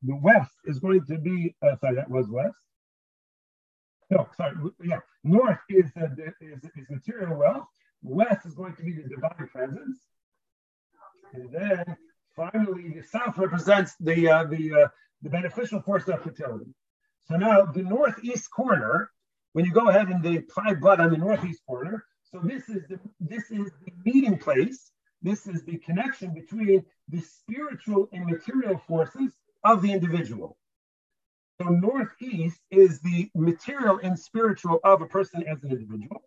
the 0.02 0.16
west 0.16 0.54
is 0.64 0.78
going 0.78 1.04
to 1.06 1.18
be 1.18 1.54
uh, 1.62 1.76
sorry 1.76 1.96
that 1.96 2.10
was 2.10 2.28
west. 2.28 2.54
No, 4.10 4.28
sorry, 4.36 4.54
yeah. 4.82 5.00
North 5.22 5.58
is, 5.68 5.90
uh, 6.00 6.06
is 6.40 6.64
is 6.76 6.90
material 6.90 7.36
wealth. 7.36 7.66
West 8.02 8.46
is 8.46 8.54
going 8.54 8.74
to 8.76 8.82
be 8.82 8.92
the 8.92 9.08
divine 9.08 9.48
presence. 9.50 9.98
And 11.32 11.50
then 11.50 11.96
Finally, 12.36 12.94
the 12.94 13.02
south 13.02 13.38
represents 13.38 13.94
the 14.00 14.28
uh, 14.28 14.44
the 14.44 14.72
uh, 14.72 14.88
the 15.22 15.30
beneficial 15.30 15.80
force 15.80 16.08
of 16.08 16.22
fertility. 16.22 16.74
So 17.26 17.36
now 17.36 17.64
the 17.64 17.82
northeast 17.82 18.50
corner, 18.50 19.10
when 19.52 19.64
you 19.64 19.72
go 19.72 19.88
ahead 19.88 20.08
and 20.08 20.22
they 20.22 20.36
apply 20.38 20.74
blood 20.74 21.00
on 21.00 21.10
the 21.10 21.16
northeast 21.16 21.62
corner, 21.66 22.04
so 22.30 22.40
this 22.42 22.68
is 22.68 22.82
the 22.88 22.98
this 23.20 23.50
is 23.50 23.70
the 23.84 23.92
meeting 24.04 24.38
place. 24.38 24.90
This 25.22 25.46
is 25.46 25.64
the 25.64 25.78
connection 25.78 26.34
between 26.34 26.84
the 27.08 27.20
spiritual 27.20 28.08
and 28.12 28.26
material 28.26 28.78
forces 28.86 29.32
of 29.62 29.80
the 29.80 29.92
individual. 29.92 30.58
So 31.60 31.68
northeast 31.68 32.60
is 32.70 33.00
the 33.00 33.30
material 33.34 34.00
and 34.02 34.18
spiritual 34.18 34.80
of 34.84 35.00
a 35.00 35.06
person 35.06 35.44
as 35.46 35.62
an 35.62 35.70
individual, 35.70 36.22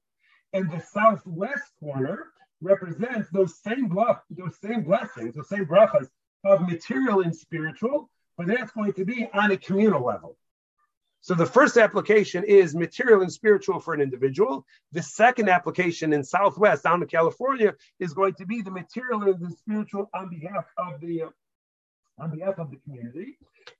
and 0.53 0.71
the 0.71 0.79
southwest 0.79 1.69
corner 1.79 2.31
represents 2.61 3.29
those 3.31 3.59
same 3.59 3.87
bluff, 3.87 4.21
those 4.29 4.57
same 4.59 4.83
blessings, 4.83 5.35
those 5.35 5.49
same 5.49 5.65
brachas 5.65 6.07
of 6.43 6.61
material 6.61 7.21
and 7.21 7.35
spiritual, 7.35 8.09
but 8.37 8.47
that's 8.47 8.71
going 8.71 8.93
to 8.93 9.05
be 9.05 9.27
on 9.33 9.51
a 9.51 9.57
communal 9.57 10.05
level. 10.05 10.37
So 11.21 11.33
the 11.33 11.45
first 11.45 11.77
application 11.77 12.43
is 12.43 12.73
material 12.75 13.21
and 13.21 13.31
spiritual 13.31 13.79
for 13.79 13.93
an 13.93 14.01
individual. 14.01 14.65
The 14.93 15.01
second 15.01 15.49
application 15.49 16.13
in 16.13 16.23
Southwest, 16.23 16.83
down 16.83 17.01
in 17.01 17.07
California, 17.07 17.73
is 17.99 18.13
going 18.13 18.35
to 18.35 18.45
be 18.45 18.61
the 18.61 18.71
material 18.71 19.23
and 19.23 19.39
the 19.39 19.51
spiritual 19.51 20.09
on 20.13 20.29
behalf 20.29 20.65
of 20.77 21.01
the 21.01 21.23
uh, 21.23 21.29
on 22.19 22.35
behalf 22.35 22.57
of 22.57 22.71
the 22.71 22.77
community. 22.77 23.37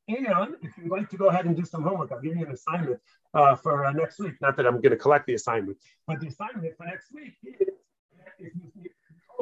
And 0.08 0.56
if 0.62 0.78
you'd 0.78 0.92
like 0.92 1.10
to 1.10 1.18
go 1.18 1.30
ahead 1.30 1.46
and 1.46 1.56
do 1.56 1.66
some 1.66 1.84
homework, 1.84 2.12
I'll 2.12 2.22
give 2.22 2.36
you 2.36 2.46
an 2.46 2.52
assignment 2.52 3.00
uh, 3.34 3.56
for 3.56 3.86
uh, 3.86 3.92
next 3.94 4.20
week. 4.20 4.34
Not 4.42 4.58
that 4.58 4.68
I'm 4.68 4.76
going 4.82 4.92
to 4.92 4.98
collect 4.98 5.26
the 5.26 5.34
assignment, 5.34 5.78
but 6.06 6.20
the 6.20 6.28
assignment 6.28 6.76
for 6.78 6.86
next 6.86 7.14
week 7.14 7.34
is 7.44 7.70
if 8.40 8.54
you 8.56 8.90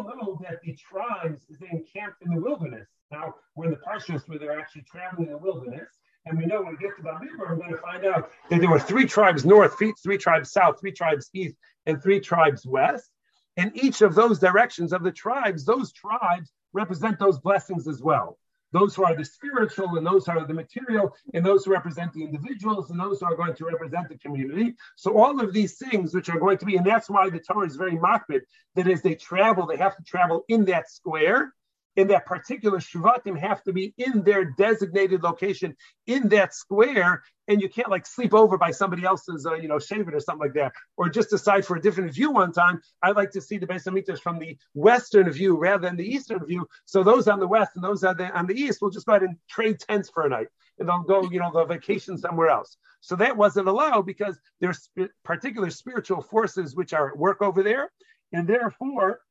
know 0.04 0.40
that 0.42 0.62
the 0.64 0.76
tribes 0.76 1.46
they 1.60 1.68
encamped 1.72 2.22
in 2.22 2.34
the 2.34 2.42
wilderness. 2.42 2.88
Now 3.12 3.36
we're 3.56 3.66
in 3.66 3.72
the 3.72 3.78
parshas 3.78 4.28
where 4.28 4.40
they're 4.40 4.60
actually 4.60 4.84
traveling 4.84 5.28
in 5.28 5.34
the 5.34 5.38
wilderness. 5.38 5.90
And 6.26 6.38
we 6.38 6.46
know 6.46 6.64
when 6.64 6.72
we 6.72 6.78
get 6.78 6.96
to 6.98 7.04
Bamidbar, 7.04 7.50
we're 7.50 7.56
going 7.56 7.72
to 7.72 7.78
find 7.78 8.06
out 8.06 8.32
that 8.50 8.60
there 8.60 8.70
were 8.70 8.80
three 8.80 9.06
tribes 9.06 9.46
north, 9.46 9.78
three 9.78 10.18
tribes 10.18 10.52
south, 10.52 10.80
three 10.80 10.92
tribes 10.92 11.30
east, 11.34 11.56
and 11.86 12.02
three 12.02 12.20
tribes 12.20 12.66
west. 12.66 13.12
And 13.58 13.72
each 13.76 14.02
of 14.02 14.16
those 14.16 14.40
directions 14.40 14.92
of 14.92 15.04
the 15.04 15.12
tribes, 15.12 15.66
those 15.66 15.94
tribes 15.94 16.52
represent 16.74 17.20
those 17.20 17.40
blessings 17.40 17.88
as 17.88 18.02
well 18.02 18.38
those 18.76 18.96
who 18.96 19.06
are 19.06 19.16
the 19.16 19.24
spiritual 19.24 19.98
and 19.98 20.06
those 20.06 20.26
who 20.26 20.34
are 20.34 20.46
the 20.46 20.54
material 20.54 21.16
and 21.34 21.46
those 21.46 21.64
who 21.64 21.72
represent 21.72 22.12
the 22.14 22.24
individuals 22.24 22.90
and 22.90 23.00
those 23.00 23.20
who 23.20 23.26
are 23.26 23.36
going 23.36 23.56
to 23.56 23.66
represent 23.66 24.10
the 24.10 24.18
community. 24.18 24.76
So 24.96 25.18
all 25.18 25.40
of 25.40 25.54
these 25.54 25.78
things 25.78 26.14
which 26.14 26.30
are 26.30 26.40
going 26.40 26.58
to 26.58 26.66
be, 26.66 26.76
and 26.76 26.86
that's 26.86 27.10
why 27.10 27.30
the 27.30 27.40
Torah 27.40 27.68
is 27.68 27.78
very 27.78 27.98
makbid, 27.98 28.42
that 28.76 28.88
as 28.88 29.02
they 29.02 29.16
travel, 29.16 29.66
they 29.66 29.78
have 29.78 29.96
to 29.96 30.04
travel 30.04 30.44
in 30.50 30.66
that 30.66 30.90
square 30.90 31.54
in 31.96 32.08
that 32.08 32.26
particular 32.26 32.80
Shvatim 32.80 33.40
have 33.40 33.64
to 33.64 33.74
be 33.74 33.94
in 33.98 34.24
their 34.24 34.46
designated 34.46 35.24
location 35.24 35.76
in 36.08 36.30
that 36.30 36.54
square, 36.54 37.24
and 37.48 37.62
you 37.62 37.70
can't 37.70 37.90
like 37.90 38.06
sleep 38.06 38.34
over 38.34 38.58
by 38.58 38.72
somebody 38.72 39.06
else's, 39.06 39.46
uh, 39.46 39.54
you 39.54 39.68
know, 39.68 39.80
shaving 39.80 40.14
or 40.14 40.20
something 40.20 40.48
like 40.48 40.54
that, 40.54 40.74
or 40.98 41.10
just 41.10 41.30
decide 41.30 41.66
for 41.66 41.78
a 41.78 41.82
different 41.82 42.14
view 42.14 42.32
one 42.32 42.52
time. 42.52 42.82
I 43.02 43.12
like 43.12 43.32
to 43.32 43.42
see 43.42 43.58
the 43.58 43.68
Beis 43.68 43.88
Hamikdash 43.88 44.20
from 44.20 44.40
the 44.40 44.58
western 44.74 45.30
view 45.32 45.58
rather 45.58 45.88
than 45.88 45.96
the 45.96 46.06
eastern 46.06 46.46
view. 46.46 46.68
So 46.86 47.04
those 47.04 47.28
on 47.28 47.40
the 47.40 47.48
west 47.48 47.72
and 47.76 47.84
those 47.84 48.04
on 48.04 48.18
the, 48.18 48.30
on 48.38 48.48
the 48.48 48.56
east 48.56 48.82
will 48.82 48.90
just 48.90 49.06
go 49.06 49.14
ahead 49.14 49.24
and 49.24 49.38
trade 49.50 49.80
tents 49.80 50.10
for 50.10 50.26
a 50.26 50.30
night, 50.30 50.48
and 50.80 50.90
they'll 50.90 51.04
go, 51.04 51.30
you 51.30 51.40
know, 51.40 51.52
they'll 51.54 51.66
vacation 51.66 52.18
somewhere 52.18 52.50
else. 52.50 52.78
So 53.02 53.16
that 53.18 53.38
wasn't 53.38 53.68
allowed 53.68 54.06
because 54.06 54.38
there's 54.60 54.90
particular 55.24 55.70
spiritual 55.70 56.22
forces 56.22 56.76
which 56.76 56.92
are 56.94 57.10
at 57.12 57.18
work 57.18 57.42
over 57.42 57.64
there. 57.64 57.92
And 58.34 58.48
therefore, 58.48 59.22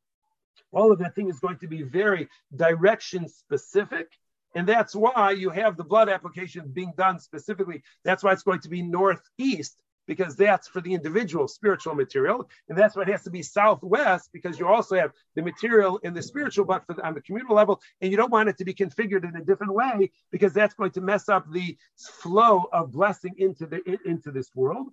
all 0.72 0.92
of 0.92 0.98
that 0.98 1.14
thing 1.14 1.28
is 1.28 1.40
going 1.40 1.58
to 1.58 1.68
be 1.68 1.82
very 1.82 2.28
direction 2.54 3.28
specific. 3.28 4.08
And 4.54 4.68
that's 4.68 4.94
why 4.94 5.32
you 5.32 5.50
have 5.50 5.76
the 5.76 5.84
blood 5.84 6.08
application 6.08 6.70
being 6.72 6.92
done 6.96 7.18
specifically. 7.18 7.82
That's 8.04 8.22
why 8.22 8.32
it's 8.32 8.44
going 8.44 8.60
to 8.60 8.68
be 8.68 8.82
northeast 8.82 9.76
because 10.06 10.36
that's 10.36 10.68
for 10.68 10.80
the 10.80 10.92
individual 10.92 11.48
spiritual 11.48 11.94
material, 11.94 12.48
and 12.68 12.76
that's 12.76 12.96
why 12.96 13.02
it 13.02 13.08
has 13.08 13.22
to 13.24 13.30
be 13.30 13.42
southwest 13.42 14.30
because 14.32 14.58
you 14.58 14.66
also 14.66 14.96
have 14.96 15.12
the 15.34 15.42
material 15.42 15.98
in 15.98 16.14
the 16.14 16.22
spiritual, 16.22 16.64
but 16.64 16.84
the, 16.86 17.02
on 17.06 17.14
the 17.14 17.20
communal 17.20 17.54
level, 17.54 17.80
and 18.00 18.10
you 18.10 18.16
don't 18.16 18.30
want 18.30 18.48
it 18.48 18.58
to 18.58 18.64
be 18.64 18.74
configured 18.74 19.24
in 19.28 19.36
a 19.36 19.44
different 19.44 19.72
way 19.72 20.10
because 20.30 20.52
that's 20.52 20.74
going 20.74 20.90
to 20.90 21.00
mess 21.00 21.28
up 21.28 21.50
the 21.50 21.76
flow 21.96 22.64
of 22.72 22.92
blessing 22.92 23.34
into 23.38 23.66
the 23.66 23.80
into 24.04 24.30
this 24.30 24.50
world. 24.54 24.88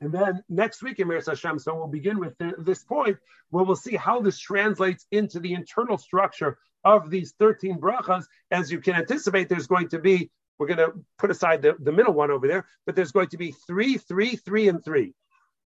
And 0.00 0.12
then 0.12 0.42
next 0.48 0.82
week 0.82 0.98
in 0.98 1.08
Meretz 1.08 1.26
Hashem, 1.26 1.58
so 1.58 1.74
we'll 1.74 1.86
begin 1.86 2.18
with 2.18 2.34
this 2.58 2.84
point 2.84 3.16
where 3.50 3.64
we'll 3.64 3.76
see 3.76 3.96
how 3.96 4.20
this 4.20 4.38
translates 4.38 5.06
into 5.10 5.40
the 5.40 5.54
internal 5.54 5.96
structure 5.96 6.58
of 6.84 7.10
these 7.10 7.32
13 7.38 7.78
brachas. 7.78 8.24
As 8.50 8.70
you 8.70 8.80
can 8.80 8.94
anticipate, 8.94 9.48
there's 9.48 9.66
going 9.66 9.88
to 9.88 9.98
be 9.98 10.30
we're 10.58 10.66
going 10.66 10.78
to 10.78 10.92
put 11.18 11.30
aside 11.30 11.62
the, 11.62 11.76
the 11.78 11.92
middle 11.92 12.14
one 12.14 12.30
over 12.30 12.48
there, 12.48 12.66
but 12.86 12.96
there's 12.96 13.12
going 13.12 13.28
to 13.28 13.36
be 13.36 13.52
three, 13.66 13.98
three, 13.98 14.36
three, 14.36 14.68
and 14.68 14.82
three. 14.82 15.12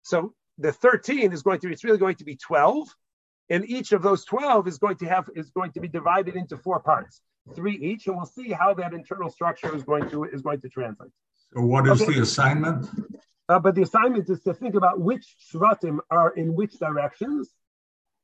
So 0.02 0.34
the 0.58 0.72
13 0.72 1.32
is 1.32 1.44
going 1.44 1.60
to 1.60 1.68
be, 1.68 1.74
it's 1.74 1.84
really 1.84 1.98
going 1.98 2.16
to 2.16 2.26
be 2.26 2.36
12. 2.36 2.88
And 3.52 3.70
each 3.70 3.92
of 3.92 4.02
those 4.02 4.26
12 4.26 4.68
is 4.68 4.78
going 4.78 4.98
to 4.98 5.06
have, 5.06 5.30
is 5.36 5.52
going 5.52 5.72
to 5.74 5.80
be 5.80 5.88
divided 5.88 6.36
into 6.36 6.58
four 6.58 6.80
parts, 6.80 7.22
three 7.56 7.78
each. 7.78 8.08
And 8.08 8.16
we'll 8.16 8.26
see 8.26 8.50
how 8.50 8.74
that 8.76 8.94
internal 8.94 9.30
structure 9.30 9.76
is 9.76 9.84
going 9.84 10.10
to, 10.10 10.24
is 10.26 10.42
going 10.42 10.62
to 10.62 10.70
translate. 10.70 11.12
So 11.54 11.62
what 11.62 11.88
is 11.88 12.02
okay. 12.02 12.14
the 12.14 12.22
assignment? 12.22 12.88
Uh, 13.50 13.60
but 13.60 13.76
the 13.76 13.82
assignment 13.82 14.30
is 14.30 14.42
to 14.44 14.54
think 14.54 14.76
about 14.76 15.02
which 15.02 15.36
shvatim 15.52 16.00
are 16.10 16.30
in 16.30 16.54
which 16.54 16.74
directions 16.80 17.52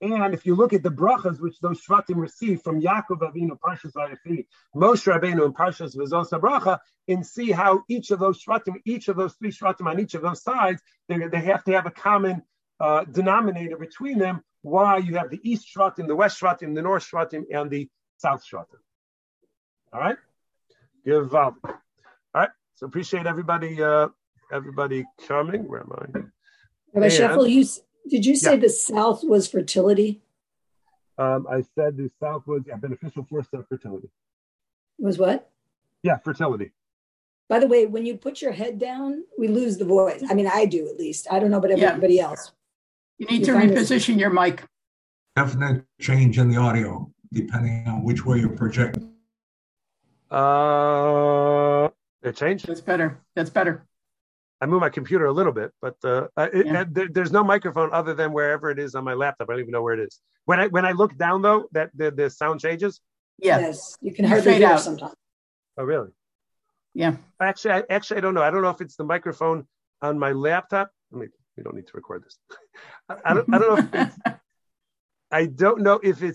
and 0.01 0.33
if 0.33 0.45
you 0.45 0.55
look 0.55 0.73
at 0.73 0.83
the 0.83 0.89
brachas 0.89 1.39
which 1.39 1.59
those 1.59 1.81
shvatim 1.81 2.17
received 2.17 2.63
from 2.63 2.81
Yaakov 2.81 3.21
Avinu, 3.21 3.57
Parshas 3.57 3.93
Vayechi, 3.93 4.45
Moshe 4.75 5.11
Rabbeinu, 5.11 5.45
and 5.45 5.55
Parshas 5.55 5.95
V'zos 5.95 6.29
Bracha, 6.39 6.79
and 7.07 7.25
see 7.25 7.51
how 7.51 7.83
each 7.87 8.11
of 8.11 8.19
those 8.19 8.43
shvatim, 8.43 8.75
each 8.85 9.07
of 9.07 9.15
those 9.15 9.33
three 9.35 9.51
shvatim 9.51 9.87
on 9.87 9.99
each 9.99 10.13
of 10.13 10.21
those 10.21 10.43
sides, 10.43 10.81
they, 11.07 11.17
they 11.27 11.39
have 11.39 11.63
to 11.63 11.71
have 11.71 11.85
a 11.85 11.91
common 11.91 12.43
uh, 12.79 13.05
denominator 13.05 13.77
between 13.77 14.19
them. 14.19 14.43
Why 14.63 14.97
you 14.97 15.15
have 15.15 15.29
the 15.29 15.39
east 15.43 15.67
shvatim, 15.73 16.07
the 16.07 16.15
west 16.15 16.41
shvatim, 16.41 16.75
the 16.75 16.81
north 16.81 17.09
shvatim, 17.09 17.45
and 17.51 17.71
the 17.71 17.89
south 18.17 18.43
shvatim. 18.45 18.79
All 19.93 20.01
right, 20.01 20.17
give 21.05 21.33
uh, 21.33 21.51
all 21.63 21.71
right. 22.33 22.49
So 22.75 22.85
appreciate 22.85 23.27
everybody, 23.27 23.81
uh, 23.81 24.09
everybody 24.55 25.05
coming. 25.27 25.67
Where 25.67 25.81
am 25.81 25.91
I? 25.91 26.19
Rabbi 26.93 27.07
Sheffel, 27.07 27.49
you 27.49 27.65
did 28.09 28.25
you 28.25 28.35
say 28.35 28.53
yeah. 28.53 28.61
the 28.61 28.69
South 28.69 29.23
was 29.23 29.47
fertility? 29.47 30.21
Um, 31.17 31.47
I 31.49 31.63
said 31.75 31.97
the 31.97 32.09
South 32.19 32.47
was 32.47 32.63
yeah, 32.65 32.75
beneficial 32.75 33.25
force 33.25 33.47
of 33.53 33.67
fertility. 33.67 34.09
Was 34.97 35.17
what? 35.17 35.49
Yeah, 36.03 36.17
fertility. 36.17 36.71
By 37.47 37.59
the 37.59 37.67
way, 37.67 37.85
when 37.85 38.05
you 38.05 38.17
put 38.17 38.41
your 38.41 38.51
head 38.51 38.79
down, 38.79 39.23
we 39.37 39.47
lose 39.47 39.77
the 39.77 39.85
voice. 39.85 40.23
I 40.29 40.33
mean, 40.33 40.47
I 40.47 40.65
do 40.65 40.87
at 40.87 40.97
least. 40.97 41.27
I 41.29 41.39
don't 41.39 41.51
know 41.51 41.57
about 41.57 41.71
everybody 41.71 42.15
yeah. 42.15 42.29
else. 42.29 42.51
You 43.17 43.27
need 43.27 43.45
you 43.45 43.53
to 43.53 43.59
reposition 43.59 44.19
your 44.19 44.29
mic. 44.29 44.63
Definite 45.35 45.85
change 45.99 46.37
in 46.39 46.49
the 46.49 46.57
audio 46.57 47.11
depending 47.31 47.87
on 47.87 48.03
which 48.03 48.25
way 48.25 48.39
you 48.39 48.49
project. 48.49 48.97
Uh, 50.31 51.89
it 52.23 52.35
changed. 52.35 52.67
That's 52.67 52.81
better. 52.81 53.19
That's 53.35 53.49
better. 53.49 53.85
I 54.61 54.65
move 54.65 54.81
my 54.81 54.89
computer 54.89 55.25
a 55.25 55.33
little 55.33 55.51
bit, 55.51 55.71
but 55.81 55.95
uh, 56.03 56.27
it, 56.37 56.65
yeah. 56.65 56.85
there, 56.89 57.07
there's 57.11 57.31
no 57.31 57.43
microphone 57.43 57.91
other 57.91 58.13
than 58.13 58.31
wherever 58.31 58.69
it 58.69 58.79
is 58.79 58.95
on 58.95 59.03
my 59.03 59.13
laptop. 59.13 59.49
I 59.49 59.53
don't 59.53 59.61
even 59.61 59.71
know 59.71 59.81
where 59.81 59.93
it 59.93 59.99
is. 59.99 60.21
When 60.45 60.59
I 60.59 60.67
when 60.67 60.85
I 60.85 60.91
look 60.91 61.17
down 61.17 61.41
though, 61.41 61.67
that 61.73 61.89
the, 61.95 62.11
the 62.11 62.29
sound 62.29 62.61
changes. 62.61 63.01
Yeah. 63.37 63.59
Yes, 63.59 63.97
you 64.01 64.13
can 64.13 64.25
hardly 64.25 64.53
hear 64.55 64.69
out. 64.69 64.79
sometimes. 64.79 65.13
Oh 65.77 65.83
really? 65.83 66.09
Yeah. 66.93 67.17
Actually, 67.41 67.73
I, 67.73 67.83
actually 67.89 68.17
I 68.17 68.21
don't 68.21 68.33
know. 68.33 68.43
I 68.43 68.49
don't 68.49 68.61
know 68.61 68.69
if 68.69 68.79
it's 68.79 68.95
the 68.95 69.03
microphone 69.03 69.67
on 70.01 70.17
my 70.17 70.31
laptop. 70.31 70.89
I 71.13 71.17
mean, 71.17 71.29
we 71.57 71.63
don't 71.63 71.75
need 71.75 71.87
to 71.87 71.93
record 71.93 72.23
this. 72.23 72.37
I, 73.09 73.15
I 73.25 73.33
don't. 73.33 73.53
I 73.53 73.57
don't 73.59 73.93
know. 73.93 74.01
If 74.01 74.17
I 75.31 75.47
don't 75.47 75.81
know 75.81 75.99
if 76.01 76.23
it's 76.23 76.33